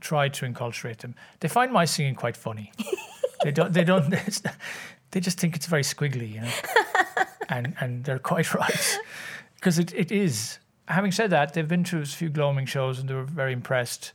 tried 0.00 0.34
to 0.34 0.46
enculturate 0.46 0.98
them. 0.98 1.14
They 1.40 1.48
find 1.48 1.72
my 1.72 1.84
singing 1.84 2.14
quite 2.14 2.36
funny. 2.36 2.72
they 3.44 3.52
don't. 3.52 3.72
They 3.72 3.84
don't. 3.84 4.14
They 5.12 5.18
just 5.18 5.40
think 5.40 5.56
it's 5.56 5.66
very 5.66 5.82
squiggly, 5.82 6.34
you 6.34 6.40
know. 6.42 6.52
and 7.48 7.74
and 7.80 8.04
they're 8.04 8.20
quite 8.20 8.54
right 8.54 8.98
because 9.56 9.76
it, 9.78 9.92
it 9.92 10.12
is. 10.12 10.60
Having 10.86 11.12
said 11.12 11.30
that, 11.30 11.52
they've 11.52 11.66
been 11.66 11.82
to 11.84 11.98
a 11.98 12.04
few 12.04 12.28
gloaming 12.28 12.66
shows 12.66 13.00
and 13.00 13.08
they 13.08 13.14
were 13.14 13.24
very 13.24 13.52
impressed, 13.52 14.12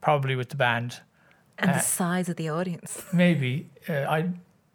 probably 0.00 0.36
with 0.36 0.50
the 0.50 0.56
band. 0.56 1.00
And 1.58 1.70
Uh, 1.70 1.74
the 1.74 1.80
size 1.80 2.28
of 2.28 2.36
the 2.36 2.48
audience. 2.48 3.02
Maybe 3.12 3.68
uh, 3.88 3.92
I, 4.08 4.18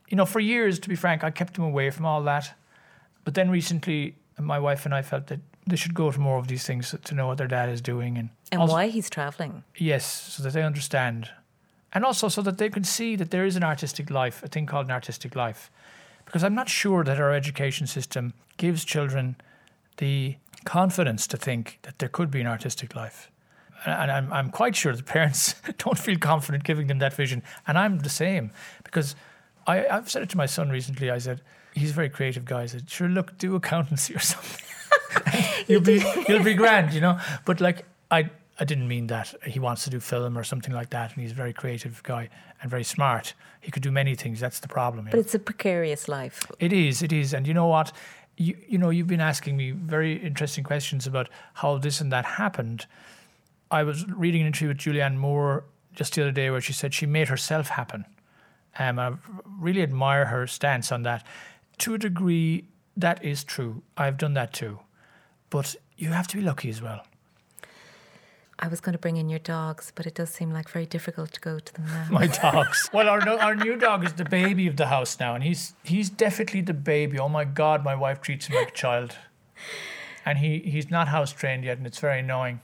you 0.09 0.17
know, 0.17 0.25
for 0.25 0.41
years, 0.41 0.77
to 0.79 0.89
be 0.89 0.95
frank, 0.95 1.23
I 1.23 1.31
kept 1.31 1.53
them 1.53 1.63
away 1.63 1.89
from 1.89 2.05
all 2.05 2.21
that. 2.23 2.53
But 3.23 3.33
then 3.33 3.49
recently, 3.49 4.15
my 4.39 4.59
wife 4.59 4.85
and 4.85 4.93
I 4.93 5.01
felt 5.03 5.27
that 5.27 5.39
they 5.67 5.77
should 5.77 5.93
go 5.93 6.11
to 6.11 6.19
more 6.19 6.37
of 6.37 6.47
these 6.47 6.65
things 6.65 6.93
to 7.03 7.15
know 7.15 7.27
what 7.27 7.37
their 7.37 7.47
dad 7.47 7.69
is 7.69 7.81
doing 7.81 8.17
and 8.17 8.29
And 8.51 8.61
also- 8.61 8.73
why 8.73 8.87
he's 8.87 9.09
travelling. 9.09 9.63
Yes, 9.75 10.05
so 10.05 10.43
that 10.43 10.53
they 10.53 10.63
understand, 10.63 11.29
and 11.93 12.03
also 12.03 12.27
so 12.27 12.41
that 12.41 12.57
they 12.57 12.69
can 12.69 12.83
see 12.83 13.15
that 13.15 13.31
there 13.31 13.45
is 13.45 13.55
an 13.55 13.63
artistic 13.63 14.09
life, 14.09 14.43
a 14.43 14.47
thing 14.47 14.65
called 14.65 14.85
an 14.85 14.91
artistic 14.91 15.35
life, 15.35 15.71
because 16.25 16.43
I'm 16.43 16.55
not 16.55 16.69
sure 16.69 17.03
that 17.03 17.19
our 17.19 17.33
education 17.33 17.87
system 17.87 18.33
gives 18.57 18.83
children 18.83 19.35
the 19.97 20.35
confidence 20.65 21.27
to 21.27 21.37
think 21.37 21.79
that 21.83 21.99
there 21.99 22.09
could 22.09 22.29
be 22.29 22.41
an 22.41 22.47
artistic 22.47 22.95
life. 22.95 23.31
And 23.85 24.11
I'm, 24.11 24.31
I'm 24.31 24.49
quite 24.51 24.75
sure 24.75 24.95
the 24.95 25.01
parents 25.01 25.55
don't 25.77 25.97
feel 25.97 26.17
confident 26.19 26.63
giving 26.63 26.87
them 26.87 26.99
that 26.99 27.13
vision. 27.13 27.41
And 27.65 27.79
I'm 27.79 27.99
the 27.99 28.09
same 28.09 28.51
because 28.83 29.15
I, 29.65 29.87
I've 29.87 30.09
said 30.09 30.21
it 30.21 30.29
to 30.29 30.37
my 30.37 30.45
son 30.45 30.69
recently. 30.69 31.09
I 31.09 31.17
said, 31.17 31.41
he's 31.73 31.89
a 31.89 31.93
very 31.93 32.09
creative 32.09 32.45
guy. 32.45 32.61
I 32.61 32.65
said, 32.67 32.89
sure, 32.89 33.09
look, 33.09 33.37
do 33.39 33.55
accountancy 33.55 34.13
or 34.15 34.19
something. 34.19 34.63
you'll 35.67 35.81
be 35.81 36.03
you'll 36.27 36.43
be 36.43 36.53
grand, 36.53 36.93
you 36.93 37.01
know. 37.01 37.19
But 37.45 37.61
like 37.61 37.85
I 38.09 38.29
I 38.61 38.63
didn't 38.63 38.87
mean 38.87 39.07
that. 39.07 39.33
He 39.43 39.59
wants 39.59 39.85
to 39.85 39.89
do 39.89 39.99
film 39.99 40.37
or 40.37 40.43
something 40.43 40.71
like 40.71 40.91
that, 40.91 41.13
and 41.13 41.21
he's 41.23 41.31
a 41.31 41.35
very 41.35 41.51
creative 41.51 42.03
guy 42.03 42.29
and 42.61 42.69
very 42.69 42.83
smart. 42.83 43.33
He 43.59 43.71
could 43.71 43.81
do 43.81 43.89
many 43.91 44.13
things. 44.13 44.39
That's 44.39 44.59
the 44.59 44.67
problem. 44.67 45.05
But 45.05 45.15
know. 45.15 45.19
it's 45.19 45.33
a 45.33 45.39
precarious 45.39 46.07
life. 46.07 46.45
It 46.59 46.71
is, 46.71 47.01
it 47.01 47.11
is. 47.11 47.33
And 47.33 47.47
you 47.47 47.55
know 47.55 47.65
what? 47.65 47.91
You 48.37 48.55
you 48.67 48.77
know, 48.77 48.91
you've 48.91 49.07
been 49.07 49.19
asking 49.19 49.57
me 49.57 49.71
very 49.71 50.13
interesting 50.13 50.63
questions 50.63 51.07
about 51.07 51.27
how 51.55 51.79
this 51.79 52.01
and 52.01 52.11
that 52.11 52.23
happened. 52.23 52.85
I 53.71 53.81
was 53.81 54.07
reading 54.07 54.41
an 54.41 54.47
interview 54.47 54.67
with 54.67 54.77
Julianne 54.77 55.17
Moore 55.17 55.63
just 55.95 56.13
the 56.13 56.21
other 56.21 56.31
day 56.31 56.51
where 56.51 56.61
she 56.61 56.73
said 56.73 56.93
she 56.93 57.07
made 57.07 57.29
herself 57.29 57.69
happen. 57.69 58.05
Um, 58.77 58.99
I 58.99 59.13
really 59.59 59.81
admire 59.81 60.25
her 60.25 60.45
stance 60.45 60.91
on 60.91 61.01
that. 61.01 61.25
To 61.79 61.95
a 61.95 61.97
degree, 61.97 62.65
that 62.95 63.25
is 63.25 63.43
true. 63.43 63.81
I've 63.97 64.17
done 64.17 64.35
that 64.35 64.53
too. 64.53 64.81
But 65.49 65.75
you 65.97 66.09
have 66.11 66.27
to 66.27 66.37
be 66.37 66.43
lucky 66.43 66.69
as 66.69 66.79
well. 66.79 67.01
I 68.63 68.67
was 68.67 68.79
going 68.79 68.93
to 68.93 68.99
bring 68.99 69.17
in 69.17 69.27
your 69.27 69.39
dogs, 69.39 69.91
but 69.95 70.05
it 70.05 70.13
does 70.13 70.29
seem 70.29 70.51
like 70.51 70.69
very 70.69 70.85
difficult 70.85 71.31
to 71.33 71.41
go 71.41 71.57
to 71.57 71.73
them 71.73 71.85
now. 71.87 72.07
My 72.11 72.27
dogs. 72.41 72.89
well, 72.93 73.09
our 73.09 73.19
no, 73.25 73.37
our 73.39 73.55
new 73.55 73.75
dog 73.75 74.05
is 74.05 74.13
the 74.13 74.25
baby 74.25 74.67
of 74.67 74.77
the 74.77 74.85
house 74.87 75.19
now, 75.19 75.33
and 75.33 75.43
he's 75.43 75.73
he's 75.83 76.09
definitely 76.09 76.61
the 76.61 76.73
baby. 76.73 77.17
Oh 77.17 77.29
my 77.29 77.43
God, 77.43 77.83
my 77.83 77.95
wife 77.95 78.21
treats 78.21 78.45
him 78.45 78.55
like 78.55 78.69
a 78.69 78.71
child, 78.71 79.15
and 80.25 80.37
he 80.37 80.59
he's 80.59 80.91
not 80.91 81.07
house 81.07 81.33
trained 81.33 81.63
yet, 81.63 81.79
and 81.79 81.87
it's 81.87 81.99
very 81.99 82.19
annoying. 82.19 82.61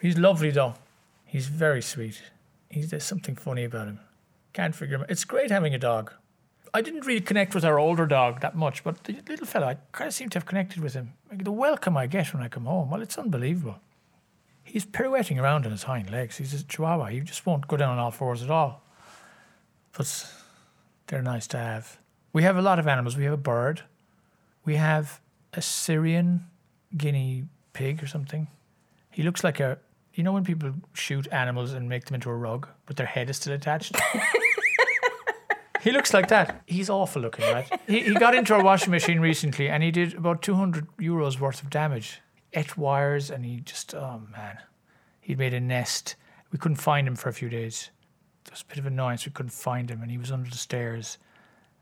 He's 0.00 0.16
lovely 0.16 0.50
though. 0.52 0.74
He's 1.24 1.48
very 1.48 1.82
sweet. 1.82 2.22
He's 2.70 2.90
there's 2.90 3.04
something 3.04 3.34
funny 3.34 3.64
about 3.64 3.88
him. 3.88 4.00
Can't 4.52 4.74
figure 4.74 4.96
him. 4.96 5.02
out. 5.02 5.10
It's 5.10 5.24
great 5.24 5.50
having 5.50 5.74
a 5.74 5.78
dog. 5.78 6.12
I 6.72 6.80
didn't 6.80 7.06
really 7.06 7.20
connect 7.20 7.54
with 7.54 7.64
our 7.64 7.78
older 7.78 8.06
dog 8.06 8.40
that 8.40 8.56
much, 8.56 8.84
but 8.84 9.02
the 9.04 9.16
little 9.28 9.46
fella, 9.46 9.66
I 9.66 9.76
kind 9.92 10.08
of 10.08 10.14
seem 10.14 10.28
to 10.30 10.38
have 10.38 10.46
connected 10.46 10.80
with 10.82 10.94
him. 10.94 11.12
Like 11.30 11.44
the 11.44 11.52
welcome 11.52 11.96
I 11.96 12.06
get 12.06 12.32
when 12.32 12.42
I 12.42 12.48
come 12.48 12.64
home, 12.66 12.90
well, 12.90 13.02
it's 13.02 13.16
unbelievable. 13.18 13.78
He's 14.64 14.84
pirouetting 14.84 15.38
around 15.38 15.66
on 15.66 15.72
his 15.72 15.84
hind 15.84 16.10
legs. 16.10 16.38
He's 16.38 16.54
a 16.54 16.64
chihuahua. 16.64 17.06
He 17.06 17.20
just 17.20 17.46
won't 17.46 17.68
go 17.68 17.76
down 17.76 17.90
on 17.90 17.98
all 17.98 18.10
fours 18.10 18.42
at 18.42 18.50
all. 18.50 18.82
But 19.96 20.26
they're 21.06 21.22
nice 21.22 21.46
to 21.48 21.58
have. 21.58 21.98
We 22.32 22.42
have 22.42 22.56
a 22.56 22.62
lot 22.62 22.78
of 22.78 22.88
animals. 22.88 23.16
We 23.16 23.24
have 23.24 23.34
a 23.34 23.36
bird. 23.36 23.82
We 24.64 24.76
have 24.76 25.20
a 25.52 25.62
Syrian 25.62 26.46
guinea 26.96 27.44
pig 27.72 28.02
or 28.02 28.06
something. 28.06 28.48
He 29.10 29.22
looks 29.22 29.44
like 29.44 29.60
a, 29.60 29.78
you 30.14 30.24
know, 30.24 30.32
when 30.32 30.44
people 30.44 30.72
shoot 30.94 31.28
animals 31.30 31.72
and 31.72 31.88
make 31.88 32.06
them 32.06 32.14
into 32.14 32.30
a 32.30 32.34
rug, 32.34 32.66
but 32.86 32.96
their 32.96 33.06
head 33.06 33.30
is 33.30 33.36
still 33.36 33.52
attached? 33.52 33.94
he 35.82 35.92
looks 35.92 36.12
like 36.14 36.28
that. 36.28 36.62
He's 36.66 36.90
awful 36.90 37.22
looking, 37.22 37.44
right? 37.52 37.80
He, 37.86 38.00
he 38.00 38.14
got 38.14 38.34
into 38.34 38.54
our 38.54 38.64
washing 38.64 38.90
machine 38.90 39.20
recently 39.20 39.68
and 39.68 39.82
he 39.82 39.90
did 39.90 40.14
about 40.14 40.42
200 40.42 40.88
euros 40.96 41.38
worth 41.38 41.62
of 41.62 41.70
damage. 41.70 42.20
Et 42.54 42.76
wires 42.76 43.30
and 43.30 43.44
he 43.44 43.60
just, 43.60 43.94
oh 43.94 44.22
man. 44.32 44.58
He'd 45.20 45.38
made 45.38 45.54
a 45.54 45.60
nest. 45.60 46.16
We 46.52 46.58
couldn't 46.58 46.76
find 46.76 47.06
him 47.06 47.16
for 47.16 47.28
a 47.28 47.32
few 47.32 47.48
days. 47.48 47.90
There 48.44 48.52
was 48.52 48.62
a 48.62 48.66
bit 48.66 48.78
of 48.78 48.86
annoyance. 48.86 49.26
We 49.26 49.32
couldn't 49.32 49.50
find 49.50 49.90
him 49.90 50.02
and 50.02 50.10
he 50.10 50.18
was 50.18 50.30
under 50.30 50.48
the 50.48 50.56
stairs. 50.56 51.18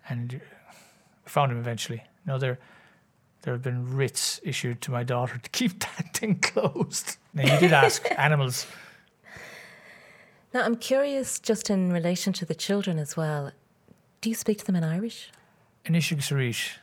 And 0.09 0.35
uh, 0.35 0.73
we 1.25 1.29
found 1.29 1.53
him 1.53 1.59
eventually. 1.59 2.03
No, 2.27 2.39
there, 2.39 2.59
there 3.43 3.53
have 3.53 3.63
been 3.63 3.97
writs 3.97 4.41
issued 4.43 4.81
to 4.83 4.91
my 4.91 5.03
daughter 5.03 5.39
to 5.39 5.51
keep 5.53 5.81
that 5.81 6.17
thing 6.17 6.39
closed. 6.41 7.17
Now, 7.35 7.53
you 7.53 7.61
did 7.61 7.73
ask 7.73 8.07
animals. 8.19 8.67
Now, 10.55 10.65
I'm 10.65 10.77
curious 10.77 11.39
just 11.39 11.71
in 11.71 11.93
relation 11.93 12.33
to 12.35 12.45
the 12.45 12.55
children 12.55 12.99
as 12.99 13.17
well. 13.17 13.53
Do 14.21 14.29
you 14.29 14.35
speak 14.35 14.59
to 14.59 14.65
them 14.65 14.77
in 14.77 14.85
Irish? 14.85 15.31
In 15.85 15.95
Ishig 15.95 16.19
Sarish, 16.19 16.77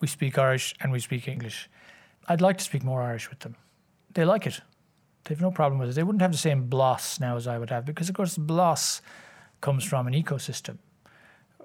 we 0.00 0.06
speak 0.06 0.38
Irish 0.38 0.74
and 0.80 0.92
we 0.92 1.00
speak 1.00 1.26
English. 1.26 1.68
I'd 2.26 2.40
like 2.40 2.58
to 2.58 2.64
speak 2.64 2.82
more 2.84 3.02
Irish 3.02 3.30
with 3.30 3.40
them. 3.40 3.56
They 4.14 4.24
like 4.24 4.46
it. 4.46 4.60
They've 5.24 5.40
no 5.40 5.50
problem 5.50 5.78
with 5.78 5.90
it. 5.90 5.94
They 5.94 6.02
wouldn't 6.02 6.22
have 6.22 6.32
the 6.32 6.38
same 6.38 6.68
blas 6.68 7.20
now 7.20 7.36
as 7.36 7.46
I 7.46 7.58
would 7.58 7.70
have 7.70 7.84
because, 7.84 8.08
of 8.08 8.14
course, 8.14 8.36
blas 8.36 9.02
comes 9.60 9.84
from 9.84 10.06
an 10.06 10.14
ecosystem. 10.14 10.78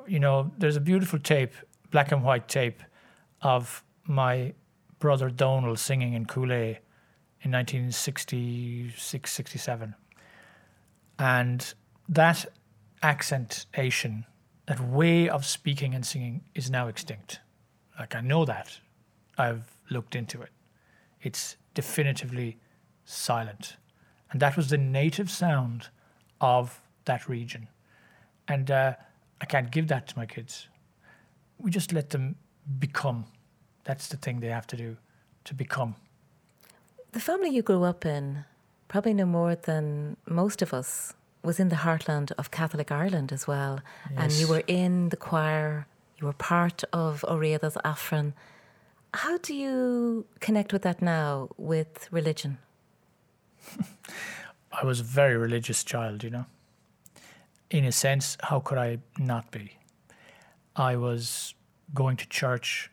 You 0.07 0.19
know, 0.19 0.51
there's 0.57 0.75
a 0.75 0.81
beautiful 0.81 1.19
tape, 1.19 1.53
black 1.91 2.11
and 2.11 2.23
white 2.23 2.47
tape, 2.47 2.81
of 3.41 3.83
my 4.05 4.53
brother 4.99 5.29
Donald 5.29 5.79
singing 5.79 6.13
in 6.13 6.25
Cúil 6.25 6.51
Aodha 6.51 6.77
in 7.41 7.51
1966, 7.51 9.31
67. 9.31 9.95
And 11.17 11.73
that 12.09 12.45
accentation, 13.03 14.25
that 14.67 14.79
way 14.79 15.29
of 15.29 15.45
speaking 15.45 15.93
and 15.93 16.05
singing 16.05 16.41
is 16.55 16.69
now 16.69 16.87
extinct. 16.87 17.39
Like, 17.99 18.15
I 18.15 18.21
know 18.21 18.45
that. 18.45 18.79
I've 19.37 19.70
looked 19.91 20.15
into 20.15 20.41
it. 20.41 20.49
It's 21.21 21.57
definitively 21.73 22.57
silent. 23.05 23.77
And 24.31 24.39
that 24.39 24.55
was 24.55 24.69
the 24.69 24.77
native 24.77 25.29
sound 25.29 25.89
of 26.39 26.81
that 27.05 27.27
region. 27.27 27.67
And 28.47 28.71
uh, 28.71 28.93
I 29.41 29.45
can't 29.45 29.71
give 29.71 29.87
that 29.89 30.07
to 30.07 30.17
my 30.17 30.25
kids. 30.25 30.67
We 31.59 31.69
just 31.69 31.93
let 31.93 32.09
them 32.09 32.35
become. 32.79 33.25
That's 33.83 34.07
the 34.07 34.17
thing 34.17 34.39
they 34.39 34.47
have 34.47 34.67
to 34.67 34.77
do 34.77 34.97
to 35.43 35.53
become. 35.53 35.95
The 37.11 37.19
family 37.19 37.49
you 37.49 37.61
grew 37.61 37.83
up 37.83 38.05
in, 38.05 38.45
probably 38.87 39.13
no 39.13 39.25
more 39.25 39.55
than 39.55 40.17
most 40.27 40.61
of 40.61 40.73
us, 40.73 41.13
was 41.43 41.59
in 41.59 41.69
the 41.69 41.77
heartland 41.77 42.31
of 42.37 42.51
Catholic 42.51 42.91
Ireland 42.91 43.31
as 43.31 43.47
well. 43.47 43.81
And 44.15 44.31
you 44.31 44.47
were 44.47 44.63
in 44.67 45.09
the 45.09 45.17
choir, 45.17 45.87
you 46.19 46.27
were 46.27 46.33
part 46.33 46.83
of 46.93 47.25
O'Riada's 47.27 47.77
Aifreann. 47.83 48.33
How 49.13 49.37
do 49.37 49.53
you 49.53 50.25
connect 50.39 50.71
with 50.71 50.83
that 50.83 51.01
now 51.01 51.49
with 51.57 52.07
religion? 52.11 52.59
I 54.71 54.85
was 54.85 55.01
a 55.01 55.03
very 55.03 55.35
religious 55.35 55.83
child, 55.83 56.23
you 56.23 56.29
know. 56.29 56.45
In 57.69 57.83
a 57.83 57.91
sense, 57.91 58.37
how 58.41 58.61
could 58.61 58.77
I 58.77 58.99
not 59.17 59.51
be? 59.51 59.77
I 60.75 60.95
was 60.95 61.53
going 61.93 62.15
to 62.17 62.27
church. 62.27 62.89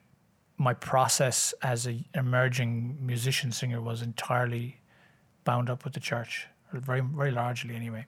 My 0.57 0.75
process 0.75 1.55
as 1.63 1.87
an 1.87 2.05
emerging 2.15 2.99
musician 3.01 3.53
singer 3.53 3.81
was 3.81 4.03
entirely 4.03 4.81
bound 5.45 5.71
up 5.71 5.85
with 5.85 5.93
the 5.93 6.01
church, 6.01 6.49
very, 6.73 7.01
very 7.01 7.31
largely 7.31 7.77
anyway. 7.77 8.07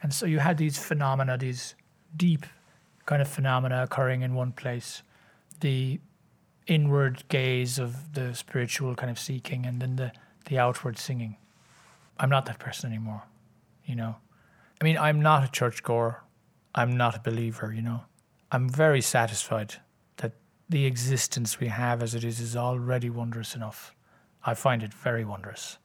And 0.00 0.14
so 0.14 0.26
you 0.26 0.38
had 0.38 0.58
these 0.58 0.78
phenomena, 0.78 1.36
these 1.36 1.74
deep 2.16 2.46
kind 3.04 3.20
of 3.20 3.28
phenomena 3.28 3.82
occurring 3.82 4.22
in 4.22 4.34
one 4.34 4.52
place. 4.52 5.02
The 5.60 5.98
inward 6.66 7.24
gaze 7.28 7.78
of 7.78 8.14
the 8.14 8.34
spiritual 8.34 8.94
kind 8.94 9.10
of 9.10 9.18
seeking, 9.18 9.66
and 9.66 9.80
then 9.80 9.96
the, 9.96 10.12
the 10.46 10.58
outward 10.58 10.98
singing. 10.98 11.36
I'm 12.18 12.30
not 12.30 12.46
that 12.46 12.58
person 12.58 12.90
anymore, 12.90 13.22
you 13.84 13.94
know. 13.94 14.16
I 14.80 14.84
mean, 14.84 14.98
I'm 14.98 15.20
not 15.20 15.44
a 15.44 15.50
churchgoer. 15.50 16.22
I'm 16.74 16.96
not 16.96 17.16
a 17.16 17.20
believer, 17.20 17.72
you 17.72 17.82
know. 17.82 18.02
I'm 18.52 18.68
very 18.68 19.00
satisfied 19.00 19.76
that 20.18 20.32
the 20.68 20.84
existence 20.86 21.58
we 21.58 21.68
have 21.68 22.02
as 22.02 22.14
it 22.14 22.24
is 22.24 22.40
is 22.40 22.56
already 22.56 23.10
wondrous 23.10 23.54
enough. 23.54 23.94
I 24.44 24.54
find 24.54 24.82
it 24.82 24.92
very 24.92 25.24
wondrous. 25.24 25.78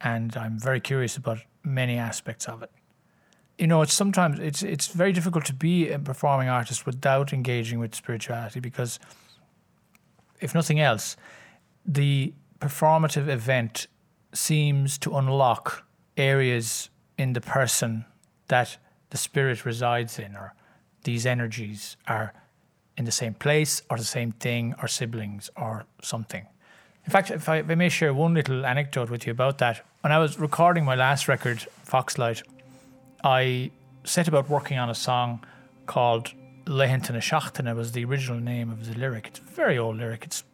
And 0.00 0.36
I'm 0.36 0.58
very 0.58 0.80
curious 0.80 1.16
about 1.16 1.38
many 1.62 1.96
aspects 1.96 2.46
of 2.46 2.62
it. 2.62 2.70
You 3.58 3.66
know, 3.66 3.82
it's 3.82 3.92
sometimes 3.92 4.38
it's 4.38 4.62
it's 4.62 4.86
very 4.86 5.12
difficult 5.12 5.44
to 5.46 5.54
be 5.54 5.90
a 5.90 5.98
performing 5.98 6.48
artist 6.48 6.86
without 6.86 7.32
engaging 7.32 7.80
with 7.80 7.94
spirituality 7.94 8.60
because 8.60 9.00
if 10.40 10.54
nothing 10.54 10.80
else, 10.80 11.16
the 11.84 12.32
performative 12.60 13.28
event 13.28 13.86
seems 14.32 14.98
to 14.98 15.16
unlock 15.16 15.86
areas 16.16 16.90
in 17.16 17.32
the 17.32 17.40
person 17.40 18.04
that 18.48 18.76
the 19.10 19.16
spirit 19.16 19.64
resides 19.64 20.18
in, 20.18 20.36
or 20.36 20.54
these 21.04 21.24
energies 21.24 21.96
are 22.06 22.32
in 22.96 23.04
the 23.04 23.12
same 23.12 23.34
place, 23.34 23.82
or 23.88 23.96
the 23.96 24.04
same 24.04 24.32
thing, 24.32 24.74
or 24.82 24.88
siblings, 24.88 25.50
or 25.56 25.86
something. 26.02 26.46
In 27.04 27.10
fact, 27.10 27.30
if 27.30 27.48
I, 27.48 27.58
if 27.58 27.70
I 27.70 27.74
may 27.74 27.88
share 27.88 28.12
one 28.12 28.34
little 28.34 28.66
anecdote 28.66 29.08
with 29.08 29.26
you 29.26 29.30
about 29.30 29.58
that, 29.58 29.84
when 30.02 30.12
I 30.12 30.18
was 30.18 30.38
recording 30.38 30.84
my 30.84 30.94
last 30.94 31.26
record, 31.28 31.66
Foxlight, 31.86 32.42
I 33.24 33.70
set 34.04 34.28
about 34.28 34.50
working 34.50 34.78
on 34.78 34.90
a 34.90 34.94
song 34.94 35.44
called 35.86 36.32
Lehentana 36.68 37.16
Shachtana 37.16 37.74
was 37.74 37.92
the 37.92 38.04
original 38.04 38.38
name 38.38 38.70
of 38.70 38.84
the 38.84 38.98
lyric. 38.98 39.28
It's 39.28 39.38
a 39.38 39.42
very 39.42 39.78
old 39.78 39.96
lyric. 39.96 40.24
It's 40.24 40.44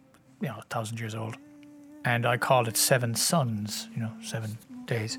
you 0.40 0.46
know 0.46 0.58
a 0.58 0.62
thousand 0.70 1.00
years 1.00 1.14
old, 1.14 1.36
and 2.04 2.24
I 2.24 2.36
called 2.36 2.68
it 2.68 2.76
Seven 2.76 3.16
Suns. 3.16 3.88
You 3.92 4.02
know, 4.02 4.12
seven 4.22 4.56
days. 4.86 5.18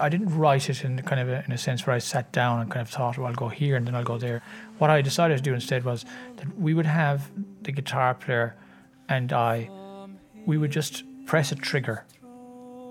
I 0.00 0.08
didn't 0.08 0.36
write 0.36 0.70
it 0.70 0.84
in 0.84 1.00
kind 1.02 1.20
of 1.20 1.28
a, 1.28 1.44
in 1.44 1.52
a 1.52 1.58
sense 1.58 1.86
where 1.86 1.94
I 1.94 1.98
sat 1.98 2.32
down 2.32 2.60
and 2.60 2.70
kind 2.70 2.80
of 2.80 2.88
thought, 2.88 3.18
well, 3.18 3.28
I'll 3.28 3.34
go 3.34 3.48
here 3.48 3.76
and 3.76 3.86
then 3.86 3.94
I'll 3.94 4.02
go 4.02 4.18
there. 4.18 4.42
What 4.78 4.90
I 4.90 5.02
decided 5.02 5.36
to 5.36 5.42
do 5.42 5.54
instead 5.54 5.84
was 5.84 6.04
that 6.36 6.58
we 6.58 6.74
would 6.74 6.86
have 6.86 7.30
the 7.62 7.70
guitar 7.70 8.12
player 8.14 8.56
and 9.08 9.32
I, 9.32 9.70
we 10.46 10.58
would 10.58 10.72
just 10.72 11.04
press 11.26 11.52
a 11.52 11.54
trigger 11.54 12.04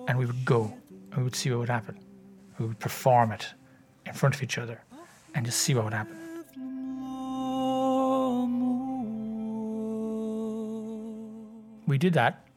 and 0.07 0.17
we 0.17 0.25
would 0.25 0.45
go 0.45 0.73
and 1.11 1.17
we 1.17 1.23
would 1.23 1.35
see 1.35 1.49
what 1.49 1.59
would 1.59 1.69
happen. 1.69 1.99
We 2.57 2.67
would 2.67 2.79
perform 2.79 3.33
it 3.33 3.53
in 4.05 4.13
front 4.13 4.35
of 4.35 4.41
each 4.41 4.57
other 4.57 4.81
and 5.35 5.45
just 5.45 5.59
see 5.59 5.75
what 5.75 5.83
would 5.83 5.93
happen. 5.93 6.22
We 11.87 11.97
did 11.97 12.13
that. 12.13 12.47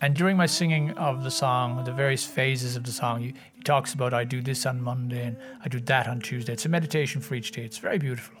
And 0.00 0.14
during 0.14 0.36
my 0.36 0.46
singing 0.46 0.90
of 0.92 1.24
the 1.24 1.30
song, 1.30 1.82
the 1.84 1.92
various 1.92 2.26
phases 2.26 2.76
of 2.76 2.84
the 2.84 2.92
song, 2.92 3.20
he, 3.20 3.34
talks 3.64 3.94
about 3.94 4.12
I 4.12 4.24
do 4.24 4.42
this 4.42 4.66
on 4.66 4.82
Monday 4.82 5.24
and 5.24 5.38
I 5.64 5.68
do 5.68 5.80
that 5.80 6.06
on 6.06 6.20
Tuesday. 6.20 6.52
It's 6.52 6.66
a 6.66 6.68
meditation 6.68 7.22
for 7.22 7.34
each 7.34 7.52
day. 7.52 7.62
It's 7.62 7.78
very 7.78 7.96
beautiful. 7.98 8.36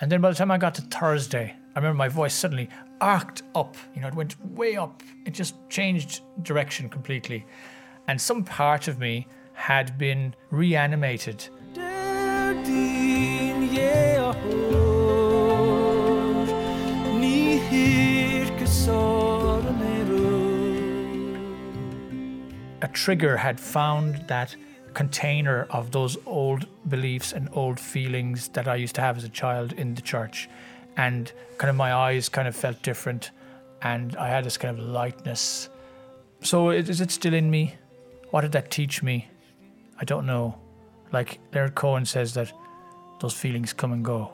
And 0.00 0.10
then 0.10 0.20
by 0.20 0.30
the 0.30 0.34
time 0.34 0.50
I 0.50 0.58
got 0.58 0.74
to 0.74 0.82
Thursday, 0.82 1.54
I 1.76 1.78
remember 1.78 1.96
my 1.96 2.08
voice 2.08 2.34
suddenly 2.34 2.68
arced 3.00 3.44
up. 3.54 3.76
You 3.94 4.00
know, 4.00 4.08
it 4.08 4.14
went 4.14 4.34
way 4.44 4.76
up. 4.76 5.02
It 5.24 5.32
just 5.34 5.54
changed 5.70 6.22
direction 6.42 6.88
completely. 6.88 7.46
And 8.08 8.20
some 8.20 8.42
part 8.42 8.88
of 8.88 8.98
me 8.98 9.28
had 9.52 9.96
been 9.96 10.34
reanimated. 10.50 11.48
Trigger 22.92 23.36
had 23.36 23.58
found 23.58 24.28
that 24.28 24.54
container 24.94 25.66
of 25.70 25.90
those 25.90 26.16
old 26.26 26.66
beliefs 26.88 27.32
and 27.32 27.48
old 27.52 27.80
feelings 27.80 28.48
that 28.48 28.68
I 28.68 28.76
used 28.76 28.94
to 28.96 29.00
have 29.00 29.16
as 29.16 29.24
a 29.24 29.28
child 29.28 29.72
in 29.72 29.94
the 29.94 30.02
church. 30.02 30.48
And 30.96 31.32
kind 31.58 31.70
of 31.70 31.76
my 31.76 31.94
eyes 31.94 32.28
kind 32.28 32.46
of 32.46 32.54
felt 32.54 32.82
different 32.82 33.30
and 33.82 34.14
I 34.16 34.28
had 34.28 34.44
this 34.44 34.56
kind 34.56 34.78
of 34.78 34.84
lightness. 34.84 35.68
So 36.40 36.70
is 36.70 37.00
it 37.00 37.10
still 37.10 37.34
in 37.34 37.50
me? 37.50 37.74
What 38.30 38.42
did 38.42 38.52
that 38.52 38.70
teach 38.70 39.02
me? 39.02 39.28
I 40.00 40.04
don't 40.04 40.26
know. 40.26 40.58
Like 41.12 41.38
Leonard 41.52 41.74
Cohen 41.74 42.04
says 42.06 42.34
that 42.34 42.52
those 43.20 43.34
feelings 43.34 43.72
come 43.72 43.92
and 43.92 44.04
go. 44.04 44.32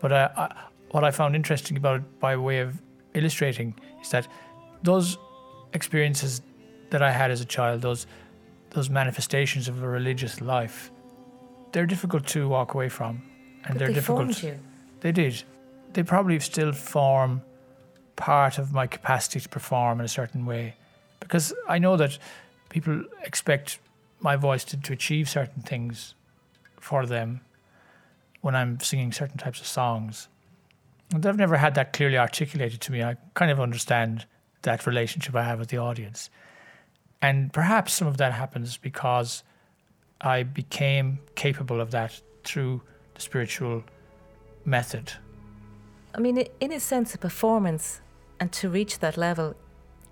But 0.00 0.12
uh, 0.12 0.28
I, 0.36 0.64
what 0.90 1.04
I 1.04 1.10
found 1.10 1.36
interesting 1.36 1.76
about 1.76 1.96
it, 1.96 2.20
by 2.20 2.36
way 2.36 2.60
of 2.60 2.80
illustrating, 3.14 3.74
is 4.00 4.10
that 4.10 4.26
those 4.82 5.18
experiences 5.72 6.40
that 6.90 7.02
I 7.02 7.10
had 7.10 7.30
as 7.30 7.40
a 7.40 7.44
child, 7.44 7.82
those 7.82 8.06
those 8.70 8.90
manifestations 8.90 9.66
of 9.68 9.82
a 9.82 9.88
religious 9.88 10.40
life, 10.40 10.90
they're 11.72 11.86
difficult 11.86 12.26
to 12.28 12.48
walk 12.48 12.74
away 12.74 12.88
from, 12.88 13.22
and 13.64 13.74
But 13.74 13.78
they're 13.78 13.88
they 13.88 13.94
difficult. 13.94 14.34
formed 14.34 14.42
you. 14.42 14.58
They 15.00 15.12
did. 15.12 15.42
They 15.94 16.02
probably 16.02 16.38
still 16.40 16.72
form 16.72 17.42
part 18.16 18.58
of 18.58 18.72
my 18.72 18.86
capacity 18.86 19.40
to 19.40 19.48
perform 19.48 20.00
in 20.00 20.04
a 20.04 20.08
certain 20.08 20.44
way. 20.44 20.74
Because 21.20 21.54
I 21.66 21.78
know 21.78 21.96
that 21.96 22.18
people 22.68 23.04
expect 23.22 23.78
my 24.20 24.36
voice 24.36 24.64
to, 24.64 24.76
to 24.76 24.92
achieve 24.92 25.28
certain 25.28 25.62
things 25.62 26.14
for 26.78 27.06
them 27.06 27.40
when 28.40 28.54
I'm 28.54 28.80
singing 28.80 29.12
certain 29.12 29.38
types 29.38 29.60
of 29.60 29.66
songs. 29.66 30.28
And 31.12 31.22
they've 31.22 31.36
never 31.36 31.56
had 31.56 31.74
that 31.76 31.92
clearly 31.92 32.18
articulated 32.18 32.80
to 32.82 32.92
me. 32.92 33.02
I 33.02 33.16
kind 33.34 33.50
of 33.50 33.60
understand 33.60 34.26
that 34.62 34.86
relationship 34.86 35.34
I 35.34 35.44
have 35.44 35.58
with 35.58 35.68
the 35.68 35.78
audience. 35.78 36.28
And 37.20 37.52
perhaps 37.52 37.94
some 37.94 38.08
of 38.08 38.16
that 38.18 38.32
happens 38.32 38.76
because 38.76 39.42
I 40.20 40.42
became 40.42 41.18
capable 41.34 41.80
of 41.80 41.90
that 41.90 42.20
through 42.44 42.82
the 43.14 43.20
spiritual 43.20 43.84
method. 44.64 45.12
I 46.14 46.20
mean, 46.20 46.44
in 46.60 46.72
a 46.72 46.80
sense, 46.80 47.14
a 47.14 47.18
performance, 47.18 48.00
and 48.40 48.50
to 48.52 48.70
reach 48.70 49.00
that 49.00 49.16
level, 49.16 49.54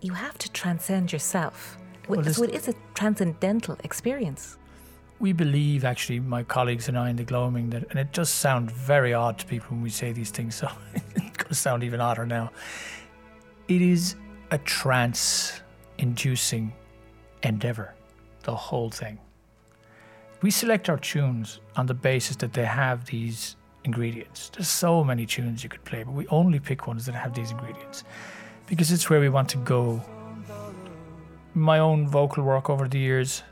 you 0.01 0.13
have 0.13 0.37
to 0.39 0.51
transcend 0.51 1.13
yourself. 1.13 1.79
Well, 2.09 2.23
so 2.25 2.45
it 2.45 2.55
is 2.55 2.69
a 2.69 2.75
transcendental 2.95 3.77
experience. 3.83 4.59
We 5.19 5.33
believe, 5.33 5.85
actually, 5.85 6.21
my 6.21 6.43
colleagues 6.43 6.89
and 6.89 6.99
I 6.99 7.09
in 7.11 7.17
the 7.17 7.25
Gloaming, 7.25 7.71
that, 7.71 7.87
and 7.91 7.99
it 7.99 8.13
does 8.13 8.29
sound 8.29 8.71
very 8.71 9.15
odd 9.15 9.39
to 9.39 9.47
people 9.47 9.69
when 9.71 9.83
we 9.83 9.91
say 9.91 10.13
these 10.13 10.31
things, 10.31 10.55
so 10.55 10.71
it's 10.95 11.37
going 11.37 11.49
to 11.49 11.55
sound 11.55 11.83
even 11.83 12.01
odder 12.01 12.27
now. 12.27 12.51
It 13.69 13.81
is 13.81 14.17
a 14.51 14.59
trance 14.59 15.61
inducing 15.99 16.73
endeavor, 17.47 17.95
the 18.43 18.55
whole 18.55 18.91
thing. 18.91 19.19
We 20.43 20.51
select 20.51 20.89
our 20.89 20.99
tunes 20.99 21.61
on 21.77 21.87
the 21.87 21.95
basis 21.95 22.37
that 22.37 22.53
they 22.53 22.65
have 22.65 23.07
these 23.07 23.57
ingredients. 23.85 24.51
There's 24.51 24.69
so 24.69 25.03
many 25.03 25.25
tunes 25.25 25.63
you 25.63 25.71
could 25.71 25.85
play, 25.85 26.03
but 26.03 26.13
we 26.13 26.27
only 26.29 26.61
pick 26.61 26.87
ones 26.87 27.07
that 27.07 27.15
have 27.15 27.35
these 27.35 27.51
ingredients 27.51 28.05
because 28.67 28.93
it's 28.93 29.09
where 29.09 29.21
we 29.21 29.29
want 29.29 29.49
to 29.51 29.59
go. 29.59 30.03
My 31.55 31.79
own 31.79 32.07
vocal 32.09 32.45
work 32.45 32.69
over 32.69 32.87
the 32.87 32.99
years, 32.99 33.43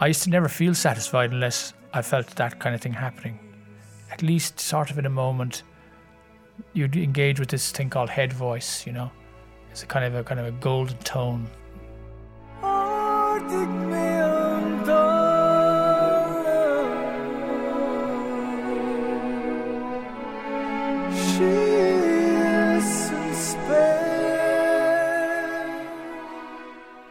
I 0.00 0.06
used 0.06 0.22
to 0.22 0.30
never 0.30 0.48
feel 0.48 0.74
satisfied 0.74 1.32
unless 1.32 1.74
I 1.92 2.00
felt 2.00 2.28
that 2.36 2.58
kind 2.58 2.74
of 2.74 2.80
thing 2.80 2.94
happening. 2.94 3.38
At 4.10 4.22
least, 4.22 4.58
sort 4.58 4.90
of 4.90 4.98
in 4.98 5.06
a 5.06 5.10
moment, 5.10 5.62
you'd 6.72 6.96
engage 6.96 7.38
with 7.38 7.50
this 7.50 7.70
thing 7.70 7.90
called 7.90 8.08
head 8.08 8.32
voice. 8.32 8.86
You 8.86 8.92
know, 8.92 9.10
it's 9.70 9.82
a 9.82 9.86
kind 9.86 10.04
of 10.04 10.14
a 10.14 10.24
kind 10.24 10.40
of 10.40 10.46
a 10.46 10.52
golden 10.52 10.96
tone. 10.98 11.46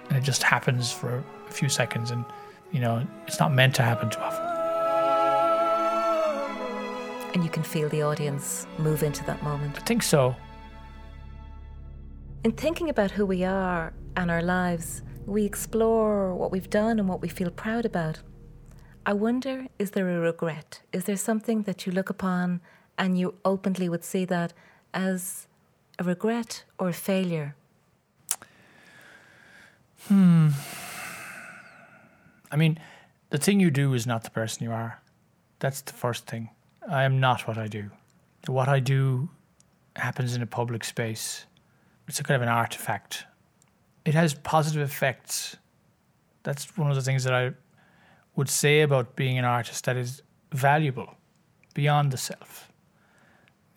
And 0.09 0.17
it 0.17 0.23
just 0.23 0.43
happens 0.43 0.91
for 0.91 1.23
a 1.47 1.51
few 1.51 1.69
seconds 1.69 2.11
and 2.11 2.25
you 2.71 2.79
know 2.79 3.05
it's 3.27 3.39
not 3.39 3.53
meant 3.53 3.73
to 3.75 3.82
happen 3.82 4.09
too 4.09 4.19
often 4.19 4.45
And 7.34 7.43
you 7.45 7.49
can 7.49 7.63
feel 7.63 7.88
the 7.89 8.01
audience 8.03 8.67
move 8.77 9.03
into 9.03 9.23
that 9.25 9.41
moment. 9.43 9.77
i 9.77 9.82
think 9.82 10.03
so 10.03 10.36
In 12.43 12.51
thinking 12.51 12.89
about 12.89 13.11
who 13.11 13.25
we 13.25 13.43
are 13.43 13.93
and 14.17 14.32
our 14.32 14.41
lives, 14.41 15.03
we 15.26 15.45
explore 15.45 16.36
what 16.36 16.51
we've 16.51 16.69
done 16.69 16.99
and 16.99 17.07
what 17.07 17.22
we 17.22 17.28
feel 17.28 17.51
proud 17.51 17.86
about. 17.86 18.19
I 19.05 19.13
wonder 19.13 19.67
is 19.80 19.91
there 19.91 20.09
a 20.09 20.19
regret? 20.19 20.82
Is 20.93 21.05
there 21.05 21.17
something 21.17 21.63
that 21.63 21.86
you 21.86 21.91
look 21.91 22.09
upon 22.09 22.61
and 22.97 23.17
you 23.17 23.36
openly 23.43 23.89
would 23.89 24.03
see 24.03 24.26
that 24.26 24.53
as 24.93 25.47
a 25.97 26.03
regret 26.03 26.63
or 26.78 26.89
a 26.89 26.93
failure? 26.93 27.55
Hmm. 30.07 30.49
I 32.51 32.55
mean 32.55 32.80
the 33.32 33.38
thing 33.38 33.59
you 33.59 33.72
do 33.72 33.93
is 33.93 34.05
not 34.05 34.24
the 34.24 34.30
person 34.30 34.63
you 34.63 34.72
are 34.72 35.01
that's 35.59 35.82
the 35.82 35.93
first 35.93 36.28
thing 36.28 36.49
i 36.88 37.03
am 37.03 37.19
not 37.19 37.47
what 37.47 37.57
i 37.57 37.67
do 37.67 37.89
what 38.47 38.67
i 38.67 38.80
do 38.80 39.30
happens 39.95 40.36
in 40.36 40.41
a 40.41 40.45
public 40.45 40.84
space 40.84 41.45
it's 42.07 42.19
a 42.19 42.24
kind 42.24 42.36
of 42.36 42.41
an 42.41 42.49
artifact 42.49 43.26
it 44.05 44.13
has 44.13 44.33
positive 44.33 44.81
effects 44.81 45.57
that's 46.43 46.77
one 46.77 46.89
of 46.89 46.95
the 46.95 47.01
things 47.01 47.23
that 47.23 47.33
i 47.33 47.51
would 48.35 48.49
say 48.49 48.81
about 48.81 49.15
being 49.15 49.37
an 49.37 49.45
artist 49.45 49.85
that 49.85 49.97
is 49.97 50.21
valuable 50.51 51.15
beyond 51.73 52.11
the 52.11 52.17
self 52.17 52.71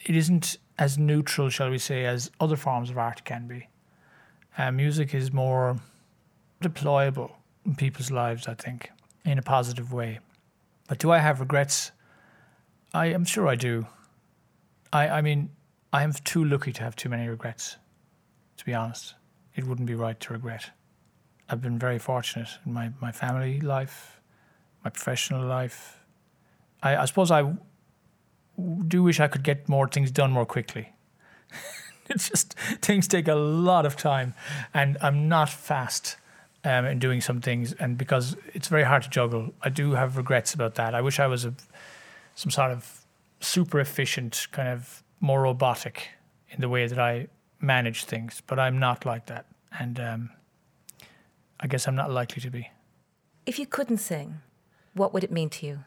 it 0.05 0.15
isn't 0.15 0.59
as 0.79 0.99
neutral, 0.99 1.49
shall 1.49 1.71
we 1.71 1.79
say, 1.79 2.05
as 2.05 2.31
other 2.41 2.57
forms 2.57 2.91
of 2.91 2.99
art 2.99 3.25
can 3.25 3.47
be. 3.47 3.69
Uh, 4.57 4.71
music 4.71 5.15
is 5.15 5.33
more 5.33 5.79
deployable 6.63 7.33
in 7.65 7.75
people's 7.75 8.11
lives, 8.11 8.47
I 8.47 8.55
think, 8.55 8.91
in 9.25 9.39
a 9.39 9.43
positive 9.43 9.93
way. 9.93 10.19
But 10.89 10.99
do 10.99 11.11
I 11.11 11.19
have 11.19 11.41
regrets? 11.41 11.93
I 12.93 13.07
am 13.07 13.25
sure 13.25 13.49
I 13.49 13.55
do. 13.55 13.87
I, 14.93 15.09
I 15.09 15.21
mean, 15.23 15.51
I 15.93 16.03
am 16.03 16.13
too 16.13 16.45
lucky 16.45 16.73
to 16.73 16.83
have 16.83 16.95
too 16.95 17.09
many 17.09 17.27
regrets, 17.27 17.77
to 18.59 18.65
be 18.65 18.75
honest. 18.75 19.15
It 19.55 19.67
wouldn't 19.67 19.87
be 19.87 19.95
right 19.95 20.19
to 20.21 20.33
regret. 20.33 20.71
I've 21.49 21.61
been 21.61 21.79
very 21.79 21.99
fortunate 21.99 22.49
in 22.65 22.73
my, 22.73 22.91
my 23.01 23.13
family 23.13 23.61
life, 23.61 24.21
my 24.83 24.91
professional 24.91 25.47
life. 25.47 26.01
I, 26.83 26.97
I 26.97 27.05
suppose 27.05 27.31
I 27.31 27.55
do 28.87 29.03
wish 29.03 29.21
I 29.21 29.29
could 29.29 29.43
get 29.43 29.69
more 29.69 29.89
things 29.89 30.11
done 30.11 30.33
more 30.33 30.47
quickly. 30.47 30.93
it's 32.09 32.29
just 32.29 32.55
things 32.83 33.09
take 33.09 33.29
a 33.29 33.35
lot 33.35 33.87
of 33.87 33.97
time, 33.97 34.35
and 34.73 34.97
I'm 35.01 35.29
not 35.29 35.49
fast 35.49 36.17
um, 36.65 36.87
in 36.87 36.99
doing 36.99 37.21
some 37.21 37.41
things, 37.41 37.73
and 37.75 37.99
because 37.99 38.37
it's 38.55 38.69
very 38.69 38.85
hard 38.85 39.03
to 39.03 39.11
juggle, 39.11 39.53
I 39.63 39.69
do 39.69 39.93
have 39.93 40.17
regrets 40.17 40.55
about 40.55 40.77
that. 40.77 40.95
I 40.95 41.01
wish 41.01 41.21
I 41.21 41.27
was 41.27 41.45
a 41.45 41.55
some 42.35 42.51
sort 42.51 42.73
of 42.73 43.05
super 43.41 43.81
efficient, 43.81 44.49
kind 44.51 44.69
of 44.69 45.03
more 45.21 45.43
robotic 45.43 46.09
in 46.51 46.61
the 46.61 46.69
way 46.69 46.87
that 46.87 46.99
I 46.99 47.29
manage 47.65 48.05
things, 48.05 48.43
but 48.47 48.59
I'm 48.59 48.79
not 48.79 49.05
like 49.05 49.27
that, 49.27 49.47
and 49.79 49.99
um, 49.99 50.31
I 51.61 51.67
guess 51.67 51.89
I'm 51.89 51.97
not 51.97 52.11
likely 52.11 52.41
to 52.43 52.51
be. 52.51 52.71
If 53.47 53.59
you 53.59 53.67
couldn't 53.67 53.99
sing, 53.99 54.41
What 54.95 55.13
would 55.13 55.25
it 55.25 55.33
mean 55.33 55.51
to 55.51 55.67
you? 55.67 55.81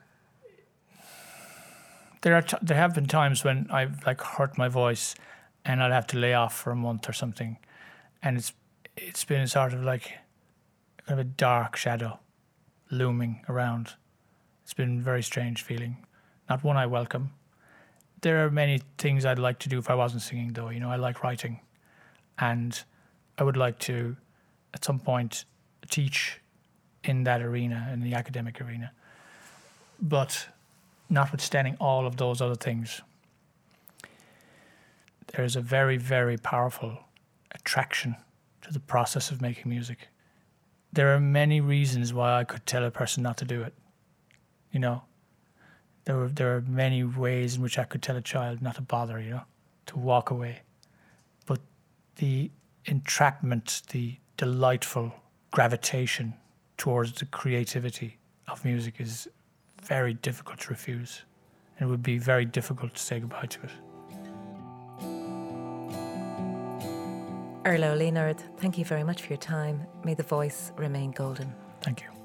There 2.22 2.36
are 2.36 2.42
t- 2.42 2.58
there 2.62 2.78
have 2.78 2.94
been 2.94 3.06
times 3.06 3.44
when 3.44 3.68
I've 3.72 4.06
like 4.06 4.22
hurt 4.22 4.58
my 4.58 4.68
voice, 4.68 5.16
and 5.64 5.82
I'd 5.82 5.94
have 5.94 6.08
to 6.08 6.18
lay 6.18 6.34
off 6.34 6.54
for 6.54 6.72
a 6.72 6.76
month 6.76 7.08
or 7.08 7.14
something, 7.14 7.58
and 8.22 8.38
it's 8.38 8.54
it's 8.98 9.24
been 9.24 9.48
sort 9.48 9.74
of 9.74 9.84
like 9.84 10.12
kind 11.06 11.20
of 11.20 11.20
a 11.20 11.24
dark 11.24 11.78
shadow 11.78 12.20
looming 12.92 13.46
around. 13.48 13.94
It's 14.64 14.74
been 14.74 15.00
a 15.00 15.02
very 15.02 15.24
strange 15.24 15.62
feeling, 15.62 16.06
not 16.50 16.64
one 16.64 16.76
I 16.76 16.86
welcome. 16.86 17.32
There 18.22 18.46
are 18.46 18.52
many 18.52 18.82
things 18.98 19.24
I'd 19.26 19.40
like 19.40 19.60
to 19.60 19.70
do 19.70 19.78
if 19.78 19.90
I 19.90 19.96
wasn't 19.96 20.24
singing, 20.24 20.54
though. 20.54 20.70
You 20.70 20.80
know, 20.82 20.90
I 20.90 20.98
like 20.98 21.24
writing, 21.24 21.62
and 22.40 22.84
I 23.38 23.44
would 23.44 23.58
like 23.58 23.80
to, 23.80 24.16
at 24.74 24.84
some 24.84 25.00
point, 25.00 25.46
teach 25.90 26.40
in 27.04 27.24
that 27.24 27.42
arena, 27.42 27.90
in 27.94 28.02
the 28.02 28.14
academic 28.14 28.62
arena. 28.62 28.92
But 30.00 30.48
notwithstanding 31.10 31.78
all 31.80 32.06
of 32.06 32.18
those 32.18 32.42
other 32.42 32.56
things, 32.56 33.02
there 35.34 35.46
is 35.46 35.56
a 35.56 35.62
very, 35.62 35.98
very 35.98 36.38
powerful 36.38 37.00
attraction 37.52 38.16
to 38.62 38.72
the 38.72 38.80
process 38.80 39.32
of 39.32 39.42
making 39.42 39.70
music. 39.70 40.10
There 40.94 41.14
are 41.14 41.20
many 41.20 41.62
reasons 41.62 42.14
why 42.14 42.40
I 42.40 42.44
could 42.44 42.66
tell 42.66 42.84
a 42.84 42.92
person 42.92 43.24
not 43.24 43.38
to 43.38 43.46
do 43.46 43.62
it. 43.62 43.74
You 44.72 44.80
know, 44.80 45.04
there 46.06 46.18
were, 46.18 46.30
there 46.30 46.56
are 46.56 46.62
many 46.62 47.04
ways 47.04 47.56
in 47.56 47.62
which 47.62 47.78
I 47.78 47.84
could 47.84 48.02
tell 48.02 48.16
a 48.16 48.22
child 48.22 48.62
not 48.62 48.76
to 48.76 48.82
bother, 48.82 49.20
you 49.20 49.32
know, 49.32 49.42
to 49.88 49.98
walk 49.98 50.30
away. 50.30 50.62
The 52.18 52.52
entrapment, 52.86 53.84
the 53.90 54.18
delightful 54.38 55.14
gravitation 55.52 56.34
towards 56.78 57.14
the 57.14 57.26
creativity 57.26 58.18
of 58.48 58.64
music 58.64 58.96
is 59.00 59.28
very 59.84 60.14
difficult 60.14 60.60
to 60.62 60.70
refuse. 60.70 61.24
And 61.78 61.88
it 61.88 61.92
would 61.92 62.04
be 62.04 62.18
very 62.18 62.46
difficult 62.46 62.96
to 62.96 63.02
say 63.02 63.20
goodbye 63.20 63.48
to 63.48 63.60
it. 63.64 63.72
Iarla 67.66 67.88
Ó 67.88 67.98
Lionáird, 67.98 68.40
thank 68.58 68.78
you 68.78 68.86
very 68.86 69.04
much 69.04 69.22
for 69.22 69.28
your 69.30 69.38
time. 69.38 69.86
May 70.04 70.14
the 70.14 70.24
voice 70.24 70.72
remain 70.78 71.12
golden. 71.12 71.54
Thank 71.82 72.02
you. 72.02 72.17